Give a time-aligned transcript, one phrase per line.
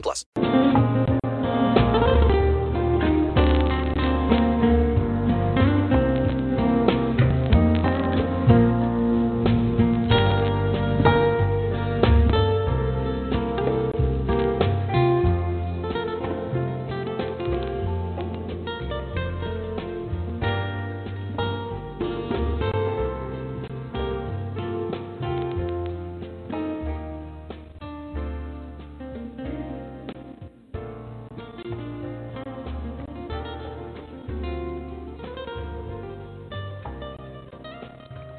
[0.00, 0.24] plus.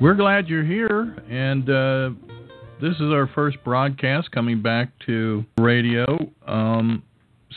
[0.05, 2.11] We're glad you're here, and uh,
[2.79, 6.31] this is our first broadcast coming back to radio.
[6.45, 7.01] Um,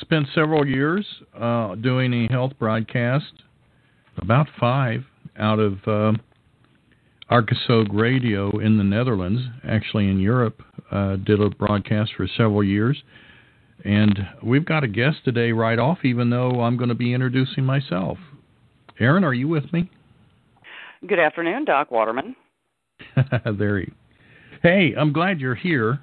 [0.01, 1.07] spent several years
[1.39, 3.35] uh, doing a health broadcast,
[4.17, 5.05] about five
[5.39, 6.13] out of uh,
[7.31, 10.63] Arcasog Radio in the Netherlands, actually in Europe.
[10.91, 13.03] Uh, did a broadcast for several years.
[13.85, 17.65] And we've got a guest today right off, even though I'm going to be introducing
[17.65, 18.17] myself.
[18.99, 19.91] Erin, are you with me?
[21.07, 22.35] Good afternoon, Doc Waterman.
[23.59, 23.85] there.
[24.63, 26.01] Hey, I'm glad you're here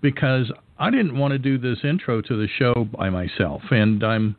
[0.00, 4.36] because I didn't want to do this intro to the show by myself, and I'm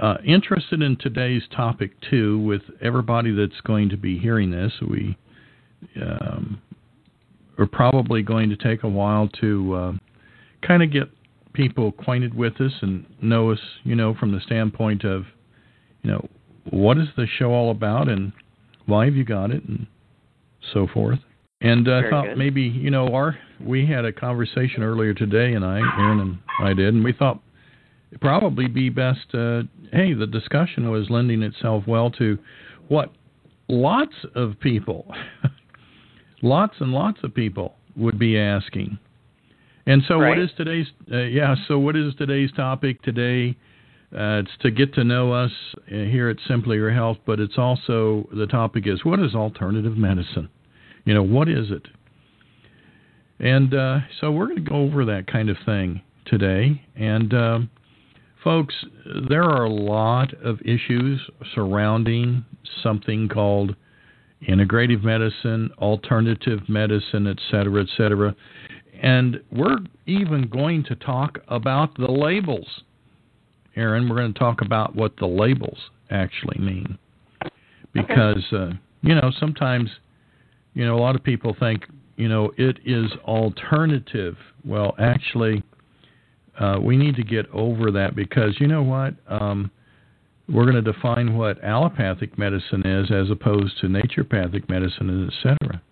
[0.00, 2.40] uh, interested in today's topic too.
[2.40, 5.16] With everybody that's going to be hearing this, we
[6.02, 6.60] um,
[7.56, 9.92] are probably going to take a while to uh,
[10.66, 11.08] kind of get
[11.52, 15.24] people acquainted with us and know us, you know, from the standpoint of,
[16.02, 16.28] you know,
[16.70, 18.32] what is the show all about and
[18.86, 19.86] why have you got it and
[20.72, 21.18] so forth.
[21.60, 22.38] And I uh, thought good.
[22.38, 26.74] maybe you know our we had a conversation earlier today, and I Erin and I
[26.74, 27.40] did, and we thought
[28.10, 29.26] it'd probably be best.
[29.32, 32.38] Uh, hey, the discussion was lending itself well to
[32.88, 33.10] what
[33.68, 35.12] lots of people,
[36.42, 38.98] lots and lots of people would be asking.
[39.86, 40.30] And so, Right.
[40.30, 40.88] what is today's?
[41.10, 41.54] Uh, yeah.
[41.68, 43.56] So, what is today's topic today?
[44.16, 47.58] Uh, it's to get to know us uh, here at Simply Your Health, but it's
[47.58, 50.48] also the topic is what is alternative medicine?
[51.04, 51.86] You know, what is it?
[53.38, 56.82] And uh, so we're going to go over that kind of thing today.
[56.96, 57.70] And um,
[58.42, 58.74] folks,
[59.28, 61.20] there are a lot of issues
[61.54, 62.44] surrounding
[62.82, 63.76] something called
[64.48, 68.34] integrative medicine, alternative medicine, et cetera, et cetera.
[69.02, 72.82] And we're even going to talk about the labels.
[73.76, 75.78] Erin, we're going to talk about what the labels
[76.10, 76.98] actually mean.
[77.92, 78.72] Because, uh,
[79.02, 79.90] you know, sometimes,
[80.74, 81.84] you know, a lot of people think,
[82.16, 84.36] you know, it is alternative.
[84.64, 85.62] Well, actually,
[86.58, 89.14] uh, we need to get over that because, you know what?
[89.28, 89.70] Um,
[90.48, 95.82] we're going to define what allopathic medicine is as opposed to naturopathic medicine, et cetera.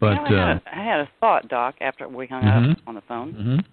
[0.00, 2.42] But, you know, I, uh, had a, I had a thought, Doc, after we hung
[2.42, 2.72] Mhm.
[2.72, 3.64] up on the phone.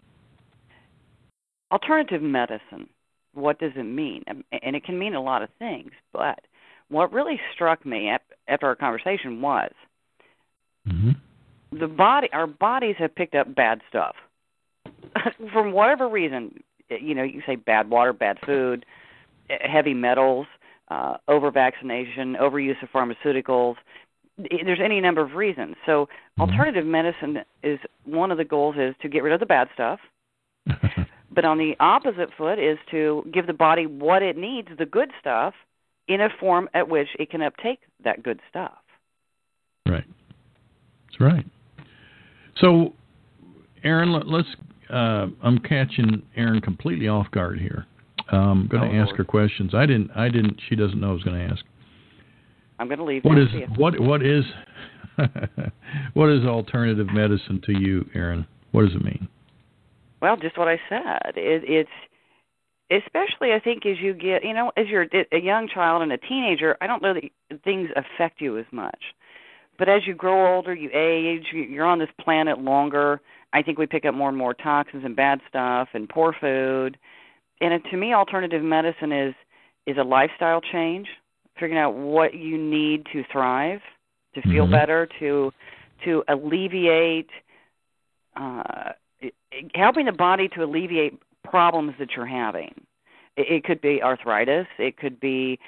[1.72, 2.90] Alternative medicine.
[3.34, 4.24] What does it mean?
[4.28, 4.44] And
[4.76, 6.40] it can mean a lot of things, but
[6.90, 8.12] what really struck me
[8.48, 9.72] after our conversation was
[10.88, 11.16] Mhm.
[11.72, 12.32] the body.
[12.34, 14.16] Our bodies have picked up bad stuff
[15.54, 16.62] from whatever reason.
[16.90, 18.86] You know, you say bad water, bad food,
[19.50, 20.48] eh, heavy metals,
[20.90, 23.78] uh, over vaccination, overuse of pharmaceuticals.
[24.38, 25.78] There's any number of reasons.
[25.86, 26.42] So, Mhm.
[26.42, 30.02] alternative medicine is one of the goals is to get rid of the bad stuff.
[31.34, 35.12] But on the opposite foot is to give the body what it needs, the good
[35.20, 35.54] stuff,
[36.08, 38.74] in a form at which it can uptake that good stuff.
[39.88, 40.04] Right.
[41.08, 41.46] That's right.
[42.58, 42.94] So,
[43.84, 44.48] Erin, let, let's.
[44.90, 47.86] Uh, I'm catching Erin completely off guard here.
[48.30, 49.18] I'm going to Oh, ask Lord.
[49.20, 49.74] her questions.
[49.74, 50.12] I didn't.
[50.16, 50.60] I didn't.
[50.68, 51.64] She doesn't know I was going to ask.
[52.78, 53.24] I'm going to leave.
[53.24, 54.00] What is what?
[54.00, 54.44] What is
[56.14, 58.46] what is alternative medicine to you, Erin?
[58.72, 59.28] What does it mean?
[60.22, 61.34] Well, just what I said.
[61.36, 61.90] It, it's
[62.92, 66.18] especially I think as you get, you know, as you're a young child and a
[66.18, 67.24] teenager, I don't know that
[67.64, 69.00] things affect you as much.
[69.80, 73.22] But as you grow older, you age, you- you're on this planet longer.
[73.54, 76.98] I think we pick up more and more toxins and bad stuff and poor food.
[77.62, 79.36] And it, to me, alternative medicine is
[79.88, 81.10] is a lifestyle change,
[81.56, 83.82] figuring out what you need to thrive,
[84.36, 84.72] to feel Mhm.
[84.72, 85.52] better, to
[86.04, 87.30] to alleviate
[88.36, 88.94] uh,
[89.76, 92.74] helping the body to alleviate problems that you're having.
[93.38, 94.68] It, it could be arthritis.
[94.78, 95.60] It could be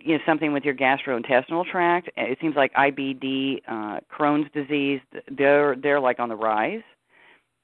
[0.00, 2.10] you know something with your gastrointestinal tract.
[2.16, 5.00] It seems like IBD, uh, Crohn's disease,
[5.30, 6.82] they're they're like on the rise.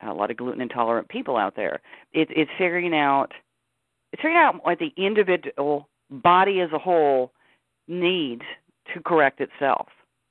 [0.02, 1.80] A lot of gluten intolerant people out there.
[2.12, 3.32] It, it's figuring out
[4.12, 7.32] it's figuring out what the individual body as a whole
[7.88, 8.42] needs
[8.92, 9.88] to correct itself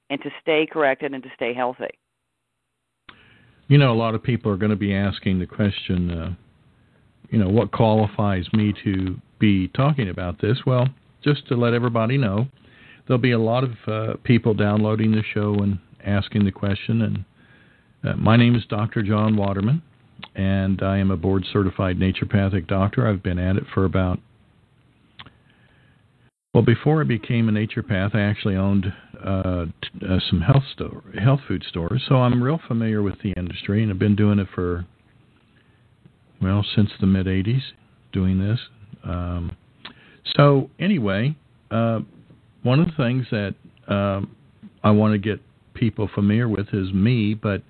[0.09, 1.89] and to stay corrected and to stay healthy.
[3.67, 6.33] You know, a lot of people are going to be asking the question, uh,
[7.29, 10.59] you know, what qualifies me to be talking about this?
[10.65, 10.87] Well,
[11.23, 12.47] just to let everybody know,
[13.07, 17.01] there'll be a lot of uh, people downloading the show and asking the question.
[17.01, 17.25] And
[18.03, 19.01] uh, my name is Dr.
[19.01, 19.81] John Waterman,
[20.35, 23.07] and I am a board certified naturopathic doctor.
[23.07, 24.19] I've been at it for about
[26.53, 31.03] well, before I became a naturopath, I actually owned uh, t- uh, some health store,
[31.19, 34.47] health food stores, so I'm real familiar with the industry, and I've been doing it
[34.53, 34.85] for
[36.39, 37.61] well since the mid '80s,
[38.11, 38.59] doing this.
[39.03, 39.57] Um,
[40.35, 41.35] so anyway,
[41.71, 42.01] uh,
[42.61, 43.55] one of the things that
[43.87, 44.35] um,
[44.83, 45.41] I want to get
[45.73, 47.63] people familiar with is me, but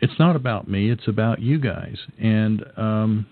[0.00, 3.26] it's not about me; it's about you guys, and um,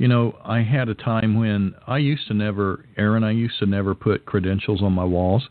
[0.00, 3.66] you know, I had a time when I used to never, Erin, I used to
[3.66, 5.46] never put credentials on my walls.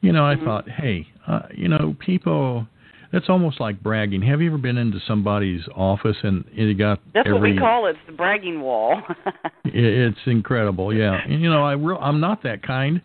[0.00, 0.44] You know, I mm-hmm.
[0.44, 2.66] thought, hey, uh, you know, people,
[3.12, 4.20] that's almost like bragging.
[4.22, 7.86] Have you ever been into somebody's office and you got That's every, what we call
[7.86, 9.00] it, the bragging wall.
[9.64, 11.16] it's incredible, yeah.
[11.24, 13.00] And, you know, I real, I'm not that kind,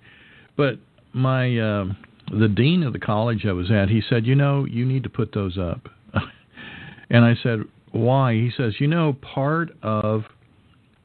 [0.57, 0.79] but
[1.13, 1.85] my uh,
[2.31, 5.09] the dean of the college I was at, he said, you know, you need to
[5.09, 5.87] put those up.
[7.11, 7.59] and I said,
[7.91, 8.33] why?
[8.33, 10.23] He says, you know, part of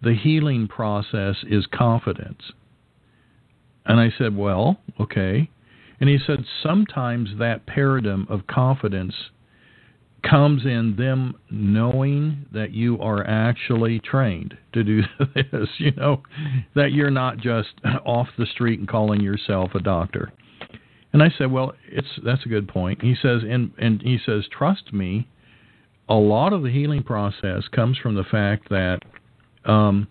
[0.03, 2.53] the healing process is confidence.
[3.85, 5.51] And I said, Well, okay.
[6.01, 9.15] And he said, Sometimes that paradigm of confidence
[10.29, 15.03] comes in them knowing that you are actually trained to do
[15.35, 16.23] this, you know,
[16.75, 17.69] that you're not just
[18.05, 20.33] off the street and calling yourself a doctor.
[21.13, 23.03] And I said, Well, it's that's a good point.
[23.03, 25.27] He says and and he says, Trust me,
[26.09, 29.01] a lot of the healing process comes from the fact that
[29.69, 30.09] um,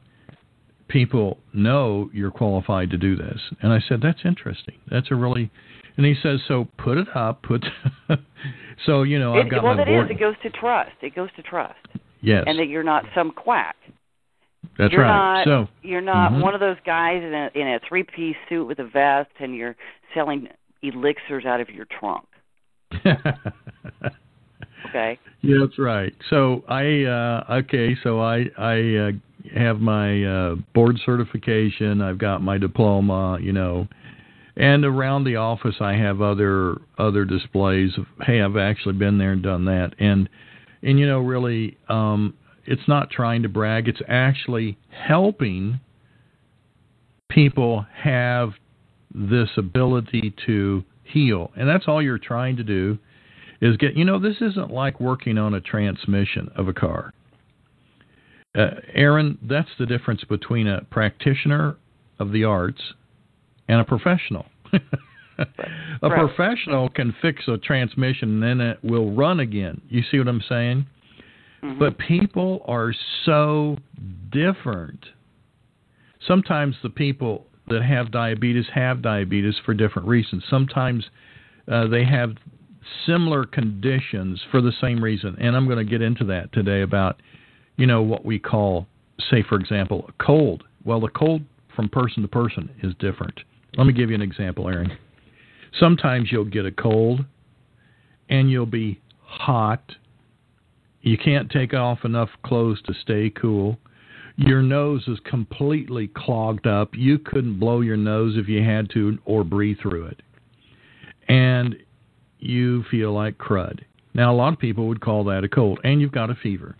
[0.87, 3.39] people know you're qualified to do this.
[3.61, 4.75] And I said, that's interesting.
[4.89, 5.51] That's a really,
[5.97, 7.65] and he says, so put it up, put,
[8.85, 10.11] so, you know, I've got well, my Well, it is.
[10.11, 10.91] It goes to trust.
[11.01, 11.79] It goes to trust.
[12.21, 12.43] Yes.
[12.47, 13.75] And that you're not some quack.
[14.77, 15.43] That's you're right.
[15.43, 16.41] Not, so you're not mm-hmm.
[16.41, 19.55] one of those guys in a in a three piece suit with a vest and
[19.55, 19.75] you're
[20.13, 20.49] selling
[20.83, 22.25] elixirs out of your trunk.
[24.89, 25.19] okay.
[25.41, 26.13] Yeah, that's right.
[26.29, 29.11] So I uh okay, so I I uh,
[29.55, 33.87] have my uh board certification, I've got my diploma, you know.
[34.55, 39.31] And around the office I have other other displays of hey, I've actually been there
[39.31, 39.93] and done that.
[39.99, 40.29] And
[40.81, 42.33] and you know really um
[42.65, 45.79] it's not trying to brag, it's actually helping
[47.29, 48.51] people have
[49.13, 51.51] this ability to heal.
[51.55, 52.97] And that's all you're trying to do
[53.61, 57.13] is get you know this isn't like working on a transmission of a car
[58.57, 61.77] uh, erin that's the difference between a practitioner
[62.19, 62.81] of the arts
[63.67, 65.45] and a professional a
[66.01, 66.35] right.
[66.35, 70.43] professional can fix a transmission and then it will run again you see what i'm
[70.47, 70.85] saying
[71.63, 71.79] mm-hmm.
[71.79, 72.93] but people are
[73.25, 73.77] so
[74.31, 75.05] different
[76.25, 81.05] sometimes the people that have diabetes have diabetes for different reasons sometimes
[81.69, 82.35] uh, they have
[83.05, 85.35] similar conditions for the same reason.
[85.39, 87.21] And I'm going to get into that today about,
[87.77, 88.87] you know, what we call,
[89.29, 90.63] say, for example, a cold.
[90.83, 91.43] Well, the cold
[91.75, 93.39] from person to person is different.
[93.77, 94.97] Let me give you an example, Erin.
[95.79, 97.23] Sometimes you'll get a cold
[98.29, 99.95] and you'll be hot.
[101.01, 103.77] You can't take off enough clothes to stay cool.
[104.37, 106.89] Your nose is completely clogged up.
[106.93, 110.21] You couldn't blow your nose if you had to or breathe through it.
[111.27, 111.75] And
[112.39, 113.81] you feel like crud.
[114.13, 116.75] Now, a lot of people would call that a cold, and you've got a fever.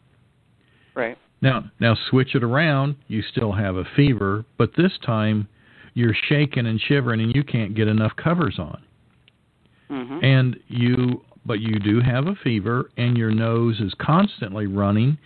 [0.98, 1.18] Right.
[1.42, 2.96] Now, now switch it around.
[3.08, 5.48] You still have a fever, but this time
[5.94, 8.84] you're shaking and shivering, and you can't get enough covers on.
[9.89, 10.25] Mm-hmm.
[10.25, 15.18] And you, but you do have a fever, and your nose is constantly running,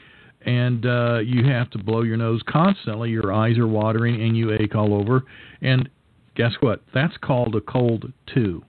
[0.46, 3.10] and uh, you have to blow your nose constantly.
[3.10, 5.24] Your eyes are watering, and you ache all over.
[5.62, 5.90] And
[6.36, 6.82] guess what?
[6.94, 8.64] That's called a cold too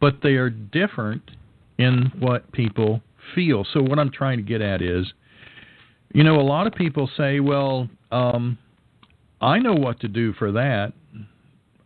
[0.00, 1.30] but they are different
[1.78, 3.00] in what people
[3.34, 3.66] feel.
[3.72, 5.06] So what I'm trying to get at is,
[6.12, 8.58] you know, a lot of people say, well, um,
[9.40, 10.92] I know what to do for that.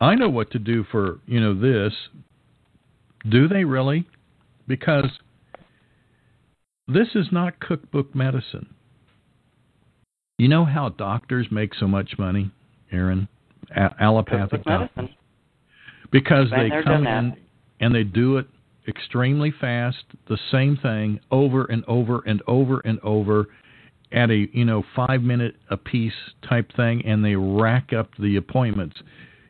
[0.00, 1.92] I know what to do for, you know, this.
[3.28, 4.06] Do they really?
[4.66, 5.10] Because
[6.88, 8.74] this is not cookbook medicine.
[10.38, 12.50] You know how doctors make so much money,
[12.90, 13.28] Erin?
[13.76, 15.10] A- allopathic doctors.
[16.10, 17.36] Because they come in
[17.80, 18.46] and they do it
[18.88, 23.48] extremely fast, the same thing over and over and over and over
[24.12, 26.12] at a you know five minute a piece
[26.48, 28.96] type thing, and they rack up the appointments.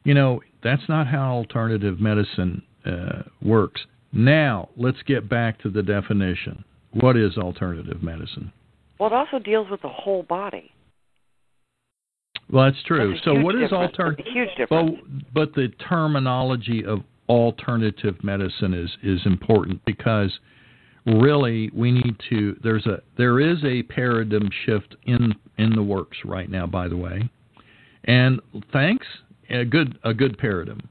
[0.04, 3.82] You know that's not how alternative medicine uh, works.
[4.12, 6.64] Now let's get back to the definition.
[6.92, 8.52] What is alternative medicine?
[8.98, 10.72] Well, it also deals with the whole body.
[12.50, 13.12] Well, that's true.
[13.12, 14.26] That's so what is alternative?
[14.32, 14.70] Huge difference.
[14.70, 20.36] Well, but the terminology of alternative medicine is is important because
[21.07, 26.19] really we need to there's a there is a paradigm shift in in the works
[26.25, 27.28] right now by the way.
[28.04, 28.40] And
[28.73, 29.07] thanks
[29.49, 30.88] a good a good paradigm.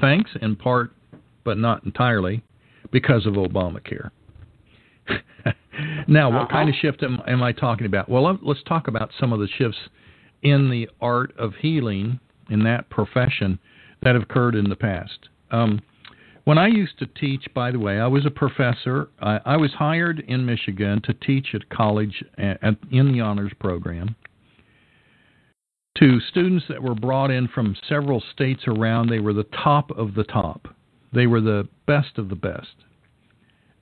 [0.00, 0.92] Thanks in part
[1.44, 2.42] but not entirely
[2.90, 4.10] because of obamacare.
[6.08, 6.52] Now what uh-huh.
[6.52, 8.08] kind of shift am, am i talking about?
[8.08, 9.78] Well let's talk about some of the shifts
[10.42, 12.20] in the art of healing
[12.50, 13.58] in that profession
[14.02, 15.28] that have occurred in the past.
[15.50, 15.80] Um,
[16.46, 19.08] when I used to teach, by the way, I was a professor.
[19.20, 23.50] I, I was hired in Michigan to teach at college at, at, in the honors
[23.58, 24.14] program
[25.98, 29.08] to students that were brought in from several states around.
[29.08, 30.68] They were the top of the top.
[31.12, 32.76] They were the best of the best.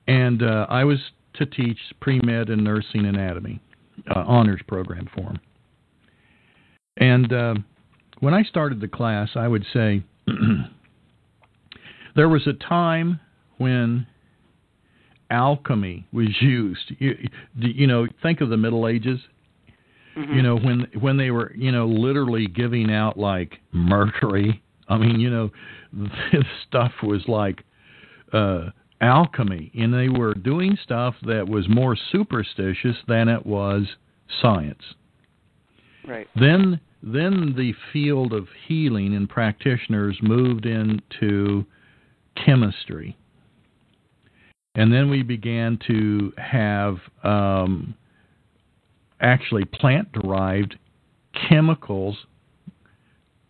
[0.08, 1.00] And uh, I was
[1.34, 3.60] to teach pre med and nursing anatomy,
[4.08, 5.40] uh, honors program for them.
[6.96, 7.54] And uh,
[8.20, 10.02] when I started the class, I would say,
[12.14, 13.20] There was a time
[13.58, 14.06] when
[15.30, 16.92] alchemy was used.
[16.98, 17.16] You,
[17.56, 19.20] you know, think of the Middle Ages.
[20.16, 20.32] Mm-hmm.
[20.32, 24.62] You know, when when they were, you know, literally giving out like mercury.
[24.88, 25.50] I mean, you know,
[26.32, 27.64] this stuff was like
[28.32, 33.82] uh alchemy and they were doing stuff that was more superstitious than it was
[34.40, 34.82] science.
[36.06, 36.28] Right.
[36.36, 41.66] Then then the field of healing and practitioners moved into
[42.34, 43.16] chemistry.
[44.74, 47.94] And then we began to have um,
[49.20, 50.76] actually plant derived
[51.48, 52.16] chemicals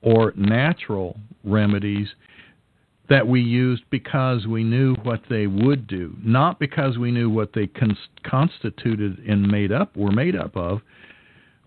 [0.03, 2.09] or natural remedies
[3.09, 7.53] that we used because we knew what they would do, not because we knew what
[7.55, 10.81] they con- constituted and made up were made up of,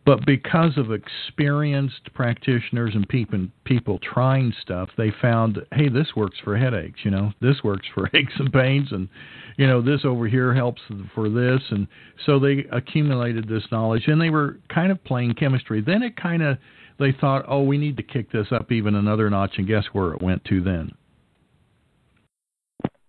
[0.07, 6.37] but because of experienced practitioners and people people trying stuff, they found, hey, this works
[6.45, 7.01] for headaches.
[7.03, 9.09] You know, this works for aches and pains, and
[9.57, 10.81] you know, this over here helps
[11.13, 11.87] for this, and
[12.25, 15.81] so they accumulated this knowledge, and they were kind of playing chemistry.
[15.81, 16.57] Then it kind of
[16.99, 20.13] they thought, oh, we need to kick this up even another notch, and guess where
[20.13, 20.91] it went to then?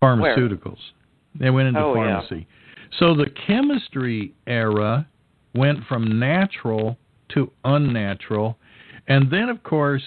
[0.02, 0.64] Pharmaceuticals.
[0.64, 1.38] Where?
[1.38, 2.48] They went into oh, pharmacy.
[2.90, 2.98] Yeah.
[2.98, 5.06] So the chemistry era
[5.54, 6.96] went from natural
[7.34, 8.58] to unnatural.
[9.06, 10.02] And then, of course,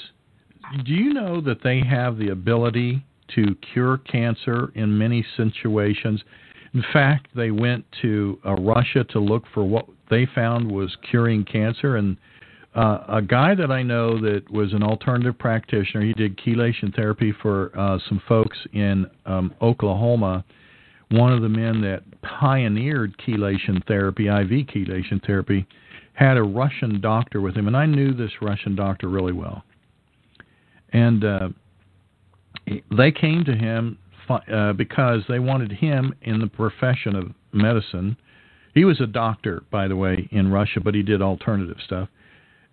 [0.86, 3.06] do you know that they have the ability
[3.36, 6.24] to cure cancer in many situations?
[6.74, 11.44] In fact, they went to uh, Russia to look for what they found was curing
[11.44, 11.98] cancer.
[11.98, 12.18] And
[12.76, 17.34] uh, a guy that I know that was an alternative practitioner, he did chelation therapy
[17.42, 20.46] for uh, some folks in um, Oklahoma
[21.12, 25.68] one of the men that pioneered chelation therapy, IV chelation therapy,
[26.14, 29.64] had a Russian doctor with him, and I knew this Russian doctor really well.
[30.94, 31.50] And uh,
[32.96, 33.98] they came to him
[34.30, 38.16] uh, because they wanted him in the profession of medicine.
[38.74, 42.08] He was a doctor, by the way, in Russia, but he did alternative stuff.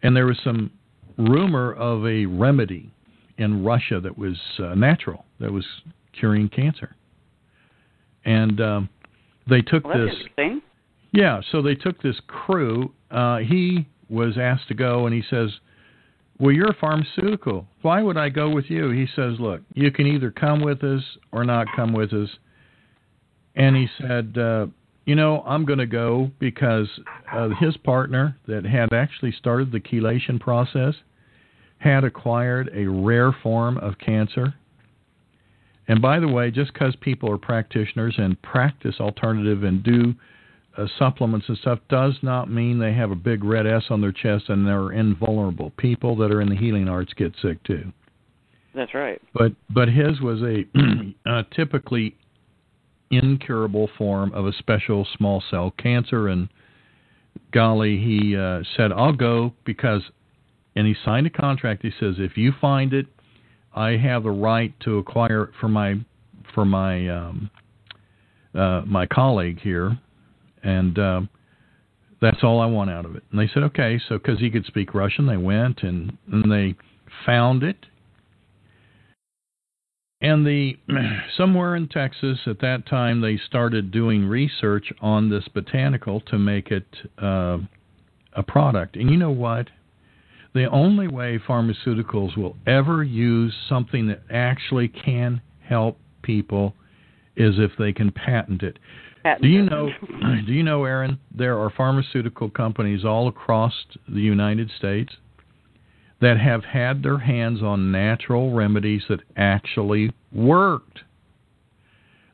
[0.02, 0.70] And there was some
[1.16, 2.92] rumor of a remedy
[3.36, 5.64] in Russia that was uh, natural, that was
[6.12, 6.94] curing cancer
[8.28, 8.88] and um,
[9.48, 10.14] they took well, this.
[11.12, 12.92] Yeah, so they took this crew.
[13.10, 15.50] Uh, he was asked to go, and he says,
[16.38, 17.66] "Well, you're a pharmaceutical.
[17.80, 21.02] Why would I go with you?" He says, "Look, you can either come with us
[21.32, 22.28] or not come with us."
[23.56, 24.66] And he said, uh,
[25.06, 26.88] "You know, I'm going to go because
[27.32, 30.94] uh, his partner that had actually started the chelation process."
[31.80, 34.52] had acquired a rare form of cancer
[35.88, 40.14] and by the way, just because people are practitioners and practice alternative and do
[40.76, 44.12] uh, supplements and stuff does not mean they have a big red S on their
[44.12, 45.72] chest and they're invulnerable.
[45.78, 47.92] People that are in the healing arts get sick too.
[48.74, 49.20] That's right.
[49.34, 50.64] But but his was a,
[51.26, 52.14] a typically
[53.10, 56.50] incurable form of a special small cell cancer and
[57.52, 60.02] golly he uh, said I'll go because
[60.76, 63.06] and he signed a contract he says if you find it
[63.74, 65.94] I have the right to acquire it for my
[66.54, 67.50] for my um,
[68.54, 69.98] uh, my colleague here,
[70.62, 71.20] and uh,
[72.20, 73.22] That's all I want out of it.
[73.30, 74.00] And they said, okay.
[74.08, 76.74] So because he could speak Russian, they went and, and they
[77.24, 77.86] found it.
[80.20, 80.76] And the
[81.36, 86.70] somewhere in Texas at that time they started doing research on this botanical to make
[86.72, 86.86] it
[87.22, 87.58] uh,
[88.32, 88.96] a product.
[88.96, 89.68] And you know what?
[90.54, 96.74] The only way pharmaceuticals will ever use something that actually can help people
[97.36, 98.78] is if they can patent it.
[99.22, 99.90] Patent Do you know?
[100.46, 101.18] Do you know, Erin?
[101.34, 103.74] There are pharmaceutical companies all across
[104.08, 105.12] the United States
[106.20, 111.00] that have had their hands on natural remedies that actually worked,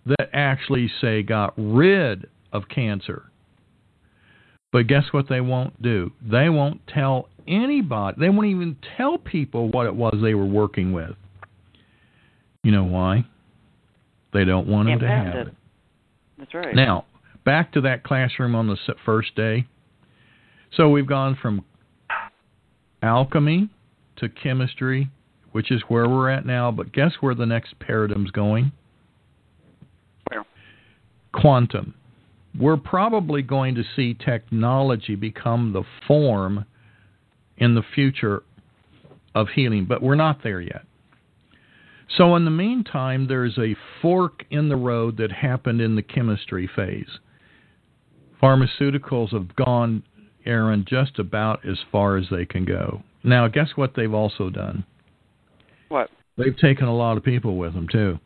[0.06, 3.25] that actually say got rid of cancer.
[4.73, 6.12] But guess what they won't do?
[6.23, 8.16] They won't tell anybody.
[8.20, 11.12] They won't even tell people what it was they were working with.
[12.62, 13.26] You know why?
[14.32, 15.48] They don't want them to have it.
[15.48, 15.54] it.
[16.38, 16.74] That's right.
[16.74, 17.04] Now,
[17.44, 19.66] back to that classroom on the first day.
[20.76, 21.64] So we've gone from
[23.02, 23.68] alchemy
[24.16, 25.08] to chemistry,
[25.52, 28.72] which is where we're at now, but guess where the next paradigm's going?
[30.28, 30.44] Where?
[31.32, 31.94] Quantum.
[32.58, 36.64] We're probably going to see technology become the form
[37.56, 38.42] in the future
[39.34, 40.82] of healing, but we're not there yet.
[42.16, 46.68] So, in the meantime, there's a fork in the road that happened in the chemistry
[46.75, 47.18] phase.
[48.42, 50.02] Pharmaceuticals have gone,
[50.44, 53.02] Erin, just about as far as they can go.
[53.25, 54.84] Now, guess what they've also done?
[55.88, 56.11] What?
[56.37, 58.18] They've taken a lot of people with them, too.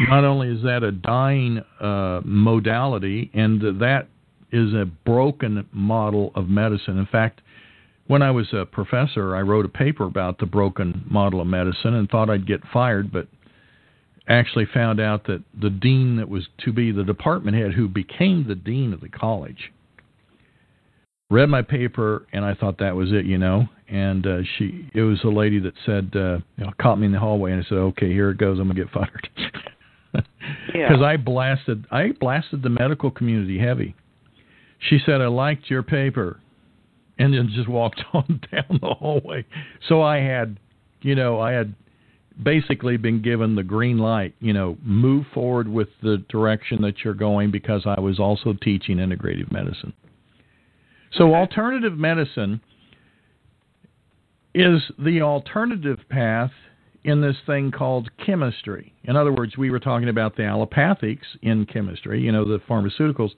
[0.00, 4.06] Not only is that a dying uh, modality, and that
[4.52, 6.98] is a broken model of medicine.
[6.98, 7.40] In fact,
[8.06, 11.94] when I was a professor, I wrote a paper about the broken model of medicine
[11.94, 13.28] and thought I'd get fired, but
[14.28, 18.46] actually found out that the dean that was to be the department head, who became
[18.46, 19.72] the dean of the college,
[21.30, 23.68] read my paper and I thought that was it, you know.
[23.88, 27.12] And uh, she, it was a lady that said, uh, you know, caught me in
[27.12, 29.28] the hallway and I said, okay, here it goes, I'm gonna get fired.
[30.74, 30.88] Yeah.
[30.88, 33.94] Because I blasted, I blasted the medical community heavy.
[34.80, 36.40] She said, I liked your paper
[37.18, 39.44] and then just walked on down the hallway.
[39.88, 40.58] So I had,
[41.02, 41.74] you know, I had
[42.42, 47.14] basically been given the green light, you know, move forward with the direction that you're
[47.14, 49.92] going because I was also teaching integrative medicine.
[51.12, 51.34] So Okay.
[51.34, 52.60] alternative medicine
[54.54, 56.52] is the alternative path
[57.04, 58.92] in this thing called chemistry.
[59.04, 63.34] In other words, we were talking about the allopathics in chemistry, you know, the pharmaceuticals,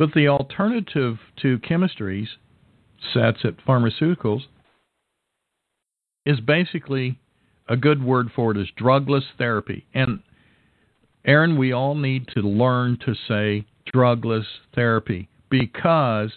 [0.00, 2.28] but the alternative to chemistries
[3.12, 4.40] sets at pharmaceuticals
[6.24, 7.20] is basically
[7.68, 9.84] a good word for it is drugless therapy.
[9.92, 10.20] And
[11.26, 16.30] Erin, we all need to learn to say drugless therapy because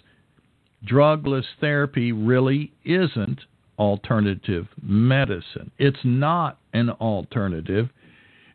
[0.86, 3.40] drugless therapy really isn't
[3.78, 5.70] alternative medicine.
[5.78, 7.88] It's not an alternative.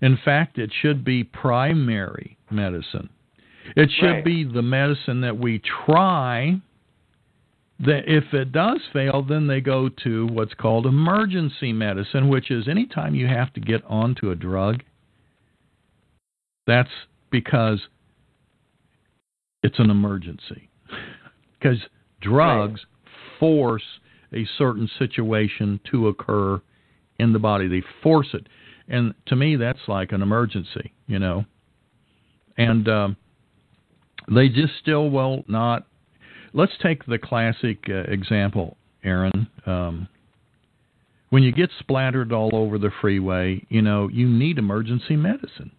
[0.04, 3.10] In fact, it should be primary medicine.
[3.76, 4.24] It should Right.
[4.24, 6.60] be the medicine that we try
[7.80, 12.68] that if it does fail, then they go to what's called emergency medicine, which is
[12.68, 14.84] anytime you have to get onto a drug,
[16.68, 16.90] that's
[17.30, 17.88] because
[19.64, 20.70] it's an emergency.
[21.60, 21.90] Because
[22.22, 22.86] drugs
[23.38, 23.84] force
[24.32, 26.62] a certain situation to occur
[27.18, 28.48] in the body, they force it.
[28.88, 31.44] And to me, that's like an emergency, you know.
[32.58, 33.18] And um,
[34.34, 35.86] they just still will not
[36.54, 39.48] let's take the classic uh, example, Erin.
[39.66, 40.08] Um,
[41.30, 45.72] when you get splattered all over the freeway, you know, you need emergency medicine.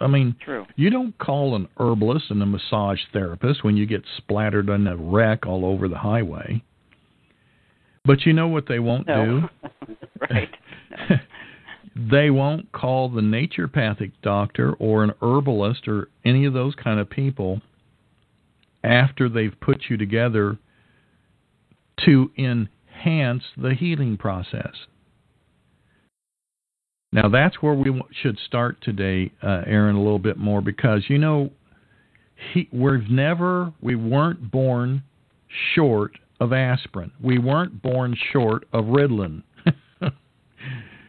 [0.00, 0.64] I mean, True.
[0.76, 4.96] you don't call an herbalist and a massage therapist when you get splattered in a
[4.96, 6.62] wreck all over the highway.
[8.04, 9.48] But you know what they won't No.
[9.50, 9.68] do?
[10.30, 10.48] right.
[11.98, 17.10] they won't call the naturopathic doctor or an herbalist or any of those kind of
[17.10, 17.60] people
[18.84, 20.56] after they've put you together
[22.04, 24.74] to enhance the healing process.
[27.10, 31.18] Now that's where we should start today, uh, Erin, a little bit more because you
[31.18, 31.50] know
[32.52, 35.02] he, we've never we weren't born
[35.74, 37.10] short of aspirin.
[37.20, 39.42] We weren't born short of Ritalin.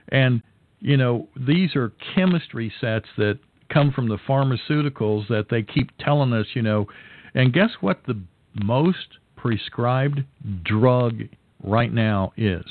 [0.09, 0.41] and
[0.79, 3.39] you know these are chemistry sets that
[3.71, 6.87] come from the pharmaceuticals that they keep telling us, you know.
[7.35, 8.19] And guess what the
[8.63, 10.21] most prescribed
[10.63, 11.21] drug
[11.63, 12.65] right now is?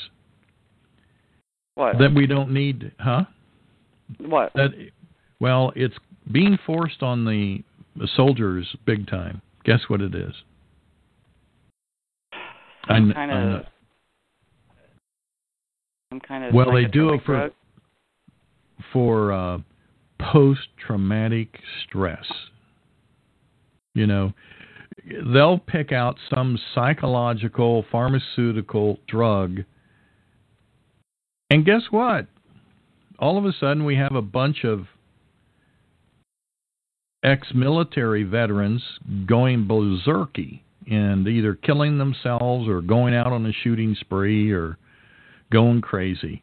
[1.74, 1.98] What?
[1.98, 3.24] That we don't need, huh?
[4.18, 4.52] what?
[4.54, 4.70] That
[5.40, 5.94] well, it's
[6.30, 7.62] being forced on the,
[8.16, 9.40] soldiers big time.
[9.64, 10.32] Guess what it is?
[12.88, 13.64] Some kind of.
[16.10, 16.54] Some kind of.
[16.54, 17.52] Well, they do it for drug?
[18.92, 19.58] For uh,
[20.20, 22.24] post-traumatic stress.
[23.94, 24.32] You know,
[25.32, 29.64] they'll pick out some psychological pharmaceutical drug,
[31.50, 32.26] and guess what?
[33.18, 34.86] All of a sudden, we have a bunch of
[37.24, 38.82] ex-military veterans
[39.26, 44.78] going berserky and either killing themselves or going out on a shooting spree or
[45.50, 46.42] going crazy.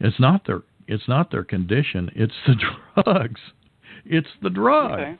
[0.00, 2.54] It's not their it's not their condition, it's the
[3.02, 3.40] drugs.
[4.04, 4.92] It's the drug.
[4.98, 5.18] Okay.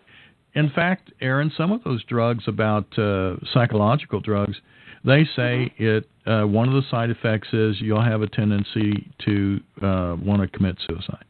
[0.55, 4.57] In fact, Erin, some of those drugs about uh, psychological drugs,
[5.05, 9.61] they say it uh, one of the side effects is you'll have a tendency to
[9.81, 11.25] uh, want to commit suicide.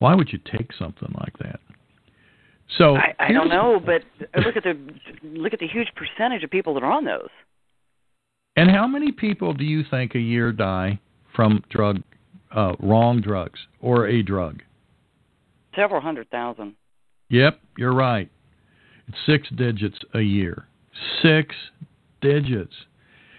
[0.00, 1.60] Why would you take something like that?
[2.78, 4.02] So I, I don't know, but
[4.44, 4.76] look at the
[5.22, 7.28] look at the huge percentage of people that are on those.
[8.56, 10.98] And how many people do you think a year die
[11.34, 12.02] from drug,
[12.54, 14.62] uh, wrong drugs or a drug?
[15.76, 16.74] Several hundred thousand.
[17.30, 18.30] Yep, you're right.
[19.08, 20.66] It's six digits a year.
[21.22, 21.54] Six
[22.20, 22.74] digits.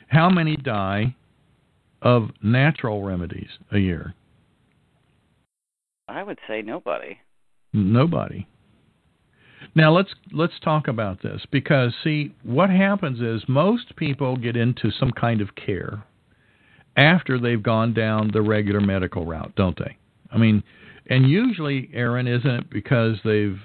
[0.08, 1.15] How many die
[2.01, 4.13] of natural remedies a year?
[6.08, 7.17] I would say nobody.
[7.73, 8.47] Nobody.
[9.73, 14.91] Now let's let's talk about this because see what happens is most people get into
[14.91, 16.04] some kind of care
[16.97, 19.97] after they've gone down the regular medical route, don't they?
[20.31, 20.63] I mean,
[21.10, 23.60] and usually, Erin, isn't it because they've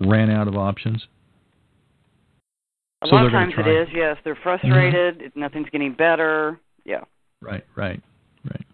[0.00, 1.06] ran out of options?
[3.02, 3.82] A So lot of times it Mm-hmm.
[3.90, 3.94] is.
[3.94, 5.32] Yes, they're frustrated.
[5.34, 6.58] Nothing's getting better.
[6.84, 7.04] Yeah.
[7.42, 8.02] Right, right,
[8.50, 8.64] right.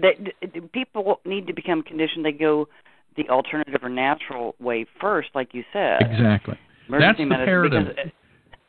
[0.00, 2.24] They, d- people need to become conditioned.
[2.24, 2.68] They go
[3.16, 5.98] the alternative or natural way first, like you said.
[6.02, 6.56] Exactly.
[6.88, 7.84] Emergency the medicine, paradigm.
[7.88, 8.10] because,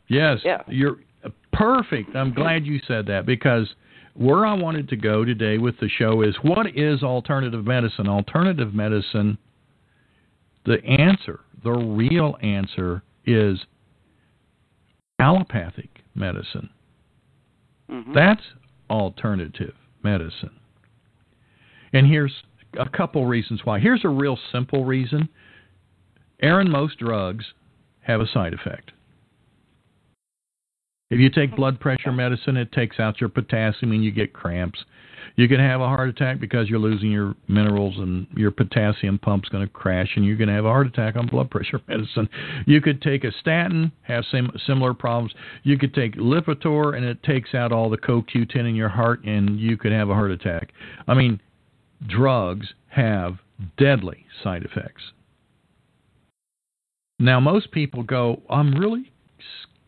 [0.07, 0.63] Yes, Yeah.
[0.67, 2.15] you're uh, perfect.
[2.15, 3.73] I'm glad you said that because
[4.19, 8.09] where I wanted to go today with the show is what is alternative medicine?
[8.09, 9.37] Alternative medicine,
[10.65, 13.65] the answer, the real answer is
[15.19, 16.69] allopathic medicine.
[17.89, 18.13] Mhm.
[18.13, 18.43] That's
[18.89, 20.59] alternative medicine.
[21.93, 22.43] And here's
[22.77, 23.79] a couple reasons why.
[23.79, 25.29] Here's a real simple reason.
[26.41, 27.53] Erin, most drugs
[28.01, 28.91] have a side effect.
[31.09, 34.79] If you take blood pressure medicine, it takes out your potassium and you get cramps.
[35.35, 39.49] You can have a heart attack because you're losing your minerals and your potassium pump's
[39.49, 42.29] going to crash and you're going to have a heart attack on blood pressure medicine.
[42.67, 45.33] You could take a statin, have sim- similar problems.
[45.63, 49.59] You could take Lipitor and it takes out all the CoQ10 in your heart and
[49.59, 50.73] you could have a heart attack.
[51.07, 51.39] I mean,
[52.07, 53.37] drugs have
[53.77, 55.03] deadly side effects.
[57.17, 59.11] Now, most people go, I'm really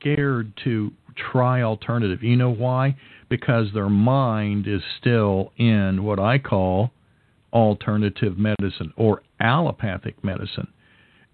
[0.02, 0.92] scared to
[1.32, 2.24] try alternative.
[2.24, 2.96] You know why?
[3.30, 6.92] Because their mind is still in what I call
[7.54, 10.68] alternative medicine or allopathic medicine.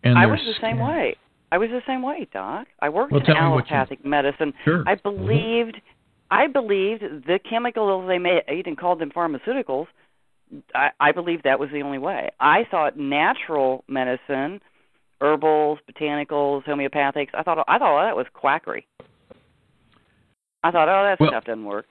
[0.03, 1.15] And I was the same way.
[1.51, 2.67] I was the same way, Doc.
[2.81, 4.53] I worked Well, in tell me you- allopathic medicine.
[4.65, 4.83] Sure.
[4.85, 5.17] I mm-hmm.
[5.17, 5.81] believed
[6.29, 9.87] I believed the chemicals they made and called them pharmaceuticals.
[10.75, 12.29] I, I believed that was the only way.
[12.39, 14.59] I thought natural medicine,
[15.21, 17.29] herbals, botanicals, homeopathics.
[17.33, 18.85] I thought I thought all that was quackery.
[20.63, 21.87] I thought, oh, that Well- stuff doesn't work.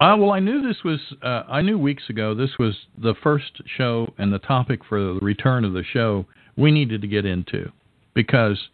[0.00, 0.98] Uh, well, I knew this was.
[1.20, 5.18] Uh, I knew weeks ago this was the first show and the topic for the
[5.20, 6.24] return of the show
[6.56, 7.70] we needed to get into
[8.14, 8.70] because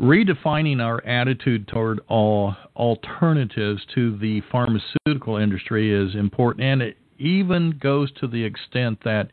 [0.00, 7.78] redefining our attitude toward all alternatives to the pharmaceutical industry is important, and it even
[7.78, 9.28] goes to the extent that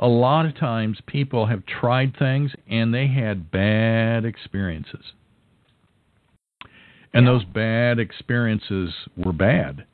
[0.00, 5.12] a lot of times people have tried things and they had bad experiences.
[7.14, 9.86] And those bad experiences were bad.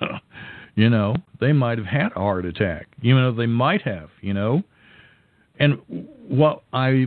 [0.74, 2.88] you know, they might have had a heart attack.
[3.00, 4.64] You know, they might have, you know.
[5.58, 7.06] And what I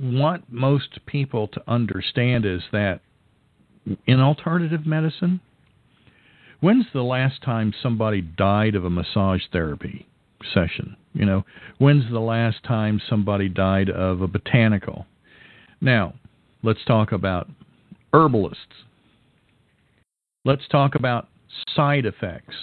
[0.00, 3.00] want most people to understand is that
[4.06, 5.40] in alternative medicine,
[6.60, 10.06] when's the last time somebody died of a massage therapy
[10.52, 10.96] session?
[11.14, 11.44] You know,
[11.78, 15.06] when's the last time somebody died of a botanical?
[15.80, 16.14] Now,
[16.62, 17.48] let's talk about
[18.14, 18.84] herbalists.
[20.44, 21.28] Let's talk about
[21.74, 22.54] side effects.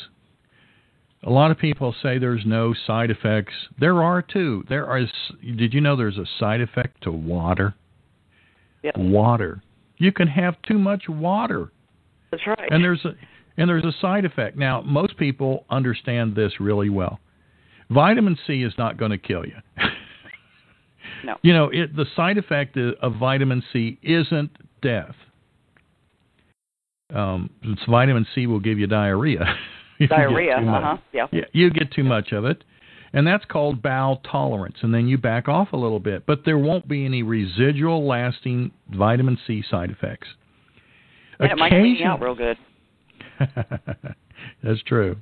[1.23, 3.53] A lot of people say there's no side effects.
[3.79, 4.63] There are too.
[4.69, 5.01] There are.
[5.43, 7.75] Did you know there's a side effect to water?
[8.81, 9.61] Yeah, Water.
[9.97, 11.71] You can have too much water,
[12.31, 12.71] that's right.
[12.71, 13.11] and there's a
[13.57, 14.57] and there's a side effect.
[14.57, 17.19] Now, most people understand this really well.
[17.91, 19.57] Vitamin C is not going to kill you.
[21.23, 21.35] No.
[21.43, 24.49] You know, it, the side effect of vitamin C isn't
[24.81, 25.13] death.
[27.13, 29.45] Um, it's vitamin C will give you diarrhea.
[30.09, 30.97] diarrhea, uh huh.
[31.13, 31.27] Yeah.
[31.31, 31.45] yeah.
[31.53, 32.63] You get too much of it,
[33.13, 36.25] and that's called bowel tolerance, and then you back off a little bit.
[36.25, 40.27] But there won't be any residual, lasting vitamin C side effects.
[41.39, 42.57] And it might clean you out real good.
[44.63, 45.17] that's true.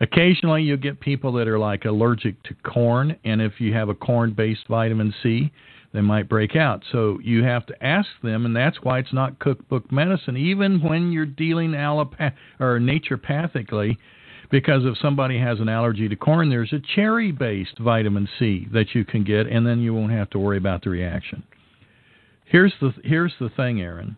[0.00, 3.94] Occasionally, you'll get people that are like allergic to corn, and if you have a
[3.94, 5.52] corn-based vitamin C,
[5.92, 6.84] they might break out.
[6.92, 11.10] So you have to ask them, and that's why it's not cookbook medicine, even when
[11.10, 13.96] you're dealing allopath or naturopathically.
[14.50, 19.04] Because if somebody has an allergy to corn, there's a cherry-based vitamin C that you
[19.04, 21.44] can get, and then you won't have to worry about the reaction.
[22.46, 24.16] Here's the here's the thing, Erin.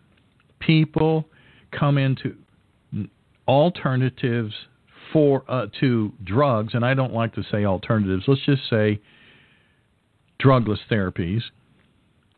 [0.59, 1.27] People
[1.71, 2.35] come into
[3.47, 4.53] alternatives
[5.11, 8.23] for uh, to drugs, and I don't like to say alternatives.
[8.27, 8.99] Let's just say
[10.43, 11.43] drugless therapies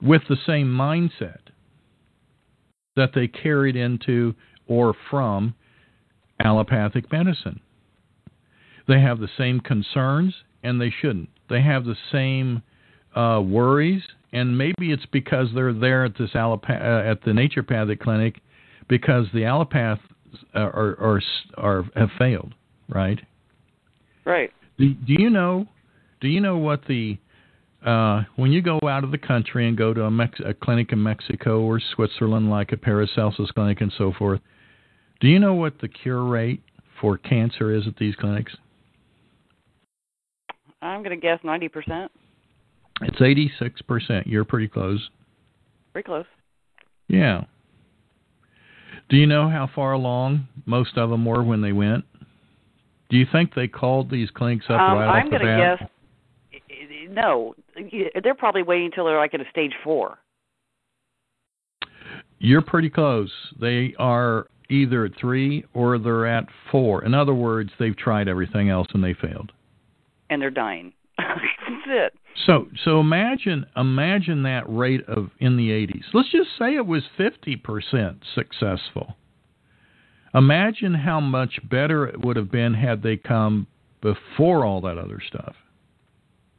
[0.05, 1.39] with the same mindset
[2.95, 4.33] that they carried into
[4.67, 5.55] or from
[6.39, 7.59] allopathic medicine.
[8.87, 11.29] They have the same concerns, and they shouldn't.
[11.49, 12.61] They have the same
[13.15, 17.99] uh, worries, and maybe it's because they're there at this allopath, uh, at the naturopathic
[17.99, 18.41] clinic
[18.87, 19.99] because the allopaths
[20.53, 21.21] are, are,
[21.57, 22.53] are have failed,
[22.89, 23.19] right?
[24.25, 24.51] Right.
[24.77, 25.67] Do, do you know?
[26.21, 27.17] Do you know what the
[27.85, 30.91] uh, when you go out of the country and go to a, Mex- a clinic
[30.91, 34.41] in Mexico or Switzerland, like a Paracelsus clinic and so forth,
[35.19, 36.63] do you know what the cure rate
[36.99, 38.53] for cancer is at these clinics?
[40.81, 42.09] I'm going to guess 90%.
[43.01, 44.23] It's 86%.
[44.25, 45.09] You're pretty close.
[45.93, 46.25] Pretty close.
[47.07, 47.43] Yeah.
[49.09, 52.05] Do you know how far along most of them were when they went?
[53.09, 55.79] Do you think they called these clinics up um, right I'm off the bat?
[55.79, 55.89] guess
[57.09, 57.55] no,
[58.23, 60.17] they're probably waiting until they're like at a stage four.
[62.39, 63.31] You're pretty close.
[63.59, 67.03] They are either at three or they're at four.
[67.03, 69.51] In other words, they've tried everything else and they failed.
[70.29, 70.93] And they're dying.
[71.17, 72.13] That's it.
[72.45, 76.03] So so imagine imagine that rate of in the 80s.
[76.13, 79.15] Let's just say it was 50% successful.
[80.33, 83.67] Imagine how much better it would have been had they come
[84.01, 85.55] before all that other stuff.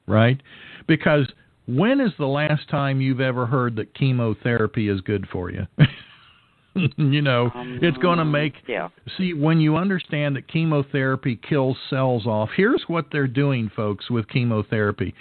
[0.07, 0.40] Right?
[0.87, 1.27] Because
[1.66, 5.66] when is the last time you've ever heard that chemotherapy is good for you?
[6.97, 8.88] you know, um, it's going to make yeah.
[9.16, 14.29] See, when you understand that chemotherapy kills cells off, here's what they're doing, folks, with
[14.29, 15.14] chemotherapy.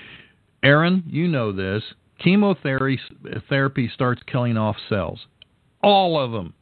[0.63, 1.83] Erin, you know this.
[2.23, 2.99] Chemotherapy
[3.49, 5.19] therapy starts killing off cells.
[5.81, 6.53] All of them.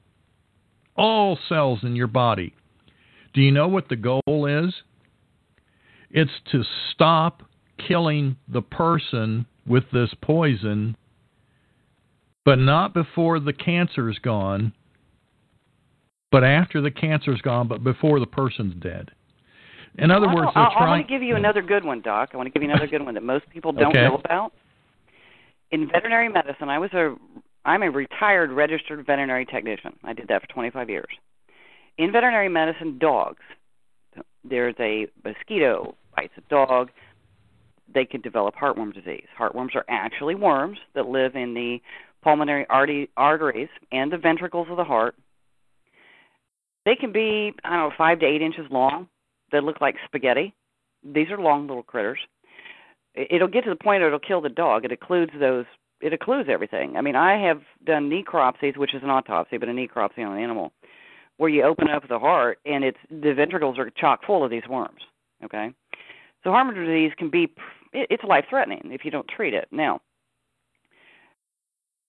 [0.95, 2.53] All cells in your body.
[3.33, 4.73] Do you know what the goal is?
[6.11, 7.43] It's to stop
[7.87, 10.95] killing the person with this poison,
[12.45, 14.73] but not before the cancer's gone,
[16.31, 19.11] but after the cancer's gone, but before the person's dead.
[19.97, 20.87] In other words, I, they're I, trying.
[20.87, 22.29] I want to give you another good one, Doc.
[22.33, 24.01] I want to give you another good one that most people don't Okay.
[24.01, 24.53] know about.
[25.71, 27.15] In veterinary medicine, I was a
[27.65, 29.93] I'm a retired registered veterinary technician.
[30.03, 31.07] I did that for 25 years.
[31.97, 33.41] In veterinary medicine, dogs.
[34.43, 36.89] There's a mosquito bites a dog.
[37.93, 39.27] They can develop heartworm disease.
[39.37, 41.79] Heartworms are actually worms that live in the
[42.23, 42.65] pulmonary
[43.17, 45.15] arteries and the ventricles of the heart.
[46.85, 49.07] They can be, I don't know, five to eight inches long.
[49.51, 50.53] They look like spaghetti.
[51.03, 52.19] These are long little critters.
[53.13, 54.85] It- It'll get to the point where it'll kill the dog.
[54.85, 55.65] It occludes those.
[56.01, 56.97] It occludes everything.
[56.97, 60.43] I mean, I have done necropsies, which is an autopsy, but a necropsy on an
[60.43, 60.73] animal,
[61.37, 64.67] where you open up the heart and it's the ventricles are chock full of these
[64.67, 65.01] worms.
[65.43, 65.71] Okay,
[66.43, 67.53] so heartworm disease can be
[67.93, 69.67] it- it's life threatening if you don't treat it.
[69.71, 70.01] Now,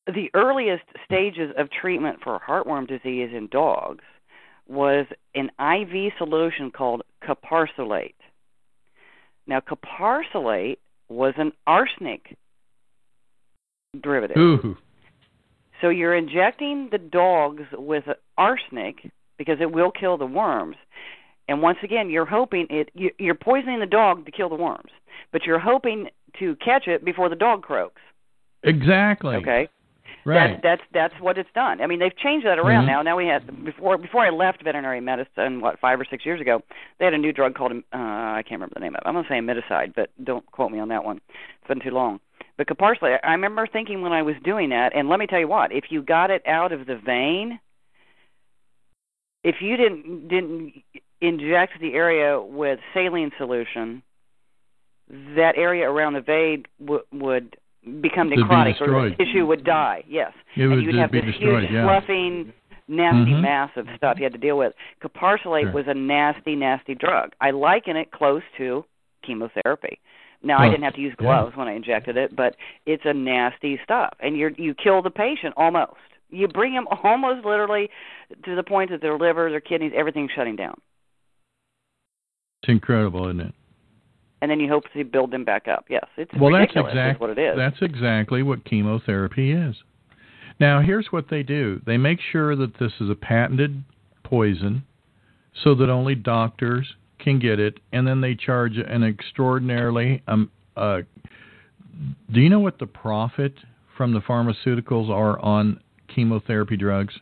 [0.07, 4.05] the earliest stages of treatment for heartworm disease in dogs
[4.67, 8.17] was an IV solution called caparsolate.
[9.47, 12.37] Now, caparsolate was an arsenic
[14.01, 14.37] derivative.
[14.39, 14.77] Ooh.
[15.81, 18.05] So you're injecting the dogs with
[18.39, 20.77] arsenic because it will kill the worms.
[21.49, 24.91] And once again, you're hoping it you- you're poisoning the dog to kill the worms,
[25.33, 28.01] but you're hoping to catch it before the dog croaks.
[28.63, 29.37] Exactly.
[29.37, 29.69] Okay?
[30.27, 30.63] Right.
[30.63, 31.83] That, that's that's what it's done.
[31.83, 32.93] I mean, they've changed that around Mhm.
[32.93, 33.03] now.
[33.03, 36.63] Now we had before before I left veterinary medicine, what five or six years ago,
[36.99, 39.01] they had a new drug called uh, I can't remember the name of.
[39.05, 39.07] it.
[39.07, 41.21] I'm gonna say miticide, but don't quote me on that one.
[41.59, 42.21] It's been too long.
[42.57, 45.49] But caparsolate, I remember thinking when I was doing that, and let me tell you
[45.49, 47.61] what, if you got it out of the vein,
[49.43, 50.73] if you didn't didn't
[51.27, 54.03] inject the area with saline solution,
[55.37, 57.57] that area around the vein w- would
[58.01, 60.03] become To be necrotic or the tissue would die.
[60.09, 61.85] Yes, It and would you'd have be this huge yeah.
[61.85, 62.53] fluffing,
[62.89, 63.41] nasty Mhm.
[63.43, 64.75] mass of stuff you had to deal with.
[65.01, 65.73] Caparsolate Sure.
[65.73, 67.33] was a nasty, nasty drug.
[67.41, 68.85] I liken it close to
[69.23, 69.99] chemotherapy.
[70.43, 71.25] Now I didn't have to use yeah.
[71.25, 75.11] gloves when I injected it, but it's a nasty stuff, and you you kill the
[75.11, 75.97] patient almost.
[76.31, 77.89] You bring them almost literally
[78.45, 80.79] to the point that their liver, their kidneys, everything's shutting down,
[82.65, 83.55] It's incredible, isn't it?
[84.43, 85.87] and then you hope to build them back up.
[85.89, 86.93] Yes, it's well, that's ridiculous.
[86.93, 87.57] is exactly what it is.
[87.57, 89.75] That's exactly what chemotherapy is.
[90.61, 93.85] Now, here's what they do: they make sure that this is a patented
[94.23, 94.85] poison,
[95.63, 100.23] so that only doctors can get it, and then they charge an extraordinarily.
[100.29, 101.01] Um, uh,
[102.31, 103.55] do you know what the profit
[103.97, 105.81] from the pharmaceuticals are on
[106.15, 107.15] chemotherapy drugs?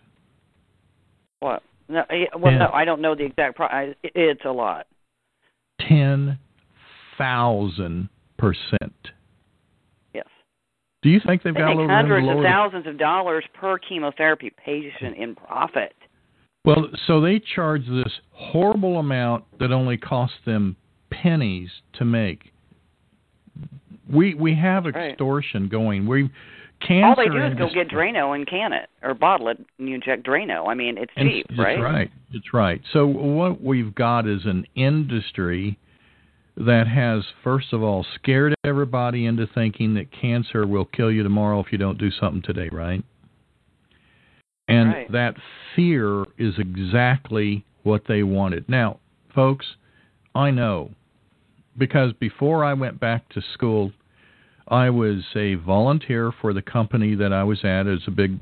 [1.38, 1.62] What?
[1.88, 2.04] No,
[2.36, 2.58] well, Yeah.
[2.58, 3.94] no, I don't know the exact price.
[4.02, 4.86] It's a lot.
[5.88, 6.38] Ten
[7.18, 9.10] thousand percent.
[10.14, 10.26] Yes.
[11.02, 14.52] Do you think they've They got a little hundreds of thousands of dollars per chemotherapy
[14.64, 15.94] patient in profit.
[16.64, 20.76] Well, so they charge this horrible amount that only costs them
[21.10, 22.52] pennies to make.
[24.08, 25.10] We we have That's right.
[25.10, 26.06] extortion going.
[26.06, 26.30] We
[26.86, 29.88] cancer All they do is go get Drano and can it or bottle it, and
[29.88, 30.68] you inject Drano.
[30.68, 31.76] I mean, it's cheap, that's right?
[31.76, 32.10] That's right.
[32.32, 32.80] It's right.
[32.92, 35.78] So what we've got is an industry
[36.56, 41.60] that has first of all scared everybody into thinking that cancer will kill you tomorrow
[41.60, 43.02] if you don't do something today, right?
[44.68, 45.12] And Right.
[45.12, 45.36] that
[45.74, 48.68] fear is exactly what they wanted.
[48.68, 48.98] Now,
[49.34, 49.76] folks,
[50.34, 50.90] I know
[51.76, 53.92] because before I went back to school,
[54.72, 57.86] I was a volunteer for the company that I was at.
[57.86, 58.38] It's a big,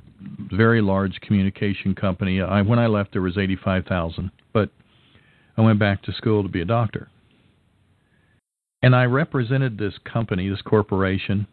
[0.52, 2.40] very large communication company.
[2.40, 4.70] I, when I left, there was eighty-five thousand, but
[5.56, 7.08] I went back to school to be a doctor,
[8.80, 11.48] and I represented this company, this corporation,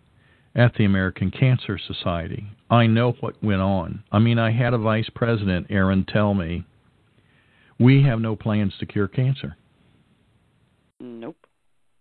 [0.54, 2.46] at the American Cancer Society.
[2.70, 4.04] I know what went on.
[4.12, 6.66] I mean, I had a vice president, Erin, tell me,
[7.80, 9.58] "We have no plans to cure cancer."
[11.00, 11.47] Nope.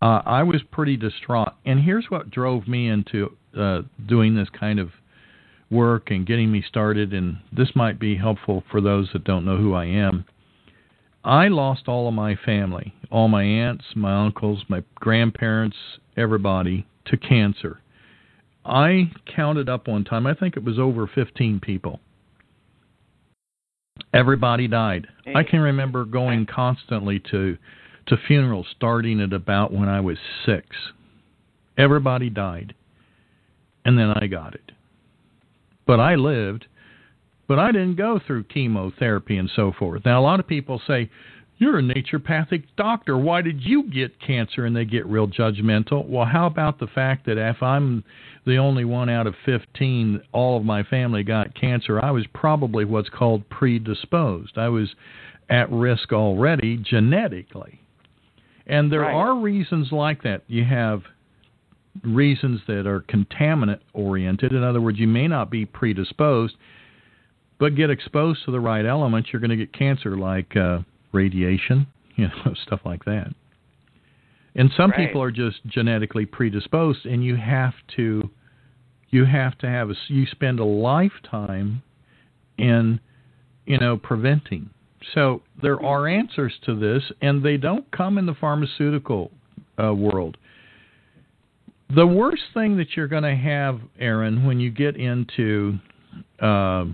[0.02, 1.54] Uh, I was pretty distraught.
[1.64, 4.90] And here's what drove me into uh, doing this kind of
[5.70, 7.12] work and getting me started.
[7.12, 10.24] And this might be helpful for those that don't know who I am.
[11.24, 15.76] I lost all of my family, all my aunts, my uncles, my grandparents,
[16.16, 17.80] everybody to cancer.
[18.64, 22.00] I counted up one time, I think it was over 15 people.
[24.12, 25.08] Everybody died.
[25.34, 27.56] I can remember going constantly to
[28.06, 30.64] to funerals starting at about when I was 6.
[31.76, 32.74] Everybody died.
[33.84, 34.72] And then I got it.
[35.86, 36.66] But I lived,
[37.46, 40.04] but I didn't go through chemotherapy and so forth.
[40.04, 41.08] Now a lot of people say,
[41.58, 43.16] "You're a naturopathic doctor.
[43.16, 46.04] Why did you get cancer?" and they get real judgmental.
[46.04, 48.02] Well, how about the fact that if I'm
[48.44, 52.84] the only one out of 15, all of my family got cancer, I was probably
[52.84, 54.58] what's called predisposed.
[54.58, 54.96] I was
[55.48, 57.80] at risk already genetically.
[58.66, 59.14] And there Right.
[59.14, 60.42] are reasons like that.
[60.48, 61.04] You have
[62.02, 64.52] reasons that are contaminant oriented.
[64.52, 66.56] In other words, you may not be predisposed,
[67.58, 70.80] but get exposed to the right elements, you're going to get cancer, like uh,
[71.12, 73.28] radiation, you know, stuff like that.
[74.54, 75.06] And some Right.
[75.06, 78.28] people are just genetically predisposed, and you have to,
[79.10, 81.82] you have to have a, you spend a lifetime
[82.58, 83.00] in,
[83.66, 84.70] you know, preventing.
[85.14, 89.30] So there are answers to this, and they don't come in the pharmaceutical
[89.82, 90.36] uh, world.
[91.94, 95.78] The worst thing that you're going to have, Erin, when you get into
[96.40, 96.86] uh,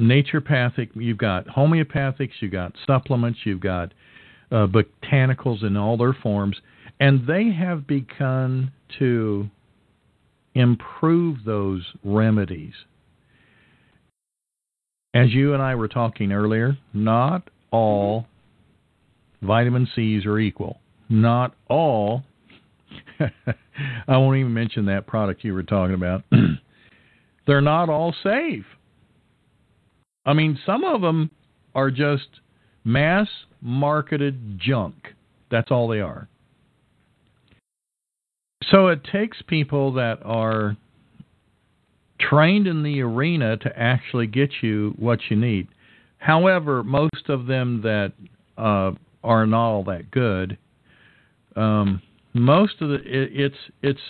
[0.00, 3.92] naturopathic, you've got homeopathics, you've got supplements, you've got
[4.50, 6.56] uh, botanicals in all their forms,
[7.00, 9.50] and they have begun to
[10.54, 12.72] improve those remedies.
[15.16, 18.26] As you and I were talking earlier, not all
[19.40, 20.78] vitamin C's are equal.
[21.08, 22.22] Not all.
[23.20, 26.22] I won't even mention that product you were talking about.
[27.46, 28.66] They're not all safe.
[30.26, 31.30] I mean, some of them
[31.74, 32.28] are just
[32.84, 33.28] mass
[33.62, 35.14] marketed junk.
[35.50, 36.28] That's all they are.
[38.70, 40.76] So it takes people that are
[42.28, 45.68] trained in the arena to actually get you what you need.
[46.18, 48.12] However, most of them that
[48.56, 50.58] uh, are not all that good,
[51.54, 52.02] um,
[52.34, 54.00] most of the it, it's it's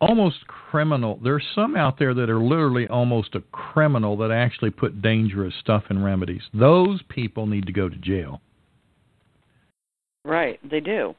[0.00, 1.18] almost criminal.
[1.22, 5.84] There's some out there that are literally almost a criminal that actually put dangerous stuff
[5.90, 6.42] in remedies.
[6.52, 8.40] Those people need to go to jail.
[10.24, 11.14] Right, they do.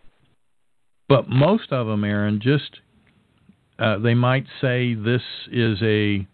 [1.08, 2.80] But most of them, Erin, just
[3.80, 5.22] uh, they might say this
[5.52, 6.26] is a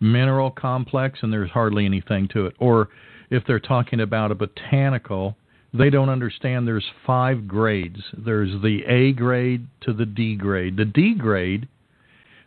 [0.00, 2.54] mineral complex and there's hardly anything to it.
[2.58, 2.88] Or
[3.30, 5.36] if they're talking about a botanical,
[5.72, 8.00] they don't understand there's five grades.
[8.18, 10.76] There's the A grade to the D grade.
[10.76, 11.68] The D grade,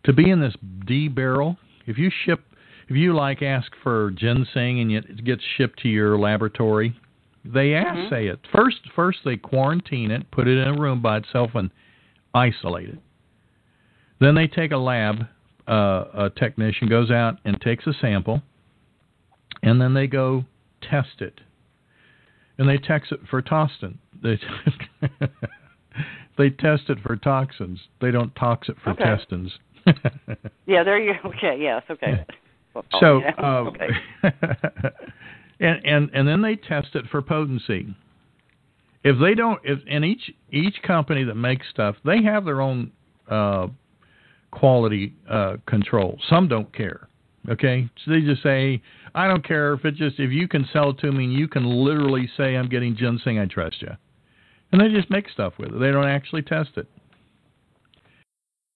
[0.04, 0.54] to be in this
[0.86, 2.42] D barrel, if you ship,
[2.88, 6.96] if you like ask for ginseng and it gets shipped to your laboratory,
[7.44, 8.08] they Mm-hmm.
[8.08, 8.40] assay it.
[8.54, 11.70] First, first they quarantine it, put it in a room by itself, and
[12.34, 13.00] isolate it.
[14.20, 15.28] Then they take a lab,
[15.68, 18.42] uh, a technician goes out and takes a sample,
[19.62, 20.46] and then they go
[20.82, 21.42] test it.
[22.58, 24.00] And they test it for toxin.
[24.24, 24.40] They
[26.38, 27.80] they test it for toxins.
[28.00, 29.04] They don't tox it for Okay.
[29.04, 29.52] testins.
[30.66, 31.14] Yeah, there you.
[31.24, 31.58] Okay.
[31.60, 31.84] Yes.
[31.92, 32.26] Okay.
[32.74, 33.88] Well, so, yeah, uh, okay.
[35.60, 37.96] and and and then they test it for potency.
[39.04, 42.92] If they don't, if and each each company that makes stuff, they have their own
[43.30, 43.68] uh,
[44.56, 46.18] quality uh, control.
[46.30, 47.08] Some don't care.
[47.48, 48.82] Okay, so they just say,
[49.14, 51.48] I don't care if it just if you can sell it to me and you
[51.48, 53.92] can literally say I'm getting ginseng, I trust you,
[54.72, 55.80] and they just make stuff with it.
[55.80, 56.88] They don't actually test it.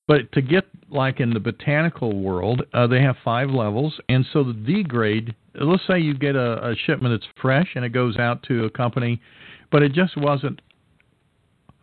[0.08, 4.44] But to get like in the botanical world, uh, they have five levels, and so
[4.44, 5.34] the D grade.
[5.56, 8.70] Let's say you get a, a shipment that's fresh and it goes out to a
[8.70, 9.20] company,
[9.72, 10.62] but it just wasn't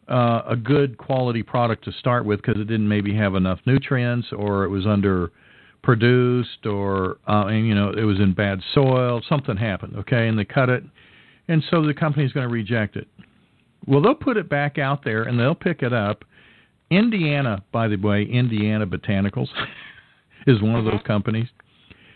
[0.09, 4.29] uh, a good quality product to start with because it didn't maybe have enough nutrients
[4.33, 5.33] or it was under
[5.83, 9.21] produced or uh, and you know it was in bad soil.
[9.29, 10.83] Something happened, okay, and they cut it,
[11.49, 13.09] and so the company's going to reject it.
[13.87, 16.25] Well, they'll put it back out there and they'll pick it up.
[16.91, 19.49] Indiana, by the way, Indiana Botanicals
[20.47, 21.49] is one of those companies,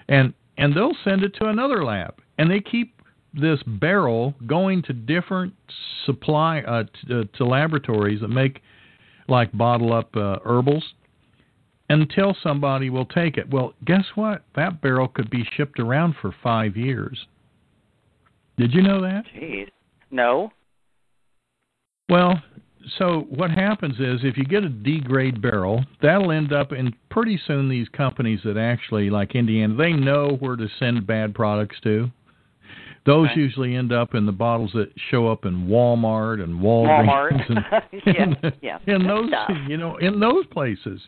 [0.08, 2.99] and and they'll send it to another lab, and they keep
[3.34, 5.54] this barrel going to different
[6.06, 8.60] supply uh, to, to laboratories that make
[9.28, 10.84] like bottle up uh, herbals
[11.88, 13.50] until somebody will take it.
[13.50, 14.42] Well, guess what?
[14.56, 17.26] That barrel could be shipped around for five years.
[18.56, 19.24] Did you know that?
[19.34, 19.68] Jeez.
[20.10, 20.52] No.
[22.08, 22.42] Well,
[22.98, 26.94] so what happens is if you get a D grade barrel, that'll end up in
[27.10, 31.76] pretty soon these companies that actually like Indiana, they know where to send bad products
[31.84, 32.10] to.
[33.06, 33.40] Those Okay.
[33.40, 37.50] usually end up in the bottles that show up in Walmart and Walgreens Walmart.
[37.50, 39.50] and Yeah, in, yeah, in those stuff.
[39.68, 41.00] you know in those places.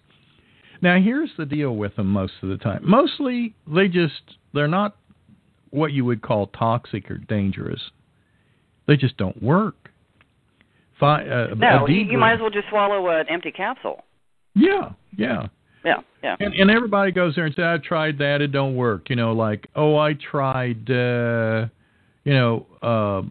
[0.80, 2.80] Now here's the deal with them most of the time.
[2.82, 4.22] Mostly they just
[4.54, 4.96] they're not
[5.70, 7.80] what you would call toxic or dangerous.
[8.86, 9.90] They just don't work.
[10.98, 14.04] Fi- uh, No, you, you might as well just swallow an empty capsule.
[14.54, 15.48] Yeah, yeah.
[15.84, 16.36] Yeah, yeah.
[16.38, 19.32] And, and everybody goes there and says, "I tried that; it don't work." You know,
[19.32, 21.66] like, "Oh, I tried," uh,
[22.24, 23.22] you know, uh,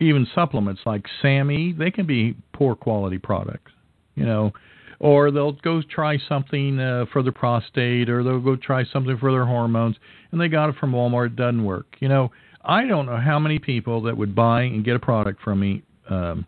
[0.00, 1.72] even supplements like SAMe.
[1.72, 3.72] They can be poor quality products.
[4.14, 4.52] You know,
[4.98, 9.30] or they'll go try something uh, for their prostate, or they'll go try something for
[9.30, 9.96] their hormones,
[10.32, 11.26] and they got it from Walmart.
[11.26, 11.96] It doesn't work.
[12.00, 12.30] You know,
[12.64, 15.82] I don't know how many people that would buy and get a product from me,
[16.08, 16.46] um,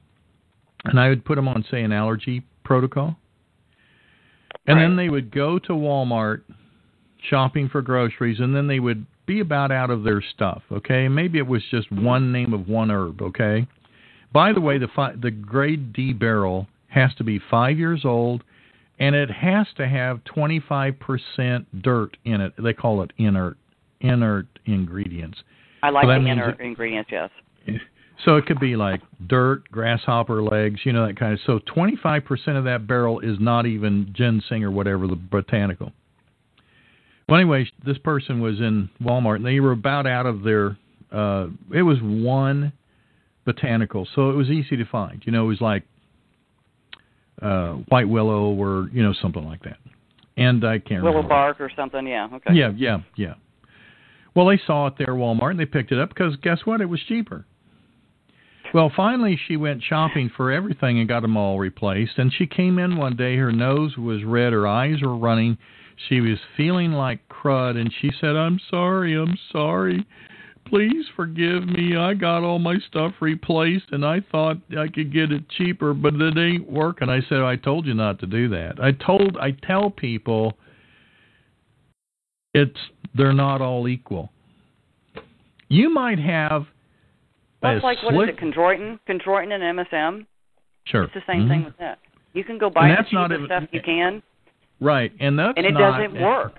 [0.85, 3.17] and I would put them on, say, an allergy protocol.
[4.67, 6.43] And then they would go to Walmart
[7.31, 10.63] shopping for groceries, and then they would be about out of their stuff.
[10.73, 13.23] Okay, maybe it was just one name of one herb.
[13.23, 13.67] Okay.
[14.33, 18.43] By the way, the fi- the grade D barrel has to be five years old,
[18.99, 22.53] and it has to have 25% dirt in it.
[22.63, 23.57] They call it inert
[24.01, 25.39] inert ingredients.
[25.83, 27.11] I like So the inner it- ingredients.
[27.13, 27.31] Yes.
[28.25, 31.39] So it could be like dirt, grasshopper legs, you know that kind of.
[31.47, 35.93] So 25% of that barrel is not even ginseng or whatever the botanical.
[37.29, 40.79] Well, anyway, this person was in Walmart and they were about out of their.
[41.13, 42.73] Uh, it was one
[43.45, 45.23] botanical, so it was easy to find.
[45.25, 45.85] You know, it was like
[47.43, 49.79] uh, white willow or you know something like that.
[50.37, 51.29] And I can't Willow remember.
[51.29, 52.07] bark or something.
[52.07, 52.29] Yeah.
[52.33, 52.55] Okay.
[52.55, 53.35] Yeah, yeah, yeah.
[54.35, 56.81] Well, they saw it there at Walmart and they picked it up because guess what?
[56.81, 57.45] It was cheaper.
[58.73, 62.19] Well, finally, she went shopping for everything and got them all replaced.
[62.19, 65.59] And she came in one day, her nose was red, her eyes were running.
[66.09, 70.07] She was feeling like crud, and she said, I'm sorry, I'm sorry.
[70.67, 71.97] Please forgive me.
[71.97, 76.15] I got all my stuff replaced, and I thought I could get it cheaper, but
[76.15, 77.09] it ain't working.
[77.09, 78.79] I said, I told you not to do that.
[78.81, 80.57] I told, I tell people
[82.55, 82.79] it's
[83.15, 84.31] they're not all equal.
[85.69, 86.67] You might have
[87.63, 88.41] a like what slick, is it?
[88.41, 90.27] Chondroitin, chondroitin and MSM.
[90.85, 91.49] Sure, It's the same Mhm.
[91.49, 91.99] thing with that.
[92.33, 94.23] You can go buy And the that's not cheapest even- stuff you can,
[94.81, 96.55] right, and that's and it not, doesn't work.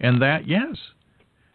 [0.00, 0.76] And that yes,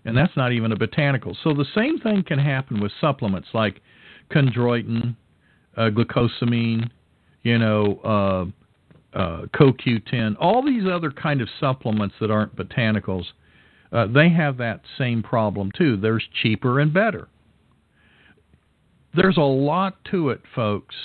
[0.06, 1.36] and that's not even a botanical.
[1.44, 3.82] So the same thing can happen with supplements like
[4.32, 5.16] chondroitin,
[5.78, 6.90] uh, glucosamine,
[7.44, 13.26] you know, uh, uh, CoQ10, all these other kind of supplements that aren't botanicals,
[13.92, 15.98] uh, they have that same problem too.
[15.98, 17.28] There's cheaper and better.
[19.16, 20.96] There's a lot to it, folks.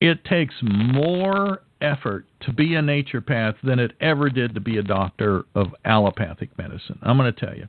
[0.00, 4.82] It takes more effort to be a naturopath than it ever did to be a
[4.82, 6.98] doctor of allopathic medicine.
[7.02, 7.68] I'm going to tell you.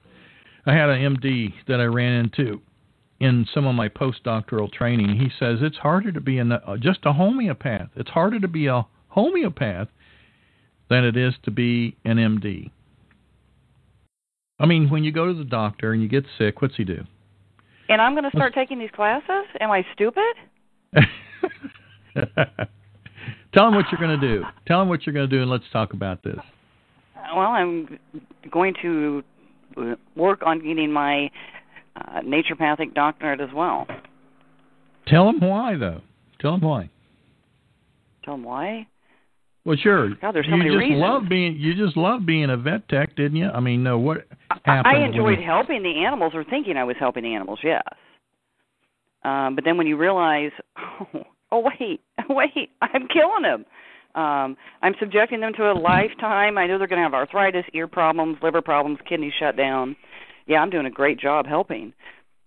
[0.66, 2.62] I had an MD that I ran into
[3.20, 5.16] in some of my postdoctoral training.
[5.16, 7.90] He says it's harder to be a, uh, just a homeopath.
[7.96, 9.88] It's harder to be a homeopath
[10.90, 12.72] than it is to be an MD.
[14.60, 17.04] I mean, when you go to the doctor and you get sick, what's he do?
[17.90, 19.46] And I'm going to start taking these classes?
[19.60, 20.24] Am I stupid?
[23.54, 24.44] Tell them what you're going to do.
[24.66, 26.40] Tell them what you're going to do, and let's talk about this.
[27.36, 28.00] Well, I'm
[28.52, 29.24] going to
[30.16, 31.30] work on getting my
[31.96, 33.86] uh, naturopathic doctorate as well.
[35.08, 36.02] Tell them why, though.
[36.40, 36.90] Tell them why.
[38.24, 38.88] Tell them why.
[39.64, 40.10] Well, sure.
[40.16, 41.02] God, there's so you many just reasons.
[41.02, 41.56] love being.
[41.58, 43.48] You just love being a vet tech, didn't you?
[43.48, 44.00] I mean, no.
[44.00, 44.26] What
[44.66, 44.88] happened?
[44.88, 47.84] I enjoyed you- helping the animals or thinking I was helping the animals, yes.
[49.24, 53.66] Um, but then when you realize, oh, oh wait, wait, I'm killing them.
[54.14, 56.58] Um, I'm subjecting them to a lifetime.
[56.58, 59.96] I know they're going to have arthritis, ear problems, liver problems, kidney shut down.
[60.48, 61.94] Yeah, I'm doing a great job helping.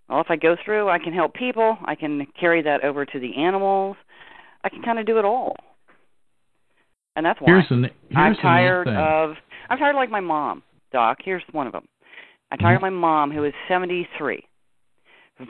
[0.08, 1.78] Well, if I go through, I can help people.
[1.84, 3.96] I can carry that over to the animals.
[4.62, 5.56] I can kind of do it all.
[7.16, 7.46] And that's why.
[7.46, 7.76] Here's the.
[7.76, 9.36] Here's I'm tired of.
[9.70, 11.18] I'm tired of like my mom, Doc.
[11.24, 11.86] Here's one of them.
[12.50, 14.44] I'm tired of my mom, who is 73,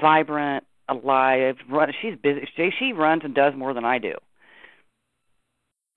[0.01, 1.57] vibrant, alive.
[1.71, 2.49] Run, she's busy.
[2.57, 4.15] She, she runs and does more than I do.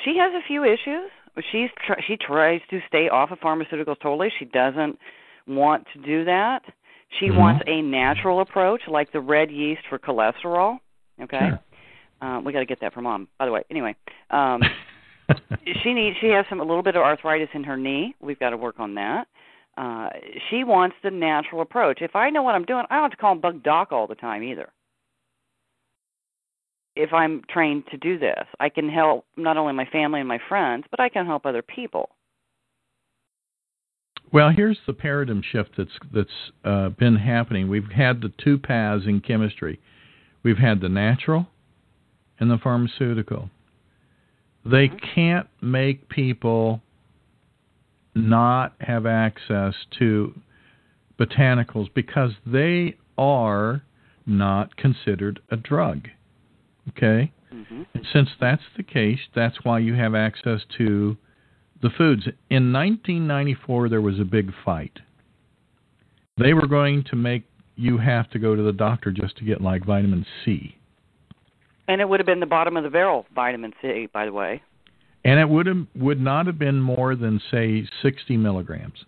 [0.02, 1.10] She has a few issues.
[1.52, 4.30] She's tr- she tries to stay off of pharmaceuticals totally.
[4.40, 4.98] She doesn't
[5.48, 6.64] want to do that.
[7.20, 7.38] She Mhm.
[7.38, 10.80] wants a natural approach, like the red yeast for cholesterol.
[11.22, 11.50] Okay.
[11.50, 11.60] Sure.
[12.22, 13.28] Um, we got to get that from mom.
[13.38, 13.96] By the way, anyway,
[14.32, 14.62] um,
[15.84, 18.16] she needs she has some a little bit of arthritis in her knee.
[18.20, 19.28] We've got to work on that.
[19.78, 20.10] Uh,
[20.50, 22.02] she wants the natural approach.
[22.02, 24.16] If I know what I'm doing, I don't have to call Bug Doc all the
[24.16, 24.70] time either.
[26.98, 30.40] If I'm trained to do this, I can help not only my family and my
[30.50, 32.10] friends, but I can help other people.
[34.34, 36.30] Well, here's the paradigm shift that's that's
[36.66, 37.70] uh, been happening.
[37.70, 39.80] We've had the two paths in chemistry.
[40.44, 41.48] We've had the natural
[42.40, 43.50] and the pharmaceutical.
[44.66, 46.82] They can't make people
[48.16, 50.34] not have access to
[51.20, 53.84] botanicals because they are
[54.26, 56.10] not considered a drug.
[56.90, 57.32] Okay?
[57.50, 61.18] hmm And since that's the case, that's why you have access to
[61.82, 62.24] the foods.
[62.50, 65.00] In 1994, there was a big fight.
[66.38, 67.44] They were going to make
[67.76, 70.76] you have to go to the doctor just to get like vitamin C.
[71.88, 74.62] And it would have been the bottom of the barrel vitamin C, by the way.
[75.24, 79.06] And it would have, would not have been more than say 60 milligrams.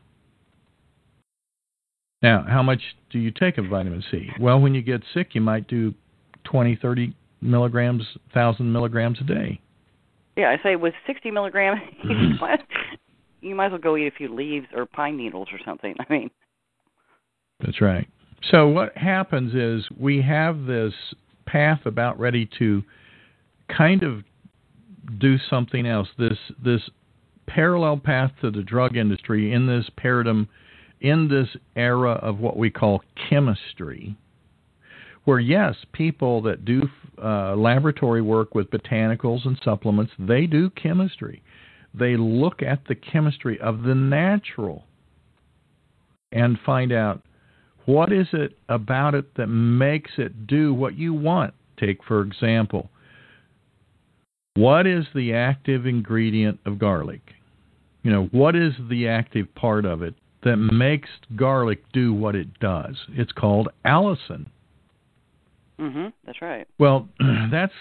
[2.21, 4.29] Now, how much do you take of vitamin C?
[4.39, 5.93] Well, when you get sick, you might do
[6.43, 9.61] 20, 30 milligrams, 1,000 milligrams a day.
[10.35, 12.39] Yeah, I say with 60 milligrams, you mm-hmm.
[12.39, 12.61] might-
[13.41, 15.95] you might as well go eat a few leaves or pine needles or something.
[15.99, 16.29] I mean,
[17.63, 18.07] That's right.
[18.51, 20.93] So what happens is we have this
[21.45, 22.83] path about ready to
[23.75, 24.23] kind of
[25.19, 26.07] do something else.
[26.17, 26.81] This this
[27.47, 30.47] parallel path to the drug industry in this paradigm
[31.01, 34.15] in this era of what we call chemistry
[35.29, 36.89] where yes, people that do
[37.23, 41.41] uh, laboratory work with botanicals and supplements, they do chemistry.
[41.93, 44.85] They look at the chemistry of the natural
[46.31, 47.21] and find out
[47.85, 51.53] what is it about it that makes it do what you want?
[51.79, 52.89] Take, for example,
[54.55, 57.21] what is the active ingredient of garlic?
[58.03, 60.13] You know, what is the active part of it
[60.43, 62.95] that makes garlic do what it does?
[63.09, 64.47] It's called allicin.
[65.79, 66.67] Mhm, that's right.
[66.77, 67.07] Well,
[67.51, 67.73] that's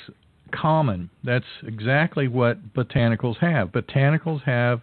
[0.52, 1.10] common.
[1.24, 3.68] That's exactly what botanicals have.
[3.68, 4.80] Botanicals have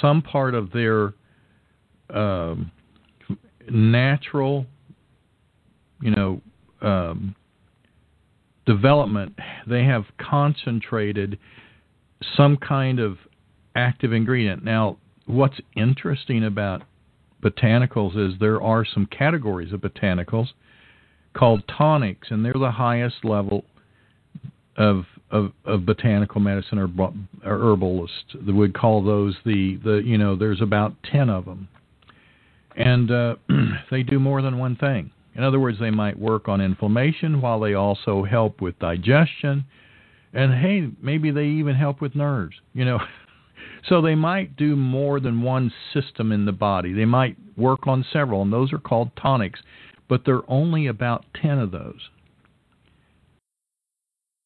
[0.00, 1.14] some part of their
[2.10, 2.70] um,
[3.70, 4.66] natural,
[6.00, 6.40] you know,
[6.82, 7.34] um,
[8.66, 9.38] development.
[9.66, 11.38] They have concentrated
[12.36, 13.18] some kind of
[13.74, 14.64] active ingredient.
[14.64, 16.82] Now, what's interesting about
[17.42, 20.48] botanicals is there are some categories of botanicals
[21.36, 23.64] called tonics, and they're the highest level
[24.76, 26.88] of of, of botanical medicine or,
[27.44, 28.34] or herbalists.
[28.34, 31.68] They would call those the the you know there's about ten of them,
[32.76, 33.36] and uh,
[33.90, 35.10] they do more than one thing.
[35.36, 39.66] In other words, they might work on inflammation while they also help with digestion,
[40.32, 43.00] And hey, maybe they even help with nerves, you know.
[43.88, 46.94] so they might do more than one system in the body.
[46.94, 49.60] They might work on several, and those are called tonics,
[50.08, 52.10] but there are only about 10 of those.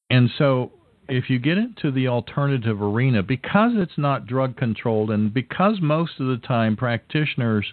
[0.08, 0.72] And so
[1.08, 6.12] if you get into the alternative arena, because it's not drug controlled, and because most
[6.20, 7.66] of the time practitioners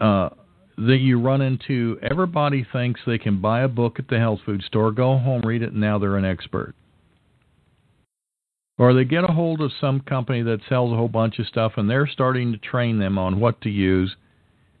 [0.00, 0.28] uh,
[0.76, 4.62] that you run into, everybody thinks they can buy a book at the health food
[4.62, 6.74] store, go home, read it, and now they're an expert.
[8.78, 11.72] Or they get a hold of some company that sells a whole bunch of stuff
[11.76, 14.14] and they're starting to train them on what to use,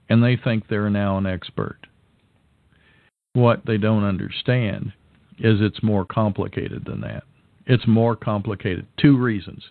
[0.08, 1.78] and they think they're now an expert.
[3.32, 4.92] What they don't understand
[5.38, 7.24] is it's more complicated than that.
[7.66, 8.86] It's more complicated.
[8.98, 9.64] Two reasons.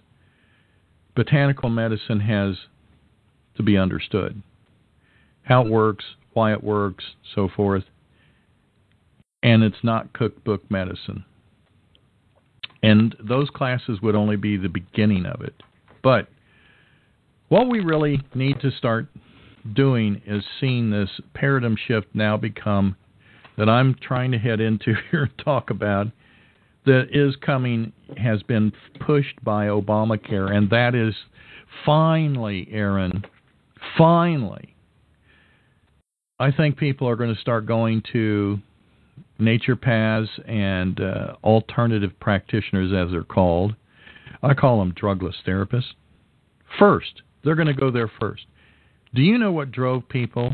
[1.15, 2.55] Botanical medicine has
[3.55, 4.41] to be understood
[5.43, 7.83] how it works, why it works, so forth.
[9.41, 11.23] And it's not cookbook medicine.
[12.81, 15.53] And those classes would only be the beginning of it.
[16.03, 16.27] But
[17.47, 19.07] what we really need to start
[19.73, 22.95] doing is seeing this paradigm shift now become
[23.57, 26.07] that I'm trying to head into here and talk about
[26.85, 31.15] that is coming has been pushed by Obamacare, and that is
[31.83, 33.23] finally, Erin,
[33.97, 34.75] finally,
[36.39, 38.59] I think people are going to start going to
[39.39, 43.75] nature paths and uh, alternative practitioners, as they're called.
[44.43, 45.93] I call them drugless therapists.
[46.77, 48.45] First, they're going to go there first.
[49.15, 50.53] Do you know what drove people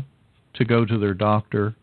[0.54, 1.74] to go to their doctor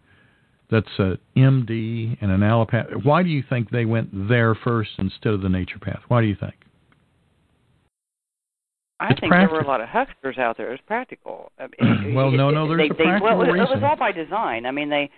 [0.69, 3.03] that's a MD and an allopath.
[3.03, 6.01] Why do you think they went there first instead of the naturopath?
[6.07, 6.53] Why do you think?
[8.99, 9.55] I it's think practical.
[9.55, 10.73] there were a lot of hucksters out there.
[10.73, 11.51] It's practical.
[11.57, 13.67] I mean, well, no, no, there's they, a they, practical well, it, reason.
[13.67, 14.65] It was all by design.
[14.65, 15.09] I mean, they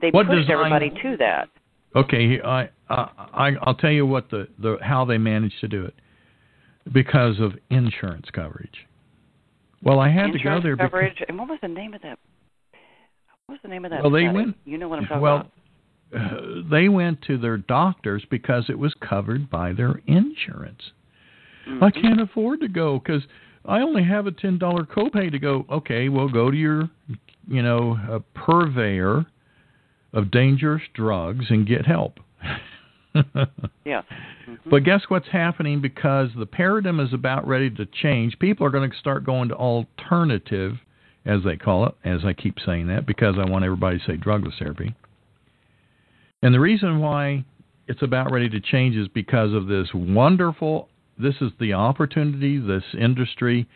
[0.00, 1.48] they What pushed design- everybody to that.
[1.96, 5.94] Okay, I I I'll tell you what the the how they managed to do it
[6.92, 8.86] because of insurance coverage.
[9.82, 11.22] Well, I had Insurance to go there coverage.
[11.28, 12.18] And what was the name of that?
[13.46, 14.02] What was the name of that?
[14.02, 14.36] Well, they study?
[14.36, 15.50] went- You know what I'm talking well,
[16.12, 16.32] about?
[16.32, 20.92] uh, they went to their doctors because it was covered by their insurance.
[21.66, 22.02] I Mhm.
[22.02, 23.26] can't afford to go because
[23.64, 25.64] I only have a ten dollar copay to go.
[25.70, 26.88] Okay, well, go to your,
[27.46, 29.26] you know, purveyor
[30.12, 32.20] of dangerous drugs and get help.
[33.84, 34.02] Yeah.
[34.48, 34.58] Mhm.
[34.70, 38.38] But guess what's happening because the paradigm is about ready to change.
[38.38, 40.78] People are going to start going to alternative,
[41.26, 44.16] as they call it, as I keep saying that because I want everybody to say
[44.16, 44.94] drugless therapy.
[46.42, 47.44] And the reason why
[47.88, 50.88] it's about ready to change is because of this wonderful.
[51.18, 53.68] This is the opportunity this industry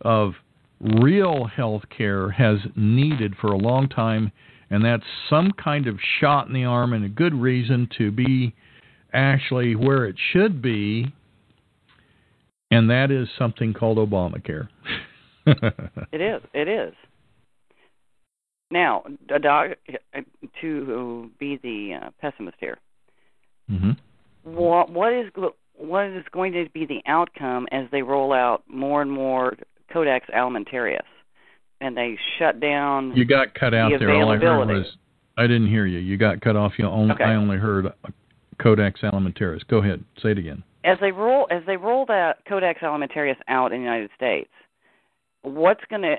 [0.00, 0.32] of
[0.80, 4.32] real health care has needed for a long time,
[4.70, 8.54] and that's some kind of shot in the arm and a good reason to be
[9.12, 11.12] actually where it should be,
[12.70, 14.68] and that is something called Obamacare.
[16.12, 16.40] It is.
[16.54, 16.94] It is.
[18.70, 19.70] Now, a doc,
[20.60, 22.78] to be the uh, pessimist here,
[23.68, 23.90] hmm
[24.44, 25.26] what what is
[25.76, 29.56] what is going to be the outcome as they roll out more and more
[29.92, 31.00] Codex Alimentarius,
[31.80, 33.12] and they shut down?
[33.16, 34.14] You got cut out The there.
[34.14, 34.96] All I heard was
[35.36, 35.98] I didn't hear you.
[35.98, 36.72] You got cut off.
[36.78, 37.24] You only Okay.
[37.24, 37.86] I only heard
[38.60, 39.66] Codex Alimentarius.
[39.68, 40.04] Go ahead.
[40.22, 40.62] Say it again.
[40.84, 44.50] as they roll as they roll that Codex Alimentarius out in the United States,
[45.42, 46.16] what's going to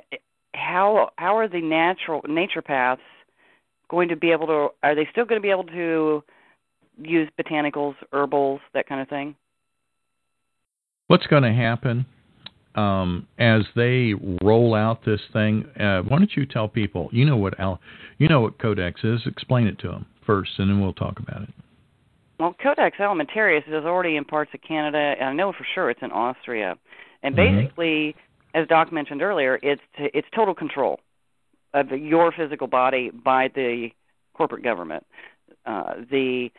[0.54, 2.98] how how are the natural naturopaths
[3.90, 6.24] going to be able to are they still going to be able to
[7.02, 9.36] use botanicals, herbals, that kind of thing?
[11.08, 12.06] What's going to happen
[12.76, 15.66] um, as they roll out this thing?
[15.80, 17.10] Uh, why don't you tell people?
[17.12, 17.80] You know what Al,
[18.18, 19.22] you know what Codex is.
[19.26, 21.50] Explain it to them first, and then we'll talk about it.
[22.44, 26.02] Well, Codex Alimentarius is already in parts of Canada, and I know for sure it's
[26.02, 26.78] in Austria.
[27.22, 27.38] And Mhm.
[27.38, 28.18] basically,
[28.54, 31.00] as Doc mentioned earlier, it's it's total control
[31.74, 33.94] of your physical body by the
[34.34, 35.06] corporate government.
[35.66, 36.52] Uh, the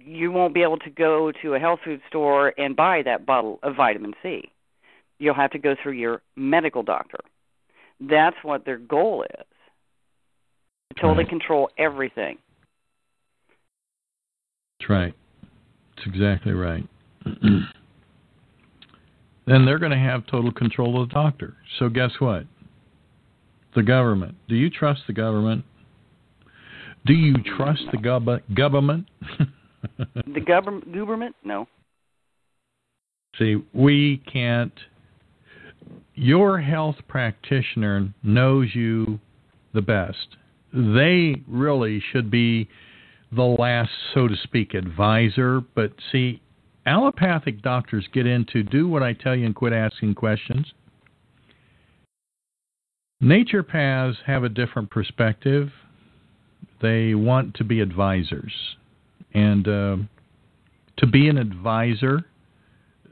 [0.00, 3.60] you won't be able to go to a health food store and buy that bottle
[3.62, 4.50] of vitamin C.
[5.20, 7.20] You'll have to go through your medical doctor.
[8.00, 9.46] That's what their goal is.
[10.90, 11.28] To totally Right.
[11.28, 12.38] control everything.
[14.84, 15.14] That's right.
[15.96, 16.86] That's exactly right.
[17.24, 17.64] then
[19.64, 21.56] they're going to have total control of the doctor.
[21.78, 22.44] So guess what?
[23.74, 24.34] The government.
[24.46, 25.64] Do you trust the government?
[27.06, 29.06] Do you trust the gov- government?
[29.98, 31.36] The government government?
[31.44, 31.68] No.
[33.38, 34.72] See, we can't.
[36.14, 39.20] Your health practitioner knows you
[39.74, 40.36] the best.
[40.72, 42.66] They really should be
[43.34, 45.60] the last, so to speak, advisor.
[45.74, 46.40] But see,
[46.86, 50.72] allopathic doctors get into do what I tell you and quit asking questions.
[53.22, 55.70] Naturopaths have a different perspective.
[56.82, 58.52] They want to be advisors.
[59.32, 59.96] And uh,
[60.98, 62.24] to be an advisor,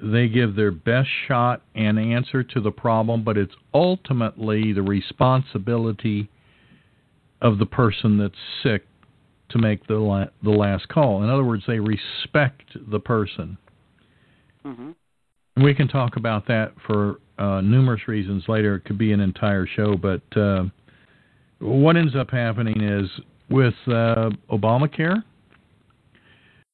[0.03, 6.29] they give their best shot and answer to the problem, but it's ultimately the responsibility
[7.41, 8.85] of the person that's sick
[9.53, 11.23] to make the la- the last call.
[11.23, 13.57] In other words, they respect the person.
[14.65, 15.63] Mm-hmm.
[15.63, 18.77] We can talk about that for uh, numerous reasons later.
[18.77, 20.65] It could be an entire show, but uh,
[21.59, 23.09] what ends up happening is
[23.51, 25.23] with uh, Obamacare,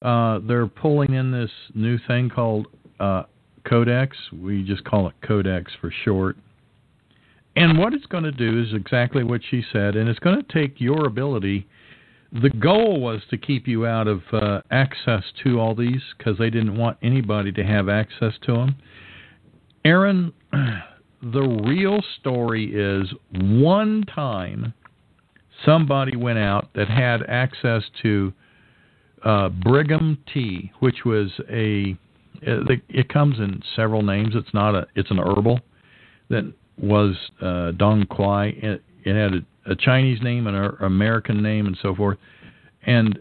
[0.03, 2.69] uh, they're pulling in this new thing called
[3.01, 3.25] uh,
[3.69, 4.17] Codex.
[4.33, 6.37] We just call it Codex for short.
[7.57, 10.53] And what it's going to do is exactly what she said, and it's going to
[10.53, 11.67] take your ability.
[12.33, 16.51] The goal was to keep you out of uh, access to all these because they
[16.51, 18.77] didn't want anybody to have access to them.
[19.85, 20.33] Erin,
[21.23, 24.75] the real story is one time
[25.65, 28.33] somebody went out that had access to
[29.25, 31.97] uh, Brigham tea, which was a
[32.41, 34.35] it, comes in several names.
[34.35, 35.61] It's not a it's an herbal
[36.29, 38.49] that was uh, Dong Quai.
[38.49, 42.19] It, it had a, a Chinese name and an American name and so forth,
[42.87, 43.19] and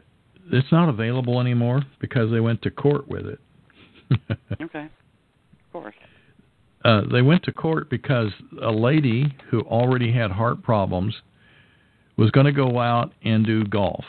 [0.52, 3.40] it's not available anymore because they went to court with it.
[4.62, 5.96] okay, of course.
[6.86, 8.32] Uh, they went to court because
[8.62, 11.14] a lady who already had heart problems
[12.18, 14.06] was going to go out and do golf,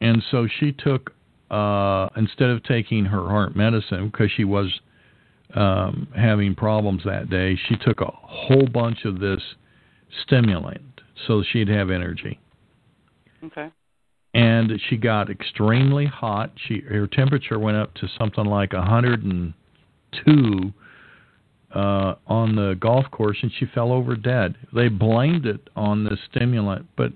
[0.00, 1.12] and so she took
[1.50, 4.80] uh, instead of taking her heart medicine because she was
[5.54, 9.40] um, having problems that day, she took a whole bunch of this
[10.22, 10.95] stimulant
[11.26, 12.38] so she'd have energy.
[13.44, 13.70] Okay.
[14.34, 16.52] And she got extremely hot.
[16.66, 20.72] She her temperature went up to something like 102
[21.74, 24.56] uh, on the golf course, and she fell over dead.
[24.74, 27.12] They blamed it on the stimulant, but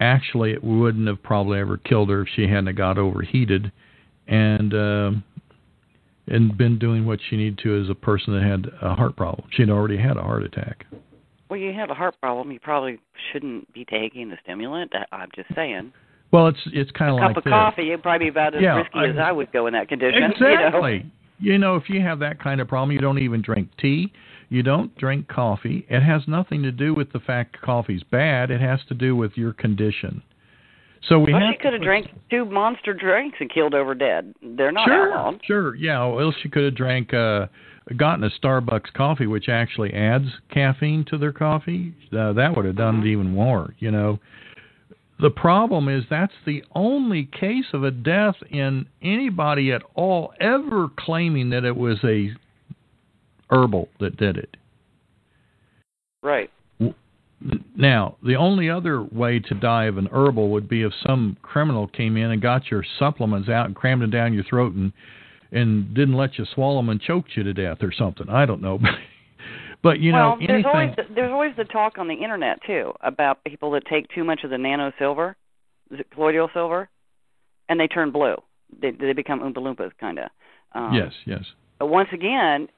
[0.00, 3.72] actually it wouldn't have probably ever killed her if she hadn't got overheated
[4.26, 5.10] and uh,
[6.28, 9.48] and been doing what she needed to as a person that had a heart problem.
[9.50, 10.86] She'd already had a heart attack.
[11.52, 12.50] Well, you have a heart problem.
[12.50, 12.98] You probably
[13.30, 14.90] shouldn't be taking the stimulant.
[15.12, 15.92] I'm just saying.
[16.30, 17.50] Well, it's it's kind of like a like cup of this.
[17.50, 17.88] coffee.
[17.88, 20.22] It'd probably be about as Yeah, risky I- as I would go in that condition.
[20.32, 21.04] Exactly.
[21.40, 24.10] You know, if you have that kind of problem, you don't even drink tea.
[24.48, 25.84] You don't drink coffee.
[25.90, 28.50] It has nothing to do with the fact coffee's bad.
[28.50, 30.22] It has to do with your condition.
[31.06, 31.36] So we You?
[31.38, 34.32] Well, she could have drank two monster drinks and killed over dead.
[34.40, 35.40] They're not sure, outlawed.
[35.44, 36.02] Sure, yeah.
[36.06, 37.48] Well, she could have drank, uh,
[37.96, 41.94] gotten a Starbucks coffee, which actually adds caffeine to their coffee.
[42.16, 43.06] Uh, that would have done Mm-hmm.
[43.06, 43.74] it even more.
[43.78, 44.18] You know,
[45.20, 50.88] the problem is that's the only case of a death in anybody at all ever
[50.98, 52.30] claiming that it was a
[53.50, 54.56] herbal that did it.
[56.22, 56.50] Right.
[57.76, 61.88] Now, the only other way to die of an herbal would be if some criminal
[61.88, 64.92] came in and got your supplements out and crammed them down your throat and
[65.52, 68.28] and didn't let you swallow them and choked you to death or something.
[68.28, 68.78] I don't know.
[69.82, 72.58] but you well, know, there's anything always the, there's always the talk on the internet
[72.66, 75.36] too about people that take too much of the nano silver,
[76.14, 76.88] colloidal silver,
[77.68, 78.36] and they turn blue.
[78.80, 80.30] They they become oompa loompas kind of.
[80.74, 81.44] Um, Yes, yes.
[81.78, 82.68] But once again,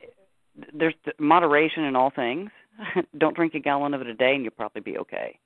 [0.72, 2.50] there's th- moderation in all things.
[3.18, 5.38] Don't drink a gallon of it a day, and you'll probably be okay.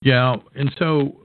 [0.00, 1.16] Yeah, and so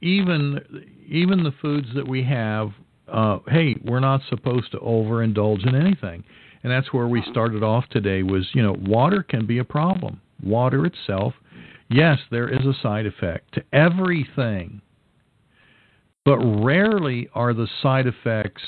[0.00, 0.60] even
[1.06, 2.70] even the foods that we have,
[3.10, 6.24] uh, hey, we're not supposed to overindulge in anything,
[6.62, 8.22] and that's where we started off today.
[8.22, 10.20] Was you know, water can be a problem.
[10.42, 11.34] Water itself,
[11.88, 14.80] yes, there is a side effect to everything,
[16.24, 18.62] but rarely are the side effects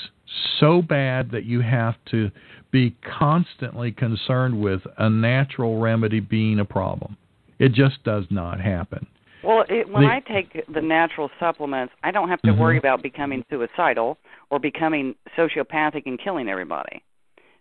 [0.59, 2.31] so bad that you have to
[2.71, 7.17] be constantly concerned with a natural remedy being a problem.
[7.59, 9.05] It just does not happen.
[9.43, 12.57] Well, it, when The- I take the natural supplements, I don't have to Mhm.
[12.57, 14.17] worry about becoming suicidal
[14.51, 17.01] or becoming sociopathic and killing everybody.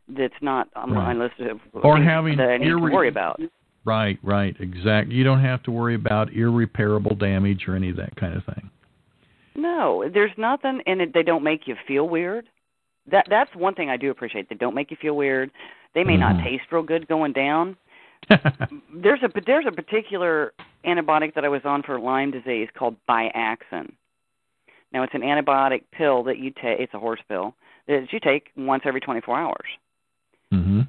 [0.09, 1.17] That's not on Right.
[1.17, 3.41] my list of Or having that I need irre- to worry about.
[3.85, 5.15] Right, right, exactly.
[5.15, 8.69] You don't have to worry about irreparable damage or any of that kind of thing.
[9.55, 12.47] No, there's nothing, and it, they don't make you feel weird.
[13.07, 14.49] That that's one thing I do appreciate.
[14.49, 15.51] They don't make you feel weird.
[15.95, 16.21] They may Mhm.
[16.21, 17.77] not taste real good going down.
[18.95, 20.53] There's a there's a particular
[20.85, 23.93] antibiotic that I was on for Lyme disease called Biaxin.
[24.93, 26.81] Now it's an antibiotic pill that you take.
[26.81, 27.55] It's a horse pill
[27.87, 29.67] that you take once every 24 hours.
[30.53, 30.81] Mm-hmm.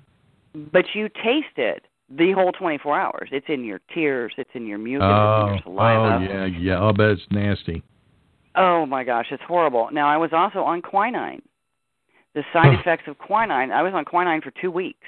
[0.72, 3.30] But you taste it the whole 24 hours.
[3.32, 4.34] It's in your tears.
[4.38, 5.06] It's in your mucus.
[5.10, 6.16] Oh, it's in your saliva.
[6.16, 6.80] oh yeah, yeah.
[6.80, 7.84] I'll bet it's nasty.
[8.56, 9.90] Oh my gosh, it's horrible.
[9.92, 11.42] Now I was also on quinine.
[12.34, 13.72] The side effects of quinine.
[13.72, 15.08] I was on quinine for two weeks,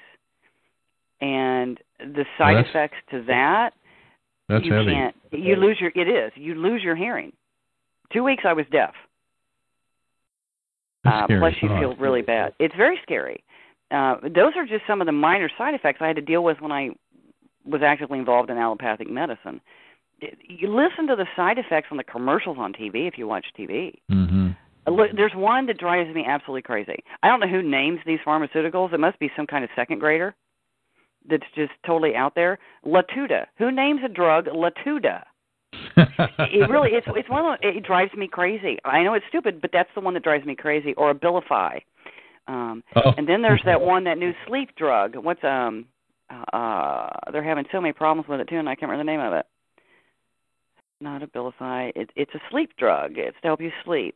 [1.22, 3.72] and the side Well, effects to that
[4.50, 4.92] That's you heavy.
[4.92, 5.16] can't.
[5.32, 5.92] You lose your.
[5.96, 6.32] It is.
[6.36, 7.32] You lose your hearing.
[8.14, 8.94] Two weeks I was deaf.
[11.06, 11.80] Uh, plus, you thought.
[11.80, 12.54] feel really bad.
[12.60, 13.44] It's very scary.
[13.92, 16.62] Uh, those are just some of the minor side effects I had to deal with
[16.62, 16.92] when I
[17.66, 19.60] was actively involved in allopathic medicine.
[20.48, 23.94] You listen to the side effects on the commercials on TV if you watch TV.
[24.10, 24.52] hmm
[24.88, 27.04] Uh, Look, there's one that drives me absolutely crazy.
[27.22, 28.94] I don't know who names these pharmaceuticals.
[28.94, 30.36] It must be some kind of second grader
[31.30, 32.60] that's just totally out there.
[32.86, 33.46] Latuda.
[33.58, 35.24] Who names a drug Latuda?
[36.40, 38.78] it really it's it's one of it drives me crazy.
[38.86, 40.94] I know it's stupid, but that's the one that drives me crazy.
[40.96, 41.82] Or Abilify.
[42.48, 43.14] Um, Oh.
[43.18, 45.16] and then there's that one that new sleep drug.
[45.16, 45.86] What's um
[46.52, 49.26] uh they're having so many problems with it too, and I can't remember the name
[49.26, 49.46] of it.
[51.00, 51.92] Not Abilify.
[51.96, 53.14] It, it's a sleep drug.
[53.18, 54.16] It's to help you sleep.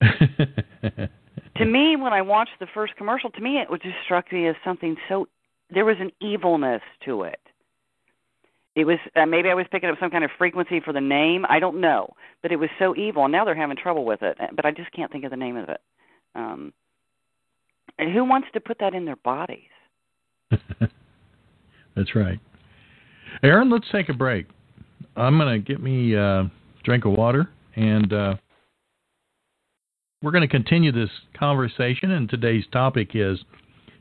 [1.56, 4.48] To me, when I watched the first commercial, to me it was just struck me
[4.48, 5.28] as something so.
[5.70, 7.40] There was an evilness to it.
[8.74, 11.44] It was uh, maybe I was picking up some kind of frequency for the name.
[11.48, 13.28] I don't know, but it was so evil.
[13.28, 14.38] Now they're having trouble with it.
[14.56, 15.80] But I just can't think of the name of it.
[16.34, 16.72] Um,
[17.98, 19.68] and who wants to put that in their bodies?
[20.50, 22.40] That's right.
[23.42, 24.46] Erin, let's take a break.
[25.16, 26.50] I'm going to get me a
[26.84, 28.34] drink of water, and uh,
[30.22, 32.12] we're going to continue this conversation.
[32.12, 33.38] And today's topic is,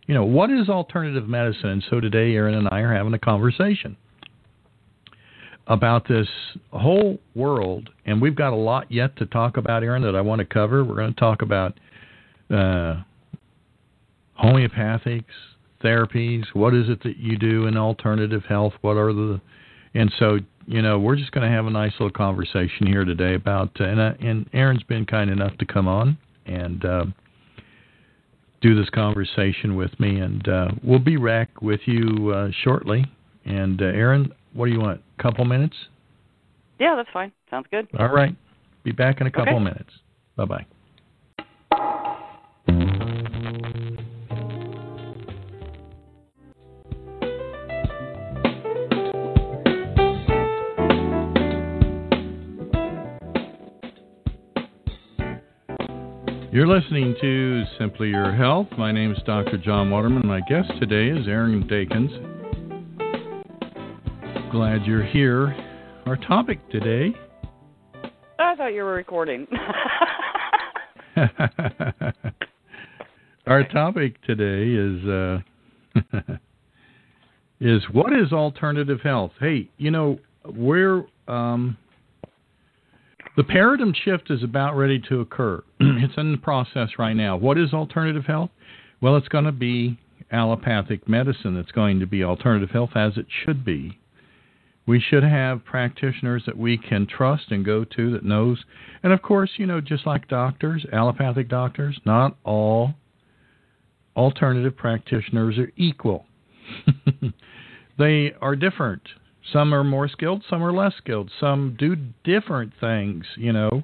[0.07, 1.69] you know, what is alternative medicine?
[1.69, 3.97] And so today, Erin and I are having a conversation
[5.71, 6.27] about this
[6.71, 10.39] whole world, and we've got a lot yet to talk about, Erin, that I want
[10.39, 10.83] to cover.
[10.83, 11.79] We're going to talk about
[12.49, 13.01] uh,
[14.43, 15.23] homeopathics,
[15.81, 16.43] therapies.
[16.51, 18.73] What is it that you do in alternative health?
[18.81, 19.39] What are the
[19.93, 23.35] and so you know we're just going to have a nice little conversation here today
[23.35, 27.05] about uh, and and Erin's been kind enough to come on and uh,
[28.61, 33.05] do this conversation with me, and uh, we'll be back with you uh, shortly.
[33.45, 35.01] And uh, Erin, what do you want?
[35.19, 35.75] A couple minutes?
[36.79, 37.31] Yeah, that's fine.
[37.49, 37.87] Sounds good.
[37.99, 38.35] All right.
[38.83, 39.63] Be back in a couple Okay.
[39.63, 39.93] minutes.
[40.35, 40.65] Bye bye.
[56.53, 58.67] You're listening to Simply Your Health.
[58.77, 59.57] My name is Dr.
[59.57, 60.27] John Waterman.
[60.27, 62.40] My guest today is Erin Dakins.
[64.51, 65.55] Glad you're here.
[66.05, 67.15] Our topic today
[68.37, 69.47] I thought you were recording.
[73.47, 75.39] Our topic today is uh,
[77.61, 79.31] is what is alternative health?
[79.39, 81.77] Hey, you know we're um,
[83.37, 85.63] the paradigm shift is about ready to occur.
[85.79, 87.37] it's in the process right now.
[87.37, 88.49] What is alternative health?
[88.99, 89.97] Well, it's going to be
[90.29, 91.55] allopathic medicine.
[91.55, 93.97] It's going to be alternative health as it should be.
[94.87, 98.63] We should have practitioners that we can trust and go to that knows.
[99.03, 102.95] And of course, you know, just like doctors, allopathic doctors, not all
[104.15, 106.25] alternative practitioners are equal.
[107.97, 109.01] they are different.
[109.51, 111.31] Some are more skilled, some are less skilled.
[111.39, 113.83] Some do different things, you know.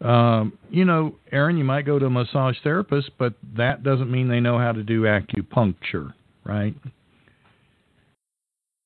[0.00, 4.28] Um, you know, Erin, you might go to a massage therapist, but that doesn't mean
[4.28, 6.12] they know how to do acupuncture,
[6.44, 6.74] right?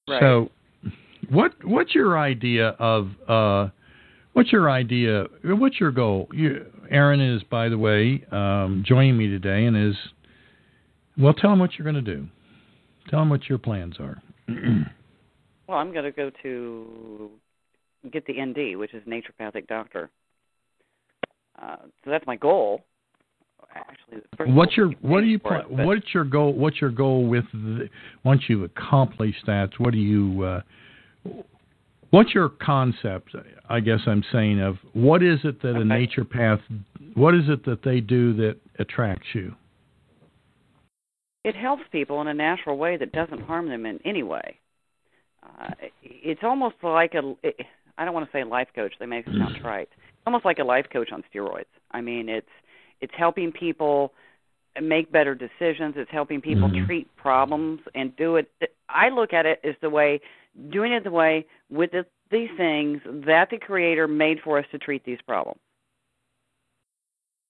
[0.09, 0.21] Right.
[0.21, 0.51] So,
[1.31, 3.69] what what's your idea of uh,
[4.33, 5.25] what's your idea?
[5.45, 6.29] What's your goal?
[6.33, 9.97] You, Erin is, by the way, um, joining me today, and is
[11.17, 11.33] well.
[11.33, 12.27] Tell him what you're going to do.
[13.09, 14.21] Tell him what your plans are.
[15.69, 17.31] well, I'm going to go to
[18.11, 20.11] get the ND, which is naturopathic doctor.
[21.61, 22.85] Uh, so that's my goal.
[23.75, 26.53] Actually, first What's your what do you pla- it, what's your goal?
[26.55, 27.89] What's your goal with the,
[28.25, 29.71] once you've accomplished that?
[29.79, 30.61] What do you uh,
[32.11, 33.35] what's your concept?
[33.69, 36.61] I guess I'm saying of what is it that a nature path,
[37.15, 39.55] what is it that they do that attracts you?
[41.45, 44.59] it helps people in a natural way that doesn't harm them in any way.
[45.43, 45.71] Uh,
[46.03, 47.57] it's almost like a it,
[47.97, 48.93] I don't want to say life coach.
[49.01, 49.89] They make it sound trite.
[49.91, 51.65] It's almost like a life coach on steroids.
[51.93, 52.47] I mean, it's
[53.01, 54.13] it's helping people
[54.81, 55.95] make better decisions.
[55.97, 56.87] It's helping people Mhm.
[56.87, 58.51] treat problems and do it.
[58.89, 60.21] I look at it as the way
[60.71, 64.79] doing it the way with the, these things that the Creator made for us to
[64.79, 65.61] treat these problems.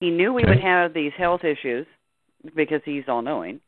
[0.00, 1.86] He knew we would have these health issues
[2.56, 3.60] because He's all knowing.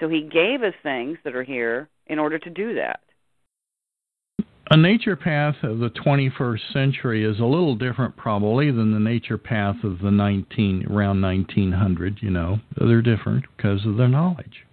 [0.00, 3.00] So He gave us things that are here in order to do that.
[4.70, 9.38] A nature path of the 21st century is a little different, probably, than the nature
[9.38, 12.18] path of the 19 around 1900.
[12.20, 14.66] You know, they're different because of their knowledge,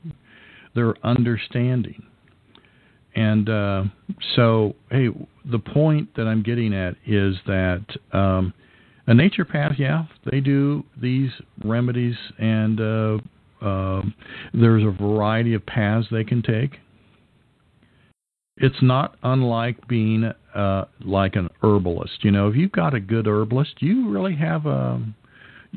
[0.74, 2.04] their understanding,
[3.16, 3.84] and uh,
[4.36, 5.08] so, hey,
[5.50, 8.54] the point that I'm getting at is that um,
[9.08, 11.32] a naturopath, yeah, they do these
[11.64, 13.18] remedies, and uh,
[13.62, 14.02] uh,
[14.54, 16.80] there's a variety of paths they can take
[18.58, 22.24] it's not unlike being uh, like an herbalist.
[22.24, 25.02] You know, if you've got a good herbalist, you really have a.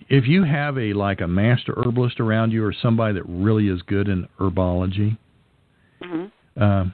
[0.09, 3.83] If you have a like a master herbalist around you, or somebody that really is
[3.83, 5.19] good in herbology,
[6.01, 6.91] Mm-hmm.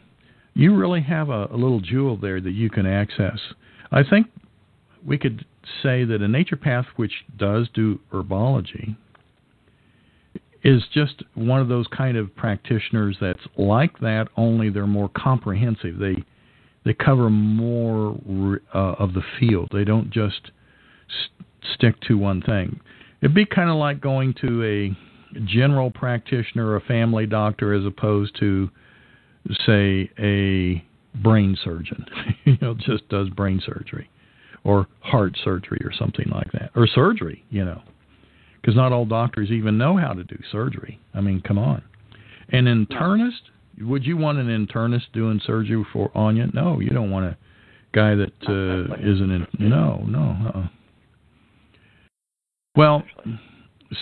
[0.55, 3.39] You really have a, a little jewel there that you can access.
[3.93, 4.29] I think
[5.05, 5.45] we could
[5.83, 8.97] say that a naturopath which does do herbology
[10.63, 15.99] is just one of those kind of practitioners that's like that only they're more comprehensive.
[15.99, 16.25] They
[16.85, 19.71] they cover more uh, of the field.
[19.73, 20.51] They don't just
[21.09, 22.81] st- stick to one thing.
[23.23, 27.87] It'd be kind of like going to a general practitioner or a family doctor as
[27.87, 28.71] opposed to
[29.67, 30.85] say a
[31.23, 32.05] brain surgeon
[32.45, 34.09] you know just does brain surgery
[34.65, 37.83] or heart surgery or something like that or surgery you know
[38.65, 40.99] because not all doctors even know how to do surgery.
[41.13, 41.83] I mean, come on.
[42.49, 43.51] An internist?
[43.79, 46.47] Would you want an internist doing surgery for on you?
[46.55, 47.37] No, you don't want a
[47.93, 49.47] guy that uh, isn't in.
[49.59, 50.37] No, no.
[50.47, 50.69] Uh-uh.
[52.75, 53.03] Well,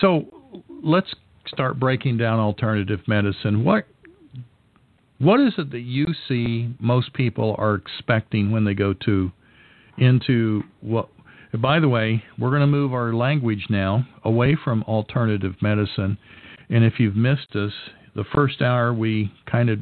[0.00, 0.26] so
[0.68, 1.12] let's
[1.48, 3.64] start breaking down alternative medicine.
[3.64, 3.86] What
[5.22, 9.30] what is it that you see most people are expecting when they go to
[9.98, 11.08] into what
[11.60, 16.16] by the way, we're going to move our language now away from alternative medicine.
[16.70, 17.72] And if you've missed us,
[18.14, 19.78] the first hour we kind of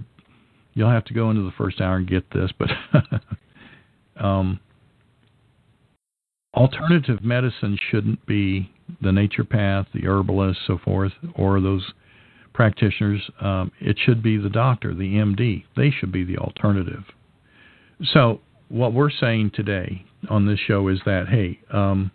[0.75, 2.71] you'll have to go into the first hour and get this, but
[4.25, 4.61] um,
[6.55, 8.71] alternative medicine shouldn't be
[9.01, 11.93] the naturopath, the herbalist, so forth, or those
[12.53, 13.23] practitioners.
[13.41, 15.65] Um, it should be the doctor, the MD.
[15.77, 17.05] They should be the alternative.
[18.13, 22.11] So what we're saying today on this show is that hey, um,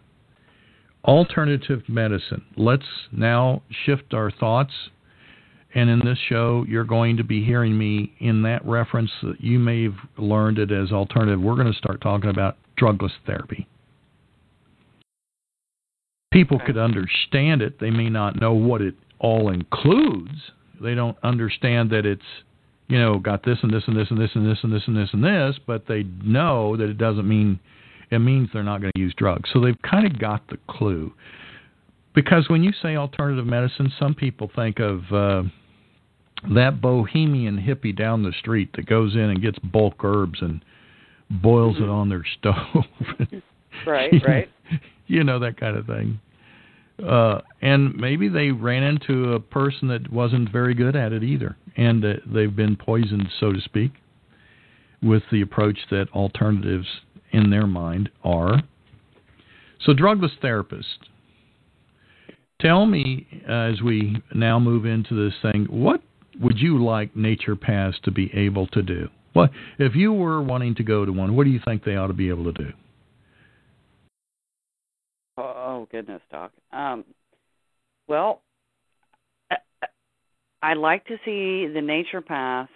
[1.03, 2.43] alternative medicine.
[2.57, 4.73] Let's now shift our thoughts.
[5.73, 9.59] And in this show, you're going to be hearing me in that reference that you
[9.59, 11.41] may have learned it as alternative.
[11.41, 13.67] We're going to start talking about drugless therapy.
[16.31, 17.79] People could understand it.
[17.79, 20.51] They may not know what it all includes.
[20.81, 22.21] They don't understand that it's
[22.87, 24.95] you know, got this and this and this and this and this and this and
[24.95, 27.59] this and this, but they know that it doesn't mean
[28.11, 29.49] it means they're not going to use drugs.
[29.51, 31.11] So they've kind of got the clue.
[32.13, 35.43] Because when you say alternative medicine, some people think of uh,
[36.53, 40.63] that bohemian hippie down the street that goes in and gets bulk herbs and
[41.29, 41.85] boils Mm-hmm.
[41.85, 42.85] it on their stove.
[43.85, 44.49] Right, right.
[45.07, 46.19] you know that kind of thing.
[47.03, 51.57] Uh, and maybe they ran into a person that wasn't very good at it either,
[51.75, 53.91] and uh, they've been poisoned, so to speak,
[55.01, 56.87] with the approach that alternatives
[57.31, 58.63] in their mind are.
[59.81, 61.09] So, drugless therapist,
[62.61, 66.01] tell me uh, as we now move into this thing, what
[66.39, 69.09] would you like naturopaths to be able to do?
[69.33, 71.35] What if you were wanting to go to one?
[71.35, 72.71] What do you think they ought to be able to do?
[75.37, 76.51] Oh, oh goodness, Doc.
[76.73, 77.05] Um,
[78.07, 78.41] well,
[79.49, 79.55] I,
[80.61, 82.67] I like to see the nature path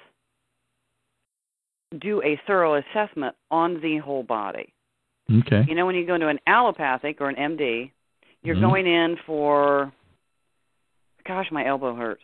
[2.00, 4.74] do a thorough assessment on the whole body.
[5.30, 5.66] Okay.
[5.68, 7.92] You know, when you go to an allopathic or an MD,
[8.42, 8.62] you're Mhm.
[8.62, 9.92] going in for,
[11.26, 12.24] gosh, my elbow hurts.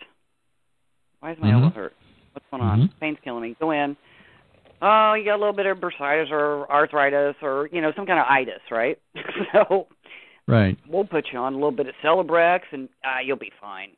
[1.20, 1.54] Why is my Mhm.
[1.54, 1.96] elbow hurt?
[2.32, 2.82] What's going on?
[2.84, 3.00] Mhm.
[3.00, 3.56] Pain's killing me.
[3.60, 3.98] Go in.
[4.82, 8.20] Oh, you got a little bit of bursitis or arthritis or you know some kind
[8.20, 9.00] of itis, right?
[9.52, 9.88] so
[10.48, 10.78] Right.
[10.88, 13.90] we'll put you on a little bit of Celebrex and uh, you'll be fine.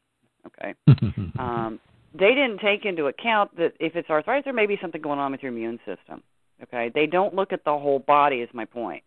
[0.46, 0.74] Okay.
[1.40, 1.80] Um,
[2.18, 5.32] they didn't take into account that if it's arthritis, there may be something going on
[5.34, 6.24] with your immune system.
[6.64, 6.90] Okay.
[6.96, 8.38] They don't look at the whole body.
[8.38, 9.04] Is my point.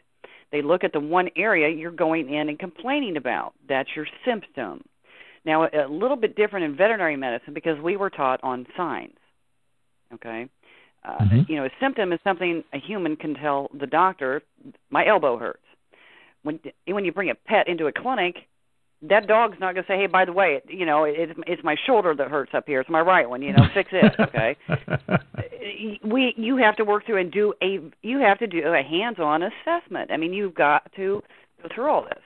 [0.52, 3.54] They look at the one area you're going in and complaining about.
[3.68, 4.82] That's your symptom.
[5.44, 9.16] Now, a little bit different in veterinary medicine because we were taught on signs.
[10.14, 10.46] Okay.
[11.02, 11.48] Uh, Mhm.
[11.48, 14.42] You know, a symptom is something a human can tell the doctor.
[14.90, 15.64] My elbow hurts.
[16.42, 18.36] When when you bring a pet into a clinic,
[19.02, 21.62] that dog's not going to say, "Hey, by the way, it, you know, it's it's
[21.64, 22.80] my shoulder that hurts up here.
[22.80, 23.42] It's my right one.
[23.42, 24.56] You know, fix it." Okay.
[26.04, 29.42] we you have to work through and do a you have to do a hands-on
[29.42, 30.10] assessment.
[30.10, 31.22] I mean, you've got to
[31.62, 32.22] go through all this.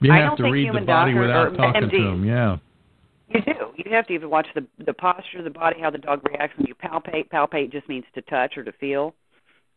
[0.00, 2.24] You I have don't to think read the body without talking to them.
[2.24, 2.58] Yeah.
[3.28, 3.52] You do.
[3.76, 6.56] You have to even watch the the posture of the body, how the dog reacts
[6.56, 7.28] when you palpate.
[7.30, 9.14] Palpate just means to touch or to feel.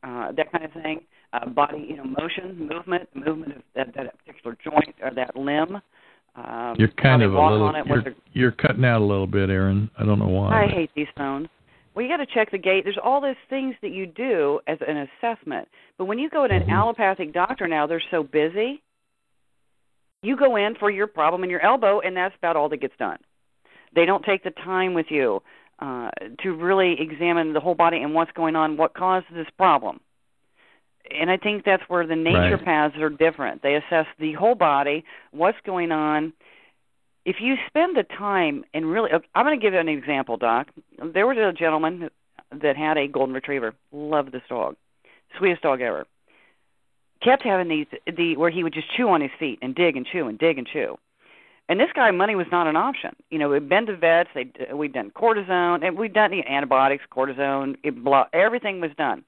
[0.03, 1.01] Uh, that kind of thing.
[1.33, 5.79] Uh, body, you know, motion, movement, movement of that, that particular joint or that limb.
[6.35, 7.63] Um, You're kind of a little.
[7.63, 9.89] on it, You're, you're cutting out a little bit, Erin.
[9.99, 10.63] I don't know why.
[10.63, 11.47] I but- hate these phones.
[11.93, 12.85] Well, you got to check the gait.
[12.85, 15.67] There's all those things that you do as an assessment.
[15.97, 16.69] But when you go to an Mhm.
[16.71, 18.81] allopathic doctor now, they're so busy.
[20.23, 22.95] You go in for your problem in your elbow, and that's about all that gets
[22.97, 23.17] done.
[23.93, 25.41] They don't take the time with you
[25.81, 26.09] uh,
[26.43, 29.99] to really examine the whole body and what's going on, what caused this problem.
[31.09, 32.63] And I think that's where the nature Right.
[32.63, 33.63] paths are different.
[33.63, 36.33] They assess the whole body, what's going on.
[37.25, 40.67] If you spend the time and really, I'm going to give you an example, Doc.
[41.13, 42.09] There was a gentleman
[42.51, 43.73] that had a golden retriever.
[43.91, 44.75] Loved this dog,
[45.37, 46.05] sweetest dog ever.
[47.23, 50.05] Kept having these the where he would just chew on his feet and dig and
[50.05, 50.97] chew and dig and chew.
[51.69, 53.15] And this guy, money was not an option.
[53.29, 54.29] You know, we'd been to vets.
[54.33, 58.91] They uh, we'd done cortisone and we'd done the antibiotics, cortisone, it, blah, everything was
[58.97, 59.23] done.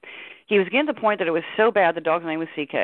[0.46, 1.94] He was getting to the point that it was so bad.
[1.94, 2.74] The dog's name was CK.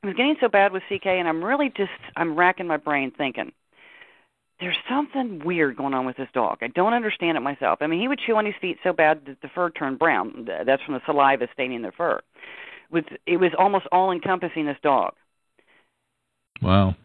[0.00, 3.10] It was getting so bad with CK, and I'm really just I'm racking my brain
[3.10, 3.52] thinking
[4.60, 6.58] there's something weird going on with this dog.
[6.62, 7.78] I don't understand it myself.
[7.80, 10.48] I mean, he would chew on his feet so bad that the fur turned brown.
[10.66, 12.20] That's from the saliva staining the fur.
[13.26, 15.14] It was almost all encompassing this dog.
[16.60, 16.96] Wow.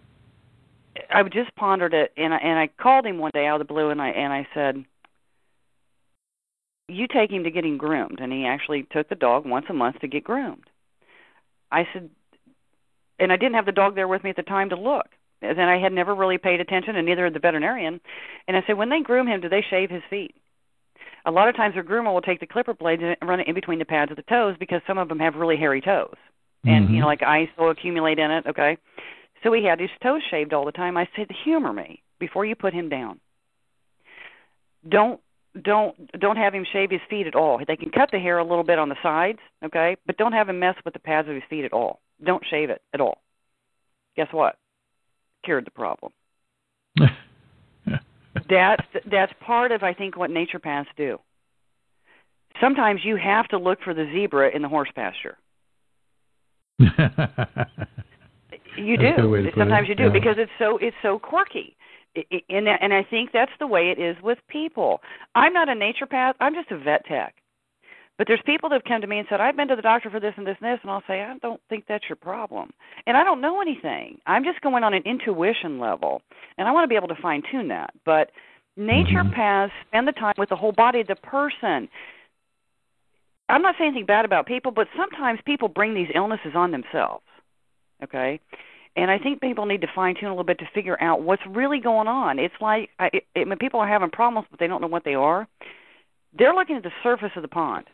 [1.09, 3.73] I just pondered it, and I, and I called him one day out of the
[3.73, 4.83] blue, and I and I said,
[6.87, 9.99] "You take him to getting groomed," and he actually took the dog once a month
[9.99, 10.69] to get groomed.
[11.71, 12.09] I said,
[13.19, 15.07] and I didn't have the dog there with me at the time to look.
[15.41, 17.99] And I had never really paid attention, and neither had the veterinarian.
[18.47, 20.35] And I said, when they groom him, do they shave his feet?
[21.25, 23.55] A lot of times, their groomer will take the clipper blade and run it in
[23.55, 26.15] between the pads of the toes because some of them have really hairy toes,
[26.65, 26.99] and you Mhm.
[27.01, 28.45] know, like ice will accumulate in it.
[28.45, 28.77] Okay,
[29.43, 30.97] so he had his toes shaved all the time.
[30.97, 33.19] I said, humor me before you put him down.
[34.87, 35.19] Don't
[35.61, 37.59] don't don't have him shave his feet at all.
[37.65, 40.49] They can cut the hair a little bit on the sides, okay, but don't have
[40.49, 42.01] him mess with the pads of his feet at all.
[42.23, 43.21] Don't shave it at all.
[44.15, 44.57] Guess what?
[45.43, 46.11] Cured the problem.
[48.49, 51.19] That's that's part of I think what nature paths do.
[52.59, 55.37] Sometimes you have to look for the zebra in the horse pasture.
[58.77, 59.51] You That's a good way do.
[59.57, 60.09] Sometimes it, you do yeah.
[60.09, 61.75] because it's so it's so quirky.
[62.49, 65.01] And that- and I think that's the way it is with people.
[65.33, 66.35] I'm not a nature path.
[66.39, 67.35] I'm just a vet tech.
[68.17, 70.11] But there's people that have come to me and said, "I've been to the doctor
[70.11, 72.71] for this and this and this," and I'll say, "I don't think that's your problem."
[73.07, 74.19] And I don't know anything.
[74.27, 76.21] I'm just going on an intuition level,
[76.57, 77.91] and I want to be able to fine tune that.
[78.05, 78.29] But
[78.77, 79.31] nature Mhm.
[79.31, 81.89] paths spend the time with the whole body of the person.
[83.49, 87.25] I'm not saying anything bad about people, but sometimes people bring these illnesses on themselves.
[88.03, 88.39] Okay?
[88.95, 91.41] And I think people need to fine tune a little bit to figure out what's
[91.49, 92.37] really going on.
[92.37, 95.03] It's like I, it, it, when people are having problems, but they don't know what
[95.03, 95.47] they are.
[96.37, 97.85] They're looking at the surface of the pond.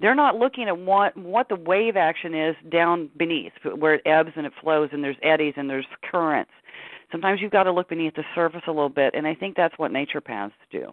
[0.00, 4.32] They're not looking at what what the wave action is down beneath, where it ebbs
[4.36, 6.50] and it flows, and there's eddies and there's currents.
[7.12, 9.78] Sometimes you've got to look beneath the surface a little bit, and I think that's
[9.78, 10.92] what nature paths do.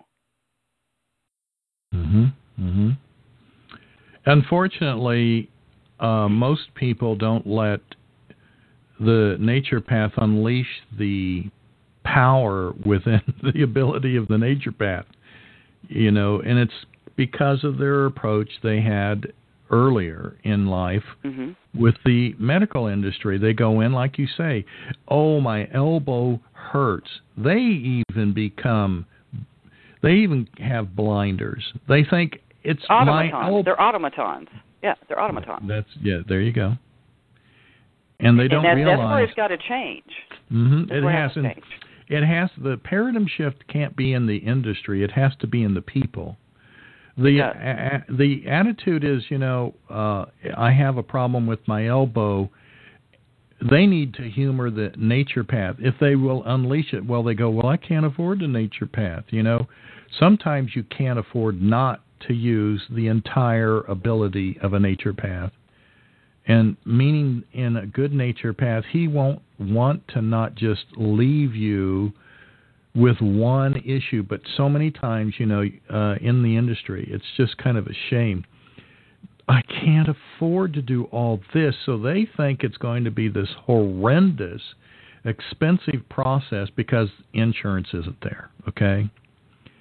[1.93, 2.31] Mhm.
[2.59, 2.97] Mhm.
[4.25, 5.49] Unfortunately,
[5.99, 7.81] uh, most people don't let
[9.03, 11.45] the nature path unleash the
[12.03, 13.21] power within
[13.53, 15.05] the ability of the nature path.
[15.87, 16.73] You know, and it's
[17.15, 19.33] because of their approach they had
[19.69, 23.37] earlier in life hmm with the medical industry.
[23.37, 24.65] They go in, like you say,
[25.07, 27.09] oh, my elbow hurts.
[27.37, 27.59] They
[28.09, 29.05] even become,
[30.03, 31.63] they even have blinders.
[31.87, 33.65] They think it's my Automatons.
[33.65, 34.47] They're automatons.
[34.83, 35.65] Yeah, they're automatons.
[35.67, 36.17] That's yeah.
[36.27, 36.73] There you go.
[38.21, 40.03] And they don't and that, that's where it's got to change.
[40.51, 41.63] Mhm, it has to and
[42.07, 45.03] it has the paradigm shift can't be in the industry.
[45.03, 46.37] It has to be in the people.
[47.17, 50.25] The a- the attitude is, you know, uh,
[50.57, 52.49] I have a problem with my elbow.
[53.61, 55.75] They need to humor the nature path.
[55.79, 59.25] If they will unleash it, well, they go, well, I can't afford the nature path.
[59.29, 59.67] You know,
[60.19, 65.51] sometimes you can't afford not to use the entire ability of a nature path.
[66.51, 72.11] And meaning in a good nature path, he won't want to not just leave you
[72.93, 77.57] with one issue, but so many times, you know, uh, in the industry, it's just
[77.57, 78.43] kind of a shame.
[79.47, 83.49] I can't afford to do all this, so they think it's going to be this
[83.61, 84.61] horrendous,
[85.23, 88.49] expensive process because insurance isn't there.
[88.67, 89.09] Okay.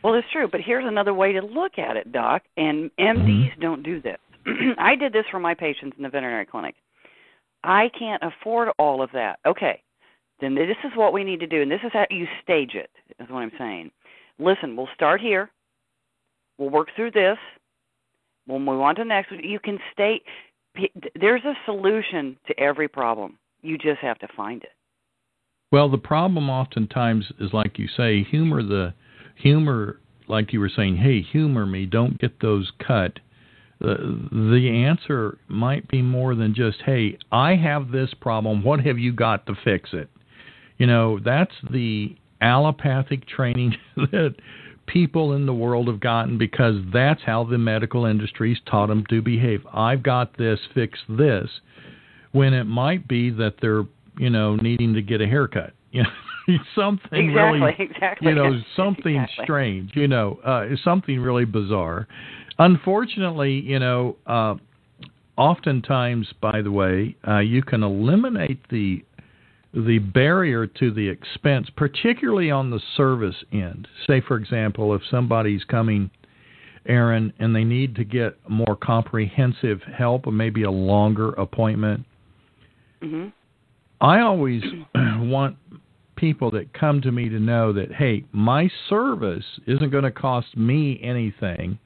[0.05, 2.43] Well, it's true, but here's another way to look at it, Doc.
[2.57, 4.19] And MDs don't do this.
[4.79, 6.75] I did this for my patients in the veterinary clinic.
[7.63, 9.39] I can't afford all of that.
[9.47, 9.83] Okay,
[10.41, 12.91] then this is what we need to do, and this is how you stage it.
[13.19, 13.91] Is what I'm saying.
[14.39, 15.51] Listen, we'll start here.
[16.59, 17.39] We'll work through this,
[18.51, 19.33] We'll move on to the next.
[19.43, 20.21] You can stay.
[21.15, 23.39] There's a solution to every problem.
[23.63, 24.71] You just have to find it.
[25.71, 28.95] Well, the problem oftentimes is like you say, humor the
[29.37, 33.21] humor, like you were saying, hey, humor me, don't get those cut.
[33.81, 38.63] The, the answer might be more than just, hey, I have this problem.
[38.63, 40.11] What have you got to fix it?
[40.77, 44.35] You know, that's the allopathic training that
[44.87, 49.23] people in the world have gotten because that's how the medical industry's taught them to
[49.23, 49.67] behave.
[49.73, 51.49] I've got this, fix this.
[52.33, 53.85] When it might be that they're,
[54.19, 55.73] you know, needing to get a haircut.
[55.93, 56.11] You know,
[56.75, 58.29] something exactly, really, exactly.
[58.29, 59.45] you know, something exactly.
[59.45, 59.91] strange.
[59.95, 62.09] You know, uh, something really bizarre.
[62.59, 64.55] Unfortunately, you know, uh,
[65.37, 69.05] oftentimes, by the way, uh, you can eliminate the
[69.73, 73.87] the barrier to the expense, particularly on the service end.
[74.07, 76.11] Say, for example, if somebody's coming,
[76.87, 82.05] Erin, and they need to get more comprehensive help or maybe a longer appointment.
[83.01, 83.29] Mm-hmm.
[84.01, 84.63] I always
[84.95, 85.57] want
[86.21, 90.57] people that come to me to know that, hey, my service isn't going to cost
[90.57, 91.79] me anything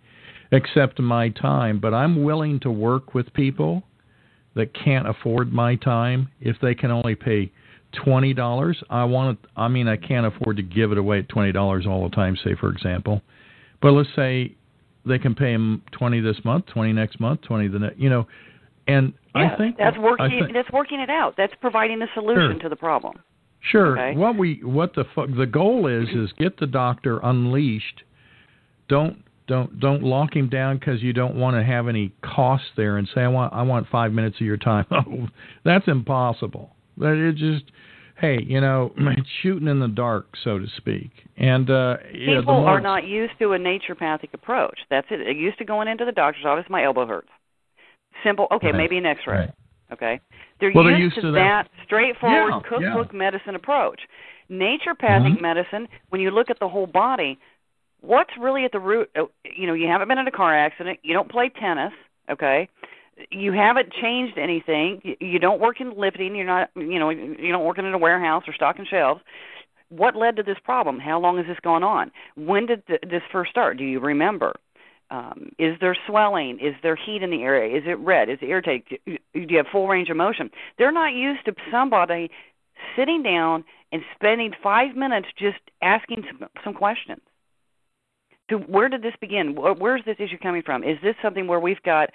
[0.50, 3.84] except my time, but I'm willing to work with people
[4.54, 7.50] that can't afford my time if they can only pay
[8.04, 8.82] twenty dollars.
[8.90, 9.48] I want to.
[9.56, 12.36] I mean, I can't afford to give it away at twenty dollars all the time.
[12.44, 13.22] Say, for example,
[13.80, 14.54] but let's say
[15.06, 17.98] they can pay them twenty this month, twenty next month, twenty the next.
[17.98, 18.26] You know,
[18.86, 20.30] and yeah, I think that's working.
[20.30, 21.34] Think, that's working it out.
[21.36, 22.62] That's providing the solution Sure.
[22.62, 23.16] to the problem.
[23.70, 23.98] Sure.
[23.98, 24.18] Okay.
[24.18, 28.02] What we what the fu- the goal is is get the doctor unleashed.
[28.88, 32.98] Don't don't don't lock him down because you don't want to have any costs there
[32.98, 34.86] and say I want I want five minutes of your time.
[34.92, 35.28] Oh,
[35.64, 36.70] that's impossible.
[36.98, 37.64] That it just
[38.20, 41.10] hey you know it's shooting in the dark so to speak.
[41.36, 44.78] And uh, yeah, People more are not used to a naturopathic approach.
[44.90, 45.18] That's it.
[45.18, 46.66] They're used to going into the doctor's office.
[46.68, 47.28] My elbow hurts.
[48.22, 48.46] Simple.
[48.52, 48.76] Okay, Right.
[48.76, 49.36] maybe an X-ray.
[49.36, 49.50] Right.
[49.92, 50.20] Okay,
[50.60, 51.84] they're, Well, used, they're used to, to that, that.
[51.84, 53.18] straightforward Yeah, cookbook yeah.
[53.18, 54.00] medicine approach.
[54.50, 55.40] Naturopathic Mhm.
[55.40, 57.38] medicine, when you look at the whole body,
[58.00, 59.10] what's really at the root?
[59.16, 60.98] uh, You know, you haven't been in a car accident.
[61.02, 61.92] You don't play tennis.
[62.30, 62.68] Okay,
[63.30, 65.00] you haven't changed anything.
[65.04, 66.34] You- You don't work in lifting.
[66.34, 66.70] You're not.
[66.74, 69.22] You know, you don't work in a warehouse or stocking shelves.
[69.90, 70.98] What led to this problem?
[70.98, 72.10] How long has this gone on?
[72.36, 73.76] When did th- this first start?
[73.76, 74.54] Do you remember?
[75.14, 76.58] Um, is there swelling?
[76.60, 77.76] Is there heat in the area?
[77.76, 78.28] Is it red?
[78.28, 78.98] Is it irritated?
[79.06, 80.50] Do you have full range of motion?
[80.76, 82.30] They're not used to somebody
[82.96, 87.20] sitting down and spending five minutes just asking some, some questions.
[88.50, 89.54] So where did this begin?
[89.54, 90.82] Wh- Where's this issue coming from?
[90.82, 92.10] Is this something where we've got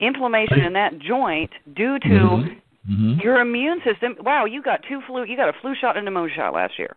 [0.00, 2.60] inflammation in that joint due to Mhm.
[2.90, 3.22] Mhm.
[3.22, 4.16] your immune system?
[4.20, 5.22] Wow, you got two flu.
[5.22, 6.96] You got a flu shot and a pneumonia shot last year.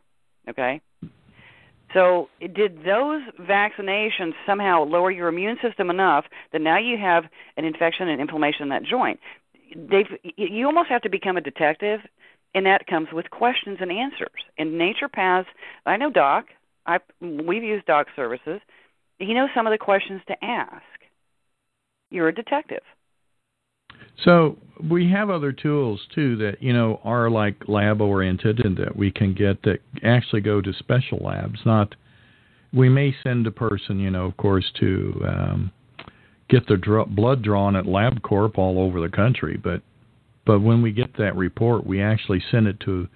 [0.50, 0.82] Okay.
[1.94, 7.24] So, did those vaccinations somehow lower your immune system enough that now you have
[7.58, 9.20] an infection and inflammation in that joint?
[9.76, 10.06] They've,
[10.38, 12.02] you almost have to become a detective,
[12.54, 14.30] and that comes with questions and answers.
[14.58, 15.46] And Nature naturopaths,
[15.86, 16.46] I know Doc.
[16.86, 18.62] I we've used Doc services.
[19.18, 20.84] He knows some of the questions to ask.
[22.12, 22.84] You're a detective.
[24.24, 24.58] So
[24.90, 29.12] we have other tools too that you know are like lab oriented and that we
[29.12, 31.60] can get that actually go to special labs.
[31.66, 31.96] Not
[32.74, 35.72] we may send a person, you know, of course, to um,
[36.50, 39.82] get their dr- blood drawn at LabCorp all over the country, but
[40.46, 43.08] but when we get that report, we actually send it to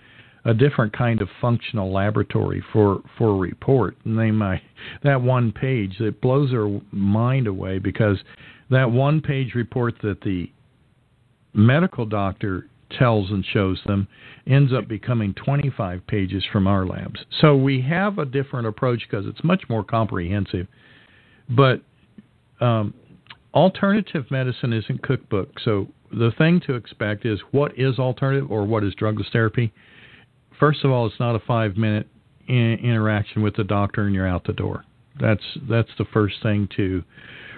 [0.46, 3.98] a different kind of functional laboratory for for a report.
[4.06, 4.62] And they might
[5.04, 8.18] that one page that blows their mind away because
[8.70, 10.52] that one page report that the
[11.54, 12.68] medical doctor
[12.98, 14.08] tells and shows them
[14.46, 17.20] ends up becoming 25 pages from our labs.
[17.42, 20.68] So we have a different approach because it's much more comprehensive.
[21.50, 21.82] But
[22.60, 22.94] um,
[23.54, 25.60] alternative medicine isn't cookbook.
[25.64, 29.74] So the thing to expect is what is alternative or what is drugless therapy?
[30.60, 32.08] First of all, it's not a five minute
[32.48, 34.84] in- interaction with the doctor and you're out the door.
[35.20, 37.04] That's that's the first thing to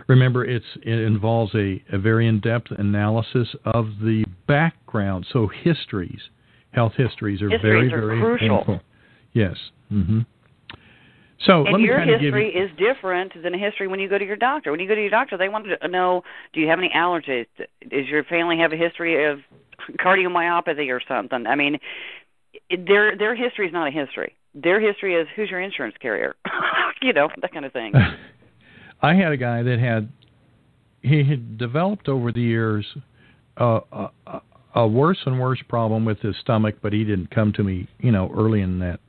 [0.08, 0.46] remember.
[0.46, 5.26] It's it involves a, a very in depth analysis of the background.
[5.32, 6.22] So histories,
[6.72, 8.60] health histories are very are very crucial.
[8.60, 8.82] important.
[9.34, 9.56] Yes.
[9.90, 10.22] hmm
[11.46, 13.88] So let and me your kind of give history you, is different than a history
[13.88, 14.72] when you go to your doctor.
[14.72, 16.24] When you go to your doctor, they want to know:
[16.54, 17.48] Do you have any allergies?
[17.58, 19.40] Does your family have a history of
[20.00, 21.46] cardiomyopathy or something?
[21.48, 21.80] I mean,
[22.70, 24.36] their their history is not a history.
[24.54, 26.36] Their history is who's your insurance carrier,
[27.02, 27.94] you know, that kind of thing.
[29.02, 30.10] I had a guy that had
[31.02, 32.86] he had developed over the years
[33.58, 34.42] uh, a,
[34.74, 38.12] a, worse and worse problem with his stomach, but he didn't come to me, you
[38.12, 39.00] know, early in that.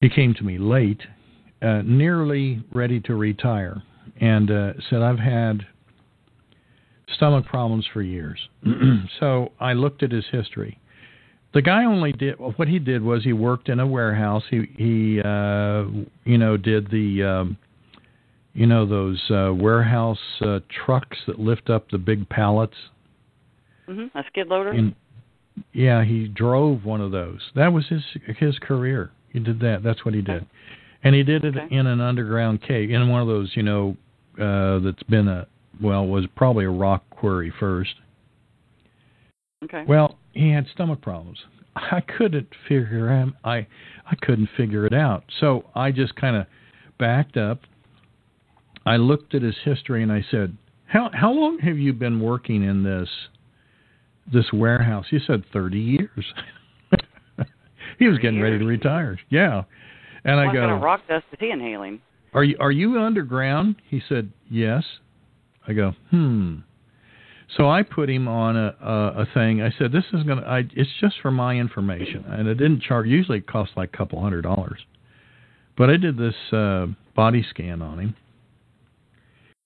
[0.00, 1.00] He came to me late,
[1.62, 3.82] uh, nearly ready to retire,
[4.20, 5.64] and uh, said, I've had
[7.14, 8.38] stomach problems for years.
[9.20, 10.78] so I looked at his history.
[11.54, 14.42] The guy only did what he did was he worked in a warehouse.
[14.50, 15.84] He he uh,
[16.24, 17.58] you know did the um,
[18.56, 22.74] you know those uh, warehouse uh, trucks that lift up the big pallets.
[23.86, 24.16] Mm-hmm.
[24.16, 24.70] A skid loader.
[24.70, 24.94] And
[25.72, 27.40] yeah, he drove one of those.
[27.54, 28.02] That was his
[28.38, 29.10] his career.
[29.32, 29.82] He did that.
[29.84, 30.46] That's what he did,
[31.04, 31.74] and he did it Okay.
[31.74, 33.96] in an underground cave, in one of those, you know,
[34.40, 35.46] uh, that's been a
[35.82, 37.94] well, was probably a rock quarry first.
[39.64, 39.84] Okay.
[39.86, 41.38] Well, he had stomach problems.
[41.76, 43.34] I couldn't figure him.
[43.44, 43.66] I
[44.10, 45.24] I couldn't figure it out.
[45.40, 46.46] So I just kind of
[46.98, 47.60] backed up.
[48.86, 50.56] I looked at his history and I said,
[50.86, 53.08] "How how long have you been working in this
[54.32, 56.34] this warehouse?" He said, 30 years."
[57.98, 59.18] he was 30 getting ready to retire.
[59.28, 59.64] Yeah.
[60.24, 62.00] And I go, what kind of rock dust is he inhaling?
[62.32, 63.76] are you are you underground?
[63.88, 64.84] He said, Yes.
[65.66, 66.58] I go, Hmm.
[67.56, 69.62] So I put him on a a, a thing.
[69.62, 72.24] I said, This is gonna I it's just for my information.
[72.28, 74.84] And it didn't charge usually it costs like a couple hundred dollars.
[75.76, 76.86] But I did this uh
[77.16, 78.16] body scan on him.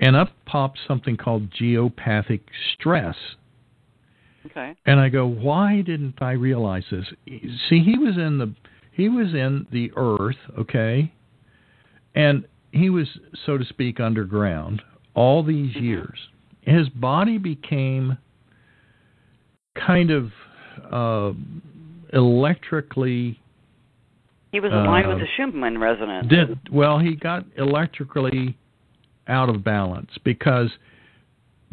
[0.00, 2.40] And up pops something called geopathic
[2.74, 3.16] stress.
[4.46, 4.74] Okay.
[4.86, 7.04] And I go, why didn't I realize this?
[7.68, 8.54] See, he was in the
[8.92, 11.12] he was in the earth, okay,
[12.14, 13.06] and he was,
[13.46, 14.82] so to speak, underground
[15.14, 15.82] all these Mhm.
[15.82, 16.28] years.
[16.62, 18.18] His body became
[19.74, 20.32] kind of
[20.90, 21.32] uh,
[22.12, 23.38] electrically
[24.52, 26.26] He was aligned Uh, with the Schumann resonance.
[26.28, 26.98] did well.
[26.98, 28.56] He got electrically
[29.30, 30.70] out of balance because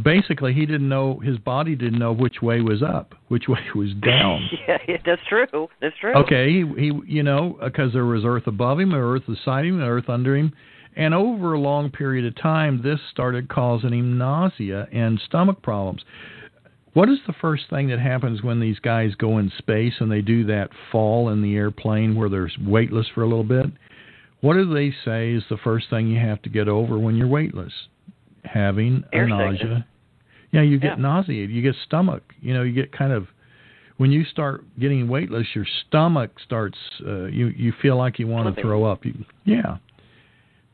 [0.02, 3.94] basically he didn't know his body didn't know which way was up, which way was
[3.96, 4.48] down.
[4.68, 5.68] yeah, yeah, that's true.
[5.82, 6.14] That's true.
[6.16, 9.82] Okay, he, he you know, uh, because there was earth above him, earth beside him,
[9.82, 10.54] earth under him,
[10.96, 16.04] and over a long period of time, this started causing him nausea and stomach problems.
[16.94, 20.22] What is the first thing that happens when these guys go in space and they
[20.22, 23.68] do that fall in the airplane where they're weightless for a little bit?
[24.42, 27.28] What do they say is the first thing you have to get over when you're
[27.28, 27.74] weightless?
[28.44, 29.58] Having a nausea.
[29.60, 29.84] sickness.
[30.52, 31.02] Yeah, you get Yeah.
[31.02, 31.50] nauseated.
[31.52, 32.24] You get stomach.
[32.42, 33.28] You know, you get kind of
[33.98, 36.78] when you start getting weightless, your stomach starts.
[37.06, 39.06] Uh, you you feel like you want to throw up.
[39.06, 39.78] You, yeah.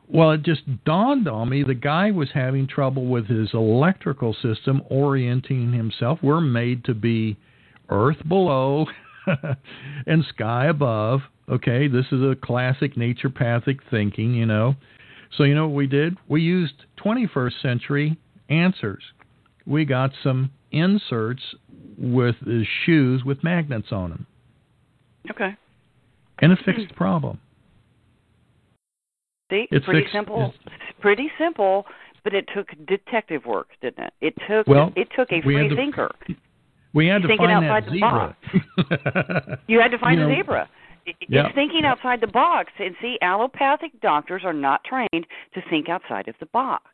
[0.10, 4.82] Well, it just dawned on me the guy was having trouble with his electrical system
[4.90, 6.20] orienting himself.
[6.22, 7.38] We're made to be
[7.90, 8.88] earth below
[10.06, 11.22] and sky above.
[11.50, 14.76] Okay, this is a classic naturopathic thinking, you know.
[15.38, 16.18] So, you know what we did?
[16.28, 18.18] We used 21st century
[18.50, 19.04] answers.
[19.66, 21.42] We got some inserts
[21.98, 24.26] with uh, shoes with magnets on them,
[25.32, 25.56] Okay.
[26.40, 27.40] and it fixed the problem.
[29.52, 30.54] See, It's pretty fixed- simple.
[31.00, 31.86] Pretty simple,
[32.24, 34.14] but it took detective work, didn't it?
[34.22, 36.10] It took Well, it took a free to- thinker.
[36.94, 39.60] We had to find outside that the zebra.
[39.68, 40.70] You had to find You a zebra.
[41.28, 41.48] Yeah.
[41.48, 42.72] It's thinking outside the box.
[42.80, 46.86] And see, allopathic doctors are not trained to think outside of the box.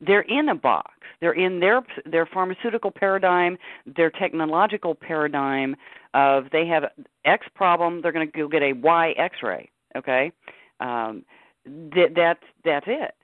[0.00, 0.92] They're in a box.
[1.20, 3.56] They're in their their pharmaceutical paradigm,
[3.86, 5.76] their technological paradigm
[6.12, 6.84] of they have
[7.24, 9.70] X problem, they're going to go get a Y X-ray.
[9.96, 10.32] Okay,
[10.80, 11.24] um,
[11.64, 13.14] that that's that's it.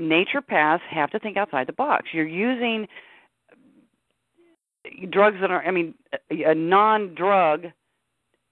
[0.00, 2.08] Nature paths have to think outside the box.
[2.12, 2.86] You're using
[5.10, 5.94] drugs that are, I mean,
[6.30, 7.66] a, a non-drug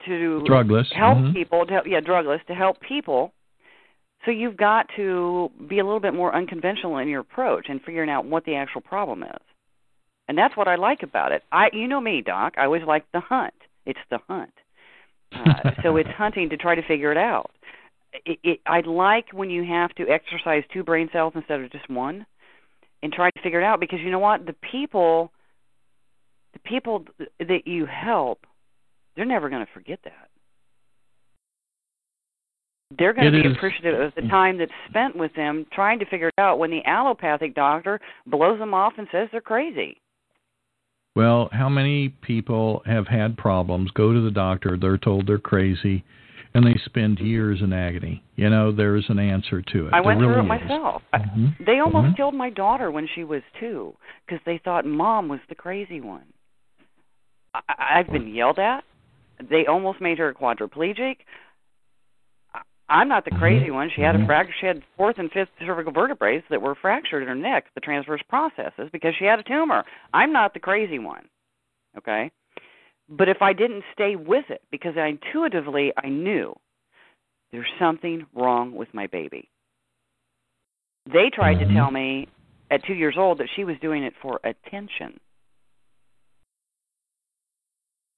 [0.06, 0.92] to Drugless.
[0.92, 1.32] help mhm.
[1.34, 3.32] people to help, yeah drugless to help people.
[4.24, 8.08] So you've got to be a little bit more unconventional in your approach and figuring
[8.08, 9.40] out what the actual problem is.
[10.28, 11.42] And that's what i like about it.
[11.52, 12.54] I you know me doc.
[12.56, 13.54] I always like the hunt.
[13.84, 14.52] It's the hunt.
[15.32, 17.50] Uh, so it's hunting to try to figure it out.
[18.24, 21.90] It, it, i like when you have to exercise two brain cells instead of just
[21.90, 22.24] one
[23.02, 24.46] and try to figure it out because you know what?
[24.46, 25.30] The people
[26.54, 27.04] the people
[27.40, 28.46] that you help
[29.16, 30.28] they're never going to forget that.
[32.96, 35.98] They're going to It be is- appreciative of the time that's spent with them trying
[35.98, 40.00] to figure it out when the allopathic doctor blows them off and says they're crazy.
[41.16, 46.04] Well, how many people have had problems, go to the doctor, they're told they're crazy,
[46.54, 48.22] and they spend years in agony?
[48.36, 49.92] You know, there's an answer to it.
[49.94, 51.02] I There went really through it myself.
[51.12, 51.64] I- Mhm.
[51.66, 52.16] They almost Mhm.
[52.16, 53.96] killed my daughter when she was two
[54.26, 56.26] because they thought mom was the crazy one.
[57.54, 58.84] I- I've been yelled at.
[59.40, 61.18] They almost made her quadriplegic.
[62.88, 63.90] I'm not the crazy one.
[63.90, 64.26] She had a Mhm.
[64.26, 64.52] fracture.
[64.52, 68.22] She had fourth and fifth cervical vertebrae that were fractured in her neck, the transverse
[68.22, 69.84] processes, because she had a tumor.
[70.12, 71.28] I'm not the crazy one.
[71.96, 72.30] Okay?
[73.08, 76.58] But if I didn't stay with it, because I intuitively I knew
[77.52, 79.48] there's something wrong with my baby.
[81.06, 82.28] They tried to tell me
[82.70, 85.20] at two years old that she was doing it for attention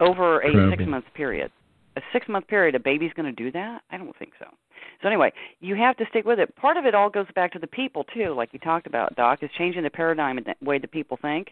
[0.01, 0.77] over a Incredible.
[0.77, 1.51] six month period.
[1.97, 3.83] A six month period, a baby's going to do that?
[3.91, 4.47] I don't think so.
[5.03, 6.55] So anyway, you have to stick with it.
[6.57, 9.43] Part of it all goes back to the people too, like you talked about, Doc,
[9.43, 11.49] is changing the paradigm and the way that people think.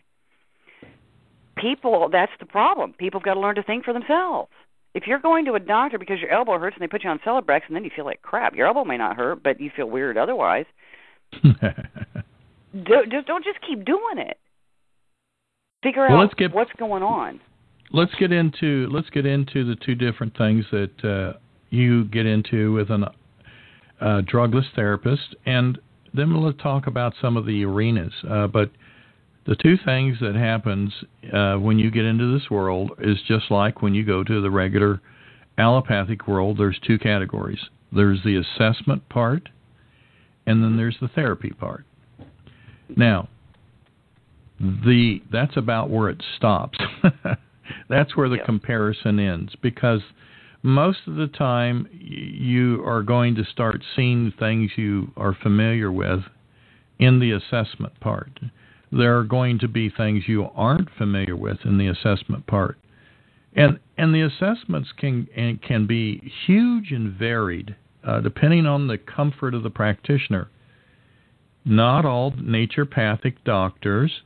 [1.57, 2.95] People, that's the problem.
[2.99, 4.51] People have got to learn to think for themselves.
[4.95, 7.19] If you're going to a doctor because your elbow hurts and they put you on
[7.21, 9.87] Celebrex and then you feel like crap, your elbow may not hurt, but you feel
[9.87, 10.67] weird otherwise.
[11.43, 11.53] Do,
[13.11, 14.37] just don't just keep doing it.
[15.83, 17.41] Figure Well, out get- what's going on.
[17.93, 21.39] Let's get into let's get into the two different things that uh,
[21.71, 23.05] you get into with an
[24.01, 25.79] uh, drugless therapist, and
[26.13, 28.13] then we'll talk about some of the arenas.
[28.29, 28.71] Uh, but
[29.47, 30.93] the two things that happens
[31.33, 34.51] uh, when you get into this world is just like when you go to the
[34.51, 35.01] regular
[35.59, 36.59] allopathic world.
[36.59, 37.61] There's two categories.
[37.93, 39.49] There's the assessment part,
[40.47, 41.85] and then there's the therapy part.
[42.97, 43.29] Now,
[44.59, 46.79] the that's about where it stops.
[47.89, 48.45] that's where the Yeah.
[48.45, 50.03] comparison ends because
[50.63, 56.25] most of the time you are going to start seeing things you are familiar with
[56.99, 58.41] in the assessment part.
[58.91, 62.79] There are going to be things you aren't familiar with in the assessment part.
[63.55, 68.99] And and the assessments can and can be huge and varied uh, depending on the
[68.99, 70.49] comfort of the practitioner.
[71.65, 74.23] Not all naturopathic doctors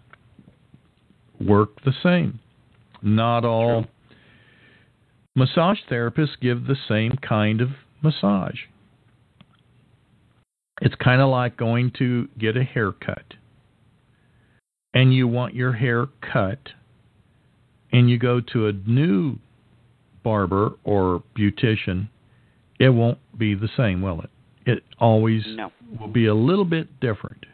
[1.41, 2.41] work the same.
[3.03, 3.87] Not all
[5.35, 7.71] massage therapists give the same kind of
[8.03, 8.61] massage.
[10.81, 13.35] It's kind of like going to get a haircut.
[14.95, 16.59] And you want your hair cut,
[17.93, 19.39] and you go to a new
[20.23, 22.09] barber or beautician,
[22.81, 24.31] it won't be the same, will it?
[24.67, 25.73] It always No.
[25.99, 27.45] will be a little bit different.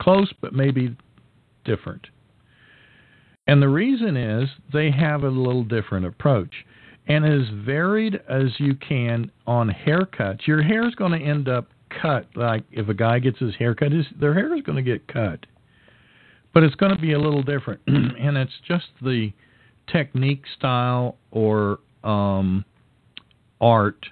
[0.00, 0.96] Close, but maybe
[1.64, 2.06] different.
[3.48, 6.52] And the reason is they have a little different approach.
[7.08, 11.68] And as varied as you can on haircuts, your hair is going to end up
[12.02, 12.26] cut.
[12.36, 15.08] Like if a guy gets his hair cut, his, their hair is going to get
[15.08, 15.46] cut.
[16.52, 17.80] But it's going to be a little different.
[17.86, 19.32] and it's just the
[19.90, 22.66] technique, style, or um,
[23.62, 24.04] art,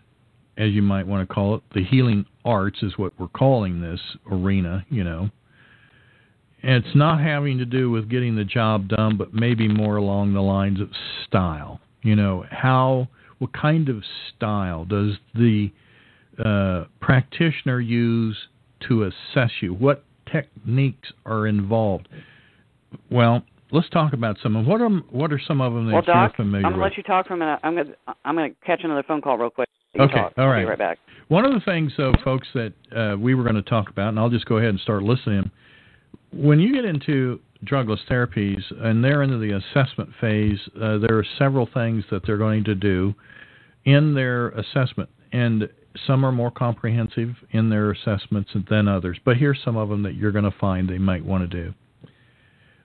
[0.57, 1.63] as you might want to call it.
[1.75, 4.01] The healing arts is what we're calling this
[4.31, 5.29] arena, you know.
[6.69, 10.41] It's not having to do with getting the job done, but maybe more along the
[10.41, 10.91] lines of
[11.27, 11.81] style.
[12.03, 13.07] You know, how,
[13.39, 14.03] what kind of
[14.35, 15.71] style does the
[16.45, 18.37] uh, practitioner use
[18.89, 19.75] to assess you?
[19.75, 22.09] What techniques are involved?
[23.13, 26.03] Well, let's talk about some of what are what are some of them that well,
[26.03, 26.67] Doc, you're familiar with?
[26.67, 26.93] I'm gonna with?
[26.93, 27.61] let you talk for a minute.
[27.63, 27.95] I'm gonna
[28.25, 29.69] I'm gonna catch another phone call real quick.
[29.99, 30.33] Okay, talk.
[30.37, 30.65] all I'll.
[30.65, 30.99] Be right back.
[31.29, 34.19] One of the things, though, folks, that uh, we were going to talk about, and
[34.19, 35.51] I'll just go ahead and start listening.
[36.33, 41.27] When you get into drugless therapies and they're into the assessment phase, uh, there are
[41.39, 43.15] several things that they're going to do
[43.85, 45.69] in their assessment, and
[46.07, 49.19] some are more comprehensive in their assessments than others.
[49.25, 51.75] But here's some of them that you're going to find they might want to do.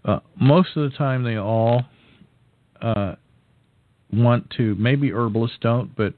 [0.05, 1.84] Uh, most of the time, they all
[2.81, 3.15] uh,
[4.13, 4.76] want to.
[4.76, 6.13] Maybe herbalists don't, but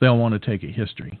[0.00, 1.20] they'll want to take a history.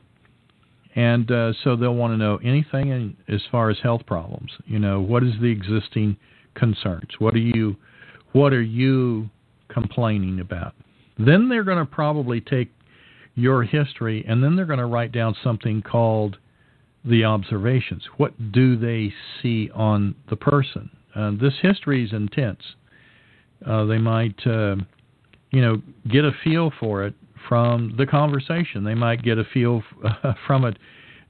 [0.98, 4.50] And uh, so they'll want to know anything in, as far as health problems.
[4.66, 6.16] You know, what is the existing
[6.56, 7.10] concerns?
[7.20, 7.76] What are you,
[8.32, 9.30] what are you
[9.68, 10.74] complaining about?
[11.16, 12.72] Then they're going to probably take
[13.36, 16.36] your history, and then they're going to write down something called
[17.04, 18.02] the observations.
[18.16, 20.90] What do they see on the person?
[21.14, 22.62] Uh, this history is intense.
[23.64, 24.74] Uh, they might, uh,
[25.52, 25.80] you know,
[26.10, 27.14] get a feel for it
[27.48, 28.84] from the conversation.
[28.84, 30.76] They might get a feel uh, from it.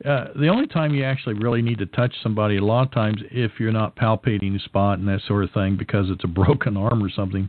[0.05, 3.21] Uh, the only time you actually really need to touch somebody, a lot of times,
[3.33, 6.77] if you're not palpating the spot and that sort of thing because it's a broken
[6.77, 7.49] arm or something,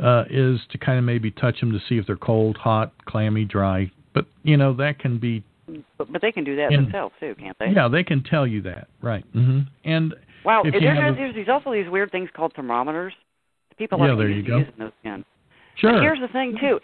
[0.00, 3.44] uh, is to kind of maybe touch them to see if they're cold, hot, clammy,
[3.44, 3.90] dry.
[4.12, 5.42] But you know that can be.
[5.96, 7.70] But, but they can do that In- themselves too, can't they?
[7.74, 9.24] Yeah, they can tell you that, right?
[9.32, 10.14] hmm And
[10.44, 10.62] Wow.
[10.66, 13.14] if There's, a- there's, there's also these weird things called thermometers.
[13.78, 14.58] People Yeah, like there you go.
[14.58, 15.24] using those again.
[15.76, 16.78] sure, Here's the thing too.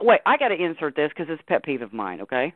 [0.00, 2.20] Wait, I got to insert this because it's a pet peeve of mine.
[2.22, 2.52] Okay.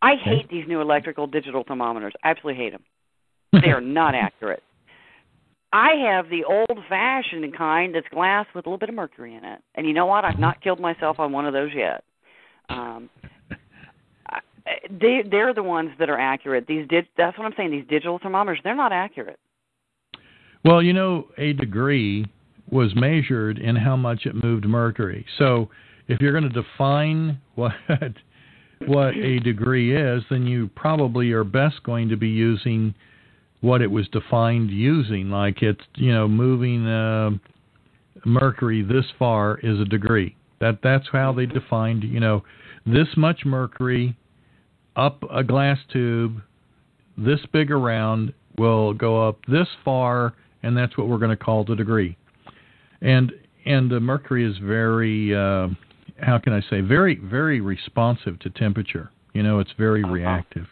[0.00, 2.12] I hate these new electrical digital thermometers.
[2.24, 2.82] I absolutely hate them.
[3.62, 4.62] They are not accurate.
[5.72, 9.60] I have the old-fashioned kind that's glass with a little bit of mercury in it,
[9.74, 10.24] and you know what?
[10.24, 12.02] I've not killed myself on one of those yet.
[12.68, 13.08] Um,
[14.90, 16.66] they they're the ones that are accurate.
[16.66, 17.70] These dig, that's what I'm saying.
[17.70, 19.38] These digital thermometers, they're not accurate.
[20.64, 22.26] Well, you know, a degree
[22.70, 25.26] was measured in how much it moved mercury.
[25.38, 25.68] So
[26.08, 27.72] if you're going to define what
[28.86, 32.94] what a degree is, then you probably are best going to be using
[33.60, 35.30] what it was defined using.
[35.30, 37.30] Like it's you know moving uh,
[38.24, 40.36] mercury this far is a degree.
[40.60, 42.42] That that's how they defined you know
[42.86, 44.16] this much mercury
[44.96, 46.42] up a glass tube
[47.16, 51.64] this big around will go up this far, and that's what we're going to call
[51.64, 52.16] the degree.
[53.00, 53.32] And
[53.64, 55.68] and the mercury is very uh,
[56.22, 59.10] how can I say very very responsive to temperature.
[59.32, 60.12] You know, it's very uh-huh.
[60.12, 60.66] reactive.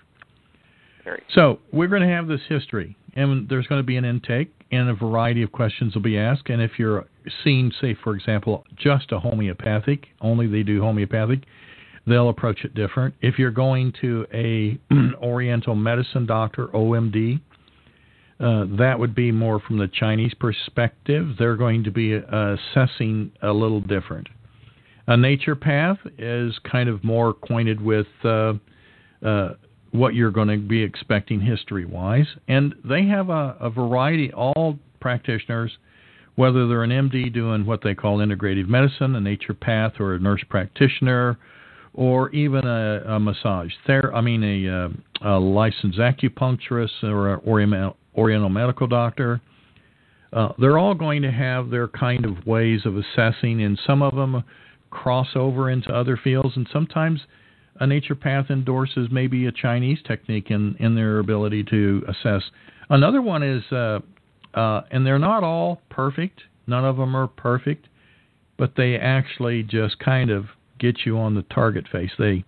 [1.04, 1.22] Very.
[1.34, 4.88] So we're going to have this history, and there's going to be an intake, and
[4.88, 6.50] a variety of questions will be asked.
[6.50, 7.06] And if you're
[7.42, 11.40] seeing, say, for example, just a homeopathic, only they do homeopathic,
[12.06, 13.14] they'll approach it different.
[13.22, 14.78] If you're going to a
[15.22, 17.40] Oriental medicine doctor, OMD,
[18.40, 21.36] uh, that would be more from the Chinese perspective.
[21.38, 24.28] They're going to be uh, assessing a little different.
[25.10, 28.52] A nature path is kind of more acquainted with uh,
[29.26, 29.54] uh
[29.90, 34.32] what you're going to be expecting history wise, and they have a, a variety.
[34.32, 35.72] All practitioners,
[36.36, 40.20] whether they're an MD doing what they call integrative medicine, a nature path, or a
[40.20, 41.36] nurse practitioner,
[41.92, 44.14] or even a, a massage there.
[44.14, 44.68] I mean, a,
[45.26, 47.40] uh, a licensed acupuncturist or an
[48.16, 49.40] oriental medical doctor.
[50.32, 54.14] Uh, they're all going to have their kind of ways of assessing, and some of
[54.14, 54.44] them
[54.90, 57.20] cross over into other fields, and sometimes
[57.80, 62.42] a naturopath endorses maybe a Chinese technique in, in their ability to assess.
[62.88, 64.00] Another one is, uh,
[64.54, 67.86] uh, and they're not all perfect, none of them are perfect,
[68.58, 70.46] but they actually just kind of
[70.78, 72.10] get you on the target face.
[72.18, 72.44] They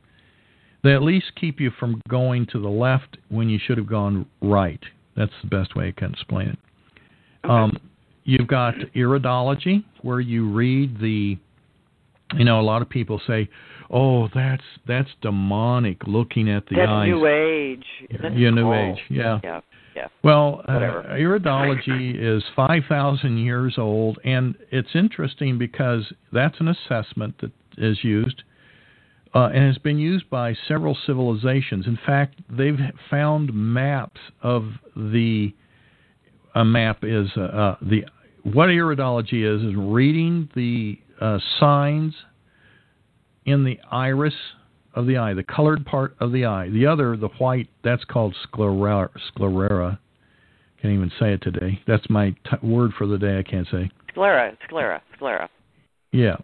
[0.82, 4.27] they at least keep you from going to the left when you should have gone
[4.40, 4.81] right.
[5.16, 6.59] That's the best way I can explain it.
[7.44, 7.55] Okay.
[7.55, 7.78] Um,
[8.24, 11.39] you've got iridology, where you read the.
[12.37, 13.49] You know, a lot of people say,
[13.91, 17.09] "Oh, that's that's demonic." Looking at the that's eyes.
[17.09, 17.85] New Age.
[18.11, 18.99] That's yeah, New Age.
[19.09, 19.41] Yeah.
[19.43, 19.61] Yeah.
[19.95, 20.09] Yeah.
[20.25, 20.73] Well, uh,
[21.13, 28.43] iridology is 5,000 years old, and it's interesting because that's an assessment that is used
[29.35, 31.87] uh, and has been used by several civilizations.
[31.87, 32.79] In fact, they've
[33.11, 34.65] found maps of
[34.97, 35.55] the
[36.55, 38.05] a map is uh, uh, the
[38.43, 42.15] what iridology is is reading the uh, signs
[43.47, 44.35] in the iris
[44.94, 46.69] of the eye, the colored part of the eye.
[46.69, 49.09] The other, the white, that's called sclera.
[49.28, 49.99] sclera.
[50.81, 51.81] Can't even say it today.
[51.86, 53.39] That's my t- word for the day.
[53.39, 53.89] I can't say.
[54.11, 55.49] Sclera, sclera, sclera.
[56.11, 56.36] Yeah,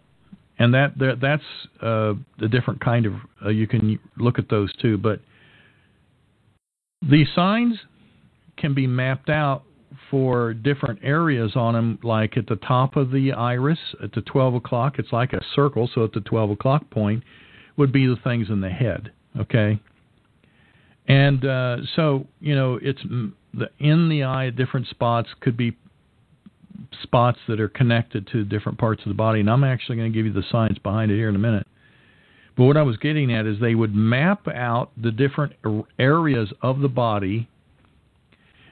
[0.57, 1.43] and that, that that's
[1.83, 3.13] uh, a different kind of.
[3.45, 5.19] Uh, you can look at those too, but
[7.01, 7.75] the signs
[8.57, 9.63] can be mapped out
[10.09, 11.99] for different areas on them.
[12.03, 15.89] Like at the top of the iris, at the 12 o'clock, it's like a circle.
[15.93, 17.23] So at the 12 o'clock point,
[17.77, 19.11] would be the things in the head.
[19.39, 19.79] Okay.
[21.07, 23.01] And uh, so you know, it's
[23.53, 25.75] the in the eye, different spots could be
[27.03, 29.39] spots that are connected to different parts of the body.
[29.39, 31.67] And I'm actually going to give you the science behind it here in a minute.
[32.57, 35.53] But what I was getting at is they would map out the different
[35.97, 37.47] areas of the body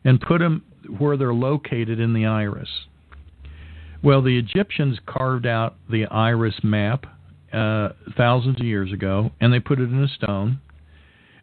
[0.04, 0.64] and put them
[0.98, 2.70] where they're located in the iris.
[4.04, 7.06] Well, the Egyptians carved out the iris map
[7.52, 10.60] uh, thousands of years ago, and they put it in a stone.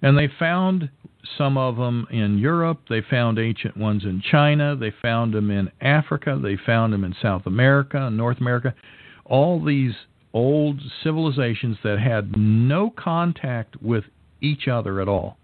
[0.03, 0.91] And they found
[1.39, 2.83] some of them in Europe.
[2.89, 4.77] They found ancient ones in China.
[4.77, 6.39] They found them in Africa.
[6.41, 8.75] They found them in South America and North America.
[9.25, 9.95] All these
[10.33, 14.05] old civilizations that had no contact with
[14.41, 15.39] each other at all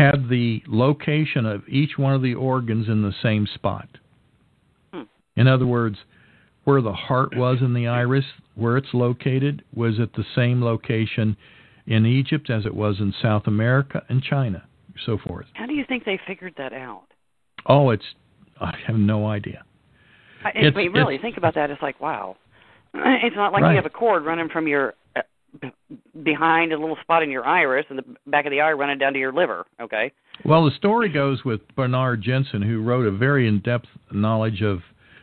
[0.00, 3.86] had the location of each one of the organs in the same spot.
[4.94, 5.02] Hmm.
[5.36, 5.98] In other words,
[6.64, 8.24] where the heart was in the iris,
[8.54, 11.36] where it's located, was at the same location
[11.86, 14.64] in Egypt as it was in South America and China,
[15.04, 15.46] so forth.
[15.52, 17.04] How do you think they figured that out?
[17.66, 18.04] Oh, it's
[18.58, 19.64] I have no idea.
[20.44, 21.70] I, it's, I mean, really, think about that.
[21.70, 22.36] It's like wow.
[22.94, 23.72] It's not like right.
[23.72, 24.94] you have a cord running from your
[26.22, 29.12] behind a little spot in your iris and the back of the eye running down
[29.12, 29.66] to your liver.
[29.80, 30.12] Okay.
[30.44, 34.80] Well, the story goes with Bernard Jensen, who wrote a very in-depth knowledge of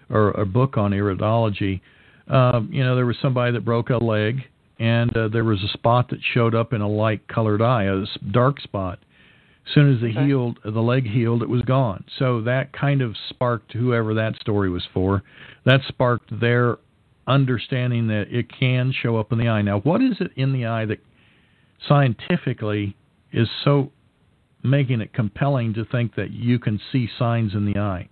[0.10, 1.82] or a book on iridology.
[2.28, 4.42] Um, you know, there was somebody that broke a leg
[4.80, 8.06] and uh, there was a spot that showed up in a light colored eye, a
[8.32, 9.00] dark spot.
[9.68, 10.26] As soon as the okay.
[10.26, 12.06] healed, the leg healed, it was gone.
[12.20, 15.24] So that kind of sparked whoever that story was for.
[15.66, 16.78] That sparked their
[17.28, 19.62] understanding that it can show up in the eye.
[19.62, 21.00] Now, what is it in the eye that
[21.88, 22.96] scientifically
[23.32, 23.92] is so
[24.64, 28.10] making it compelling to think that you can see signs in the eye?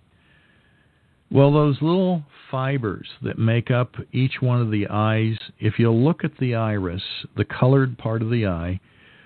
[1.30, 6.22] Well, those little fibers that make up each one of the eyes, if you look
[6.22, 7.02] at the iris,
[7.36, 8.78] the colored part of the eye,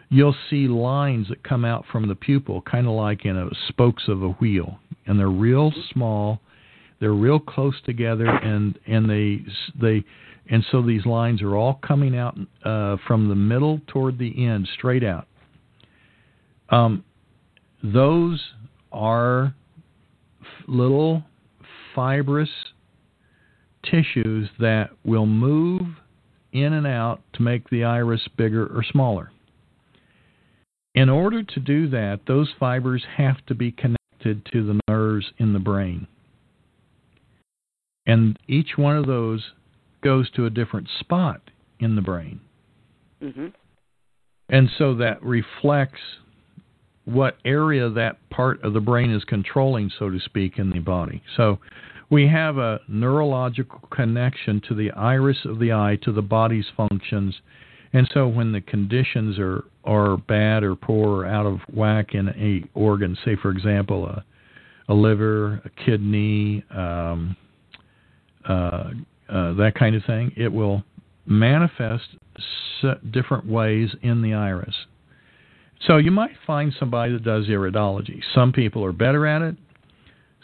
[0.08, 4.04] you'll see lines that come out from the pupil, kind of like in a spokes
[4.08, 6.40] of a wheel, and they're real small.
[7.00, 9.42] They're real close together, and and they
[9.80, 10.04] they
[10.50, 14.68] and so these lines are all coming out uh, from the middle toward the end,
[14.74, 15.26] straight out.
[16.68, 17.04] Um,
[17.82, 18.40] those
[18.92, 19.54] are
[20.40, 21.22] f- little
[21.94, 22.50] fibrous
[23.84, 25.82] tissues that will move
[26.52, 29.30] in and out to make the iris bigger or smaller.
[30.94, 35.52] In order to do that, those fibers have to be connected to the nerves in
[35.52, 36.06] the brain.
[38.06, 39.52] And each one of those
[40.02, 41.40] goes to a different spot
[41.78, 42.40] in the brain.
[43.22, 43.48] Mm-hmm.
[44.48, 46.00] And so that reflects
[47.04, 51.22] what area that part of the brain is controlling, so to speak, in the body.
[51.36, 51.58] So
[52.10, 57.34] we have a neurological connection to the iris of the eye to the body's functions.
[57.92, 62.28] And so when the conditions are, are bad or poor or out of whack in
[62.28, 64.24] a organ, say for example a,
[64.88, 67.36] a liver, a kidney, um,
[68.48, 68.90] uh,
[69.28, 70.82] uh, that kind of thing, it will
[71.26, 72.04] manifest
[73.10, 74.74] different ways in the iris.
[75.86, 78.20] So you might find somebody that does iridology.
[78.34, 79.56] Some people are better at it,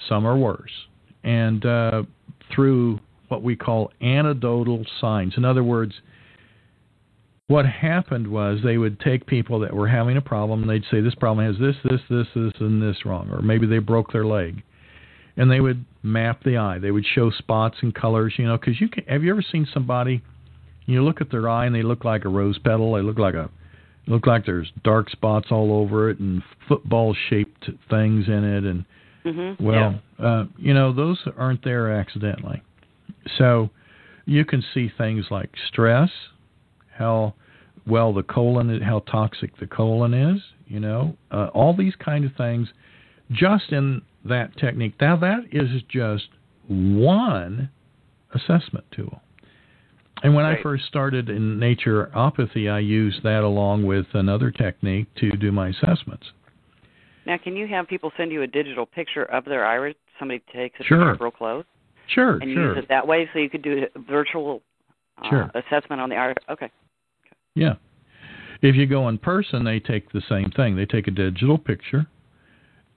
[0.09, 0.71] some are worse.
[1.25, 2.03] And uh,
[2.55, 5.95] through what we call anecdotal signs, in other words,
[7.49, 11.01] what happened was they would take people that were having a problem and they'd say
[11.01, 14.27] this problem has this, this, this, this, and this wrong, or maybe they broke their
[14.27, 14.63] leg,
[15.37, 16.79] and they would map the eye.
[16.79, 19.05] They would show spots and colors, you know, because you can.
[19.05, 20.23] Have you ever seen somebody?
[20.87, 22.95] You look at their eye and they look like a rose petal.
[22.95, 23.51] They look like a
[24.07, 28.85] look like there's dark spots all over it and football shaped things in it and
[29.25, 29.65] mm-hmm.
[29.65, 30.25] well yeah.
[30.25, 32.63] uh you know those aren't there accidentally
[33.37, 33.69] so
[34.25, 36.11] you can see things like stress
[36.97, 37.35] how
[37.87, 42.31] well the colon how toxic the colon is you know uh, all these kind of
[42.37, 42.69] things
[43.33, 46.29] just in that technique now that is just
[46.69, 47.71] one
[48.35, 49.21] assessment tool
[50.23, 50.59] and when right.
[50.59, 55.69] I first started in naturopathy, I used that along with another technique to do my
[55.69, 56.27] assessments.
[57.27, 59.95] Now, can you have people send you a digital picture of their iris?
[60.19, 61.11] Somebody takes a sure.
[61.11, 61.65] picture real close.
[62.09, 62.75] Sure, and sure.
[62.75, 64.63] use it that way, so you could do a virtual
[65.19, 65.51] uh, sure.
[65.55, 66.37] assessment on the iris.
[66.49, 66.71] Okay.
[67.55, 67.75] Yeah.
[68.63, 70.77] If you go in person, they take the same thing.
[70.77, 72.07] They take a digital picture,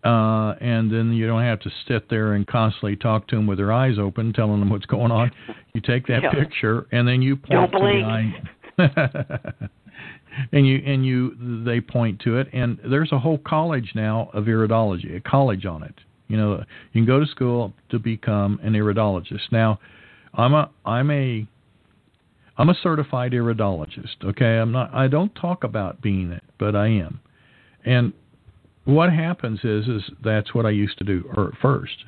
[0.03, 3.57] uh, and then you don't have to sit there and constantly talk to them with
[3.57, 5.31] their eyes open, telling them what's going on.
[5.73, 6.31] You take that yeah.
[6.31, 8.35] picture, and then you point don't to blink.
[8.77, 9.69] the
[10.51, 14.45] and you and you they point to it, and there's a whole college now of
[14.45, 15.95] iridology, a college on it.
[16.27, 19.51] You know, you can go to school to become an iridologist.
[19.51, 19.80] Now,
[20.34, 21.47] I'm a I'm a
[22.57, 24.23] I'm a certified iridologist.
[24.23, 24.93] Okay, I'm not.
[24.93, 27.19] I don't talk about being it, but I am.
[27.85, 28.13] And
[28.90, 32.06] what happens is is that's what I used to do er, first.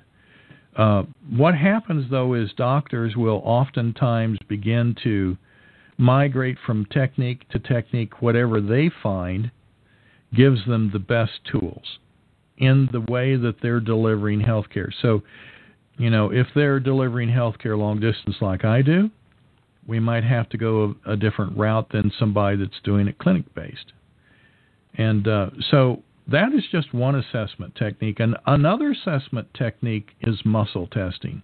[0.75, 5.37] Uh, what happens though is doctors will oftentimes begin to
[5.97, 8.21] migrate from technique to technique.
[8.21, 9.51] Whatever they find
[10.33, 11.99] gives them the best tools
[12.57, 14.91] in the way that they're delivering healthcare.
[15.01, 15.23] So,
[15.97, 19.09] you know, if they're delivering healthcare long distance like I do,
[19.87, 23.53] we might have to go a, a different route than somebody that's doing it clinic
[23.53, 23.93] based.
[24.95, 28.19] And uh, so that is just one assessment technique.
[28.19, 31.41] And another assessment technique is muscle testing.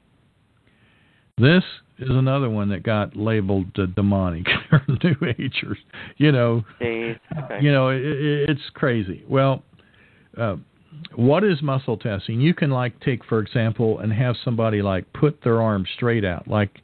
[1.37, 1.63] This
[1.99, 5.77] is another one that got labeled uh, demonic or new agers.
[6.17, 7.19] You know, okay.
[7.61, 9.23] you know, it, it, it's crazy.
[9.27, 9.63] Well,
[10.37, 10.57] uh,
[11.15, 12.41] what is muscle testing?
[12.41, 16.47] You can like take, for example, and have somebody like put their arm straight out,
[16.47, 16.81] like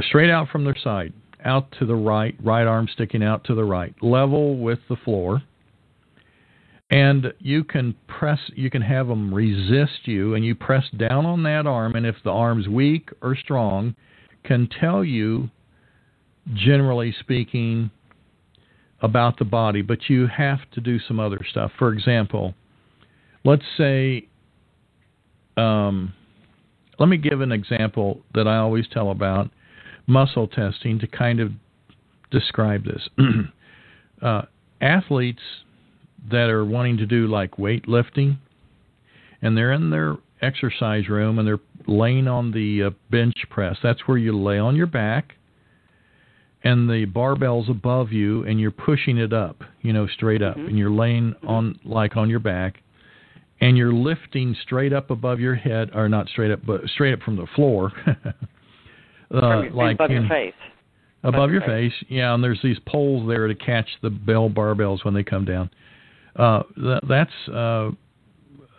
[0.00, 1.12] straight out from their side,
[1.44, 5.42] out to the right, right arm sticking out to the right, level with the floor
[6.92, 11.42] and you can press you can have them resist you and you press down on
[11.42, 13.96] that arm and if the arm's weak or strong
[14.44, 15.48] can tell you
[16.52, 17.90] generally speaking
[19.00, 21.72] about the body but you have to do some other stuff.
[21.78, 22.54] For example
[23.42, 24.28] let's say
[25.56, 26.12] um,
[26.98, 29.50] let me give an example that I always tell about
[30.06, 31.52] muscle testing to kind of
[32.30, 33.08] describe this.
[34.22, 34.42] Uh,
[34.80, 35.42] athletes
[36.30, 38.38] that are wanting to do like weightlifting,
[39.40, 43.76] and they're in their exercise room and they're laying on the uh, bench press.
[43.82, 45.34] That's where you lay on your back,
[46.64, 50.68] and the barbell's above you, and you're pushing it up, you know, straight up, mm-hmm.
[50.68, 52.82] and you're laying on like on your back,
[53.60, 57.20] and you're lifting straight up above your head, or not straight up, but straight up
[57.20, 57.92] from the floor,
[59.34, 60.54] uh, like above in- your face.
[61.24, 61.92] above your your face.
[62.08, 65.70] Yeah, and there's these poles there to catch the bell barbells when they come down.
[66.36, 67.90] Uh, th- that's uh,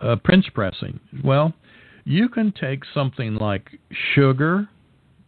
[0.01, 0.99] uh, bench pressing.
[1.23, 1.53] Well,
[2.03, 3.69] you can take something like
[4.15, 4.67] sugar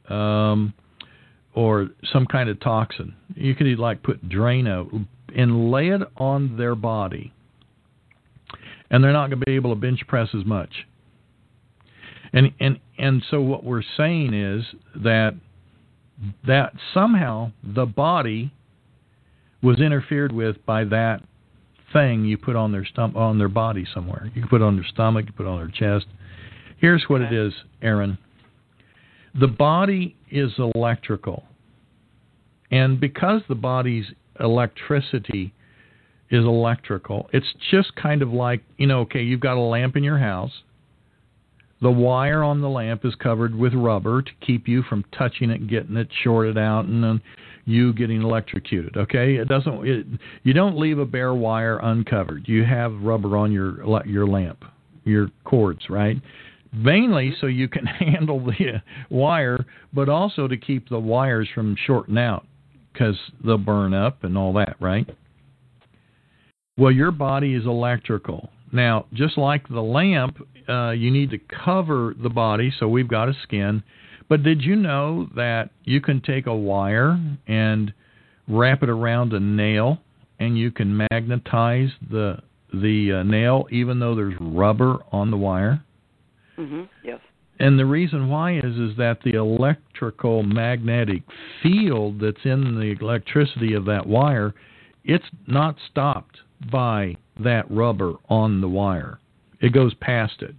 [0.09, 0.73] um,
[1.53, 3.15] or some kind of toxin.
[3.35, 7.33] You could like put Drano and lay it on their body,
[8.89, 10.71] and they're not going to be able to bench press as much.
[12.33, 14.65] And and and so what we're saying is
[14.95, 15.35] that
[16.45, 18.51] that somehow the body
[19.61, 21.21] was interfered with by that
[21.93, 24.31] thing you put on their stom- on their body somewhere.
[24.33, 26.07] You can put it on their stomach, you put it on their chest.
[26.77, 28.17] Here's what it is, Erin.
[29.39, 31.43] The body is electrical.
[32.71, 34.05] And because the body's
[34.39, 35.53] electricity
[36.29, 40.03] is electrical, it's just kind of like, you know, okay, you've got a lamp in
[40.03, 40.51] your house.
[41.81, 45.67] The wire on the lamp is covered with rubber to keep you from touching it,
[45.67, 47.21] getting it shorted out, and then
[47.65, 48.95] you getting electrocuted.
[48.95, 49.87] Okay, it doesn't.
[49.87, 50.05] It,
[50.43, 52.47] you don't leave a bare wire uncovered.
[52.47, 54.63] You have rubber on your your lamp,
[55.03, 56.17] your cords, right?
[56.71, 62.17] Mainly so you can handle the wire, but also to keep the wires from shorting
[62.17, 62.45] out
[62.93, 65.09] because they'll burn up and all that, right?
[66.77, 68.49] Well, your body is electrical.
[68.71, 70.37] Now, just like the lamp,
[70.67, 73.83] uh, you need to cover the body, so we've got a skin.
[74.27, 77.93] But did you know that you can take a wire and
[78.47, 79.99] wrap it around a nail,
[80.39, 82.39] and you can magnetize the
[82.73, 85.83] the uh, nail even though there's rubber on the wire?
[86.57, 86.87] Mhm.
[87.03, 87.19] Yes.
[87.59, 91.23] And the reason why is is that the electrical magnetic
[91.61, 94.53] field that's in the electricity of that wire,
[95.05, 96.39] it's not stopped
[96.71, 99.19] by that rubber on the wire.
[99.61, 100.55] It goes past it.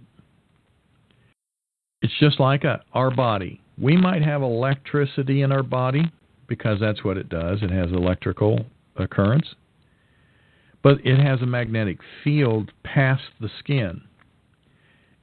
[2.07, 3.59] It's just like a, our body.
[3.77, 6.09] We might have electricity in our body
[6.47, 7.59] because that's what it does.
[7.61, 8.65] It has electrical
[8.95, 9.45] occurrence.
[10.81, 14.01] But it has a magnetic field past the skin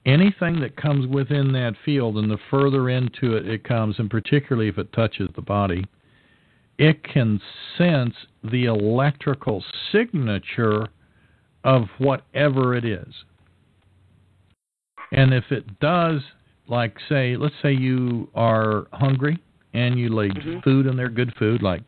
[0.05, 4.69] anything that comes within that field and the further into it it comes and particularly
[4.69, 5.83] if it touches the body
[6.77, 7.41] it can
[7.79, 8.15] sense
[8.53, 10.87] the electrical signature
[11.65, 13.25] of whatever it is
[15.11, 16.21] and if it does
[16.67, 19.39] like say let's say you are hungry
[19.73, 20.63] and you lay Mhm.
[20.63, 21.83] food in there good food like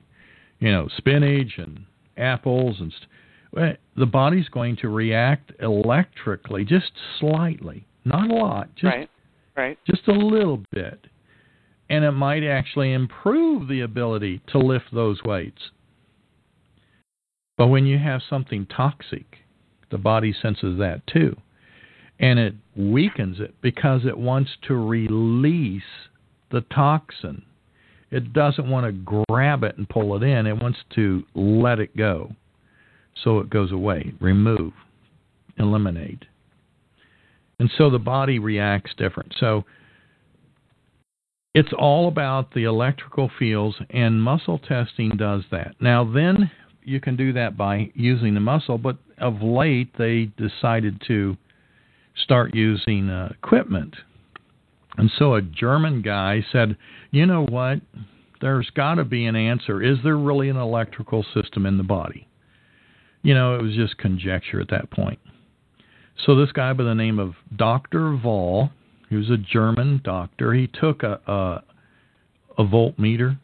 [0.59, 1.85] you know spinach and
[2.17, 8.85] apples and st- the body's going to react electrically just slightly not a lot, just
[8.97, 9.11] right.
[9.57, 9.79] Right.
[9.85, 11.07] just a little bit.
[11.91, 15.71] And it might actually improve the ability to lift those weights.
[17.59, 19.39] But when you have something toxic,
[19.91, 21.37] the body senses that too.
[22.19, 25.83] And it weakens it because it wants to release
[26.51, 27.43] the toxin.
[28.11, 31.97] It doesn't want to grab it and pull it in, it wants to let it
[31.97, 32.33] go.
[33.23, 34.73] So it goes away, remove,
[35.59, 36.25] eliminate.
[37.59, 39.35] And so the body reacts different.
[39.39, 39.65] So
[41.55, 45.75] it's all about the electrical fields, and muscle testing does that.
[45.81, 46.51] Now, then
[46.83, 51.37] you can do that by using the muscle, but of late they decided to
[52.23, 53.97] start using uh, equipment.
[54.97, 56.77] And so a German guy said,
[57.11, 57.81] you know what?
[58.41, 59.83] There's got to be an answer.
[59.83, 62.29] Is there really an electrical system in the body?
[63.23, 65.19] You know, it was just conjecture at that point.
[66.25, 68.17] So this guy by the name of Dr.
[68.17, 68.71] Voll,
[69.11, 70.55] he was a German doctor.
[70.55, 71.63] He took a, a
[72.59, 73.39] a voltmeter.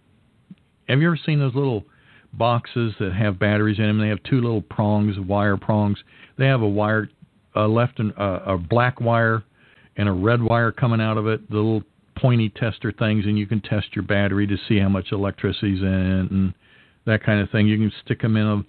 [0.88, 1.84] Have you ever seen those little
[2.32, 3.98] boxes that have batteries in them?
[3.98, 5.98] They have two little prongs, wire prongs.
[6.38, 7.08] They have a wire,
[7.54, 9.42] a left and uh, a black wire,
[9.96, 11.48] and a red wire coming out of it.
[11.50, 11.82] The little
[12.16, 16.28] pointy tester things, and you can test your battery to see how much electricity's in
[16.30, 16.54] and
[17.06, 17.66] that kind of thing.
[17.66, 18.66] You can stick them in an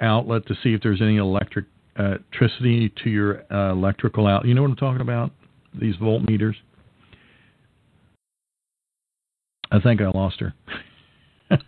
[0.00, 1.66] outlet to see if there's any electric
[1.98, 4.44] electricity to your uh, electrical out.
[4.44, 5.30] You know what I'm talking about?
[5.78, 6.54] These voltmeters.
[9.70, 10.54] I think I lost her.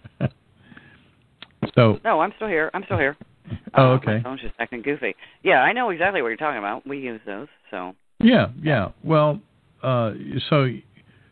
[1.75, 2.71] so, No, I'm still here.
[2.75, 3.17] I'm still here.
[3.75, 4.17] Oh, Uh, okay.
[4.17, 5.15] My phone's just acting goofy.
[5.43, 6.87] Yeah, I know exactly what you're talking about.
[6.87, 7.95] We use those, so.
[8.21, 8.89] yeah, yeah.
[9.05, 9.41] Well,
[9.83, 10.13] uh,
[10.49, 10.69] so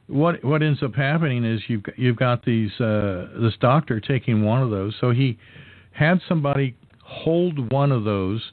[0.09, 4.45] what what ends up happening is you've got, you've got these uh, this doctor taking
[4.45, 4.95] one of those.
[5.01, 5.39] So he
[5.93, 8.53] had somebody hold one of those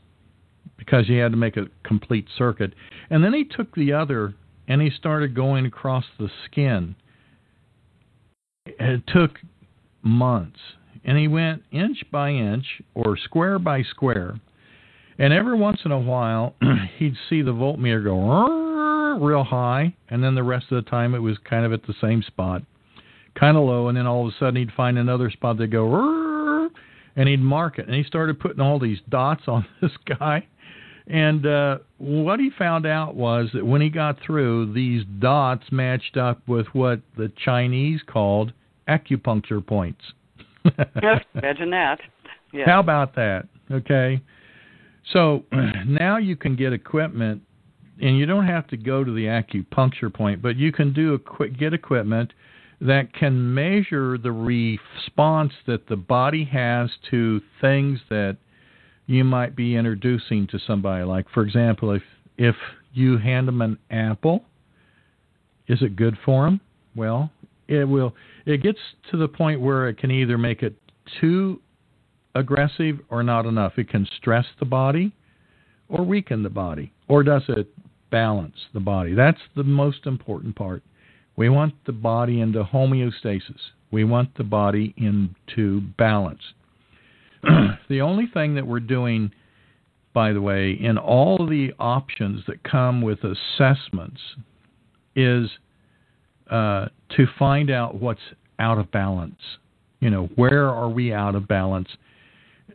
[0.77, 2.73] because he had to make a complete circuit,
[3.09, 4.33] and then he took the other
[4.67, 6.95] and he started going across the skin.
[8.65, 9.31] It took
[10.01, 10.59] months,
[11.05, 14.39] and he went inch by inch or square by square,
[15.19, 16.55] And every once in a while,
[16.97, 21.19] he'd see the voltmeter go real high, and then the rest of the time it
[21.19, 22.63] was kind of at the same spot,
[23.35, 26.69] kind of low, and then all of a sudden he'd find another spot that go,
[27.15, 27.85] and he'd mark it.
[27.85, 30.47] And he started putting all these dots on this guy.
[31.05, 36.15] And uh, what he found out was that when he got through, these dots matched
[36.15, 38.53] up with what the Chinese called
[38.87, 40.01] acupuncture points.
[41.35, 41.99] Imagine that.
[42.51, 42.65] Yeah.
[42.65, 43.47] How about that?
[43.71, 44.21] Okay.
[45.11, 45.43] So
[45.85, 47.41] now you can get equipment,
[48.01, 51.19] and you don't have to go to the acupuncture point, but you can do a,
[51.19, 52.33] quick get equipment
[52.81, 58.37] that can measure the response that the body has to things that
[59.05, 61.03] you might be introducing to somebody.
[61.03, 62.03] Like, for example, if
[62.37, 62.55] if
[62.93, 64.43] you hand them an apple,
[65.67, 66.61] is it good for them?
[66.95, 67.31] Well,
[67.67, 68.13] it will.
[68.45, 68.79] It gets
[69.11, 70.75] to the point where it can either make it
[71.19, 71.61] too
[72.35, 73.73] aggressive or not enough.
[73.77, 75.13] It can stress the body
[75.89, 77.67] or weaken the body, or does it
[78.09, 79.13] balance the body?
[79.13, 80.83] That's the most important part.
[81.35, 83.59] We want the body into homeostasis.
[83.91, 86.41] We want the body into balance.
[87.89, 89.31] the only thing that we're doing,
[90.13, 94.21] by the way, in all the options that come with assessments
[95.15, 95.49] is
[96.53, 98.21] uh, to find out what's
[98.59, 99.39] out of balance.
[99.99, 101.89] You know, where are we out of balance?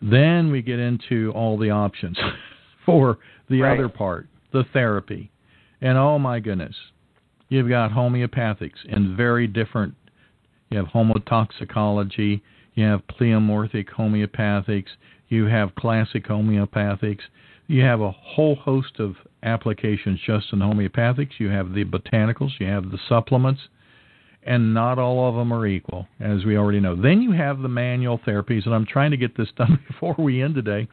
[0.03, 2.19] Then we get into all the options
[2.85, 3.19] for
[3.49, 3.79] the right.
[3.79, 5.31] other part, the therapy.
[5.81, 6.75] And oh my goodness,
[7.49, 9.95] you've got homeopathics in very different.
[10.71, 12.41] You have homotoxicology,
[12.75, 14.89] you have pleomorphic homeopathics,
[15.29, 17.23] you have classic homeopathics,
[17.69, 21.39] you have a whole host of applications just in homeopathics.
[21.39, 23.60] You have the botanicals, you have the supplements,
[24.43, 27.01] and not all of them are equal, as we already know.
[27.01, 30.43] Then you have the manual therapies, and I'm trying to get this done before we
[30.43, 30.89] end today.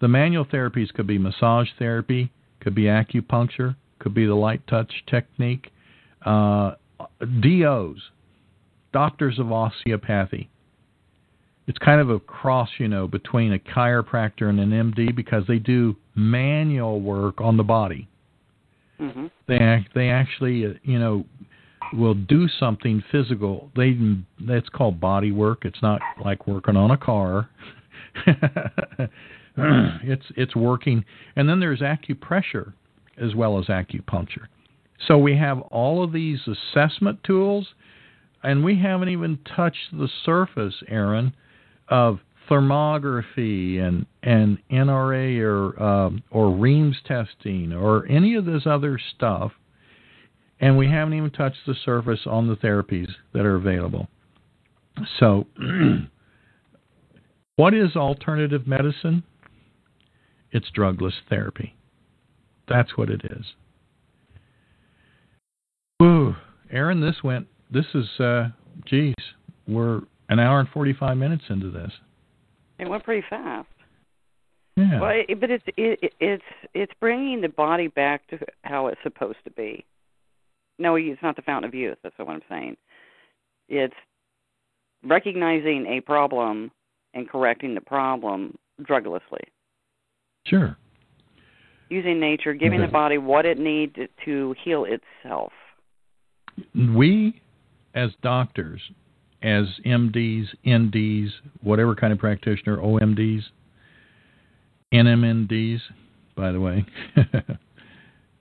[0.00, 2.30] The manual therapies could be massage therapy,
[2.60, 5.70] could be acupuncture, could be the light touch technique,
[6.24, 6.72] uh,
[7.40, 7.96] DOs,
[8.92, 10.50] doctors of osteopathy.
[11.66, 15.58] It's kind of a cross, you know, between a chiropractor and an MD because they
[15.58, 18.08] do manual work on the body.
[19.00, 19.26] Mm-hmm.
[19.48, 21.24] They they actually, uh, you know,
[21.92, 23.70] will do something physical.
[23.76, 23.98] They
[24.46, 25.64] that's called body work.
[25.64, 27.48] It's not like working on a car.
[29.56, 31.04] it's it's working.
[31.36, 32.72] And then there's acupressure
[33.20, 34.46] as well as acupuncture.
[35.06, 37.68] So we have all of these assessment tools,
[38.42, 41.34] and we haven't even touched the surface, Erin,
[41.88, 48.98] of thermography and and NRA or um, or Reams testing or any of this other
[49.16, 49.52] stuff
[50.60, 54.08] and we haven't even touched the surface on the therapies that are available.
[55.18, 55.46] So,
[57.56, 59.24] what is alternative medicine?
[60.52, 61.74] It's drugless therapy.
[62.68, 63.44] That's what it is.
[66.02, 66.36] Ooh,
[66.70, 67.48] Erin, this went.
[67.70, 68.48] This is, uh,
[68.86, 69.14] geez,
[69.66, 71.92] we're an hour and forty-five minutes into this.
[72.78, 73.68] It went pretty fast.
[74.76, 75.00] Yeah.
[75.00, 76.42] Well, it, but it's it, it's
[76.74, 79.84] it's bringing the body back to how it's supposed to be.
[80.78, 81.98] No, it's not the fountain of youth.
[82.02, 82.76] That's what I'm saying.
[83.68, 83.94] It's
[85.04, 86.72] recognizing a problem
[87.14, 89.44] and correcting the problem druglessly.
[90.46, 90.76] Sure.
[91.88, 93.94] Using nature, giving the body what it needs
[94.24, 95.52] to heal itself.
[96.74, 97.40] We,
[97.94, 98.80] as doctors,
[99.44, 101.28] as MDs, NDs,
[101.62, 103.42] whatever kind of practitioner, OMDs,
[104.92, 105.80] NMNDs,
[106.34, 106.86] by the way,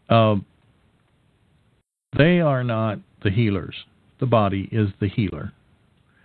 [0.09, 0.35] uh,
[2.17, 3.75] they are not the healers.
[4.21, 5.51] The body is the healer.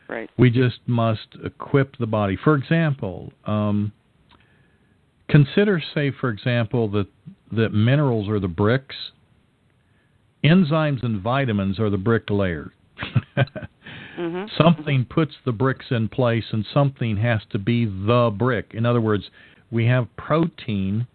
[0.09, 0.31] Right.
[0.39, 2.39] We just must equip the body.
[2.43, 3.93] For example, um,
[5.29, 7.09] consider, say, for example, that
[7.51, 8.95] that minerals are the bricks,
[10.45, 12.71] enzymes and vitamins are the bricklayers.
[14.19, 14.45] Mm-hmm.
[14.63, 18.73] Something puts the bricks in place, and something has to be the brick.
[18.75, 19.25] In other words,
[19.71, 21.07] we have protein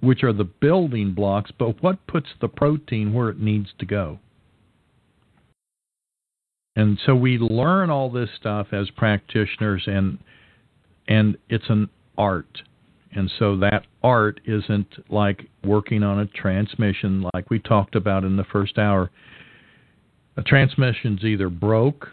[0.00, 4.18] which are the building blocks, but what puts the protein where it needs to go?
[6.76, 10.18] And so we learn all this stuff as practitioners and
[11.08, 12.62] and it's an art.
[13.12, 18.36] And so that art isn't like working on a transmission like we talked about in
[18.36, 19.10] the first hour.
[20.38, 22.08] A transmission's either broke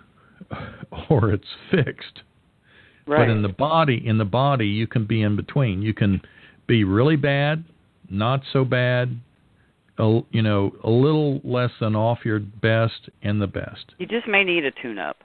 [1.10, 2.24] or it's fixed.
[3.08, 3.20] Right.
[3.20, 5.82] But in the body, in the body, you can be in between.
[5.82, 6.22] You can
[6.68, 7.64] be really bad
[8.10, 9.20] not so bad,
[9.98, 13.94] a, you know, a little less than off your best and the best.
[13.98, 15.18] You just may need a tune up.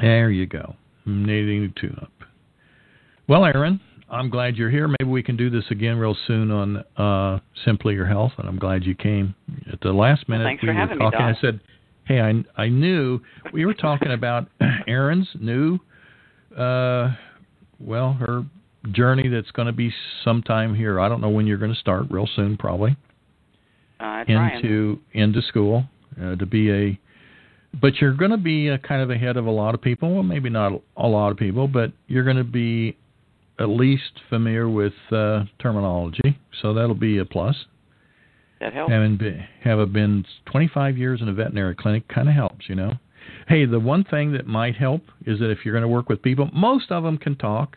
[0.00, 0.74] There you go.
[1.06, 2.12] Needing a tune up.
[3.28, 3.80] Well, Erin,
[4.10, 4.88] I'm glad you're here.
[4.88, 8.58] Maybe we can do this again real soon on uh, Simply Your Health, and I'm
[8.58, 9.34] glad you came
[9.72, 10.44] at the last minute.
[10.44, 11.20] Well, thanks we for having talking.
[11.20, 11.60] me, I said,
[12.04, 13.20] "Hey, I I knew
[13.52, 14.48] we were talking about
[14.86, 15.78] Erin's new,
[16.56, 17.14] uh,
[17.80, 18.44] well, her
[18.92, 21.00] journey that's going to be sometime here.
[21.00, 22.06] I don't know when you're going to start.
[22.10, 22.96] Real soon, probably
[24.00, 25.84] Uh, into into school
[26.20, 26.98] uh, to be a
[27.80, 30.22] but you're going to be uh kind of ahead of a lot of people well
[30.22, 32.96] maybe not a lot of people but you're going to be
[33.58, 37.56] at least familiar with uh, terminology so that'll be a plus
[38.64, 38.90] that helps.
[38.92, 42.94] having been, have been 25 years in a veterinary clinic kind of helps you know
[43.46, 46.20] hey the one thing that might help is that if you're going to work with
[46.22, 47.76] people most of them can talk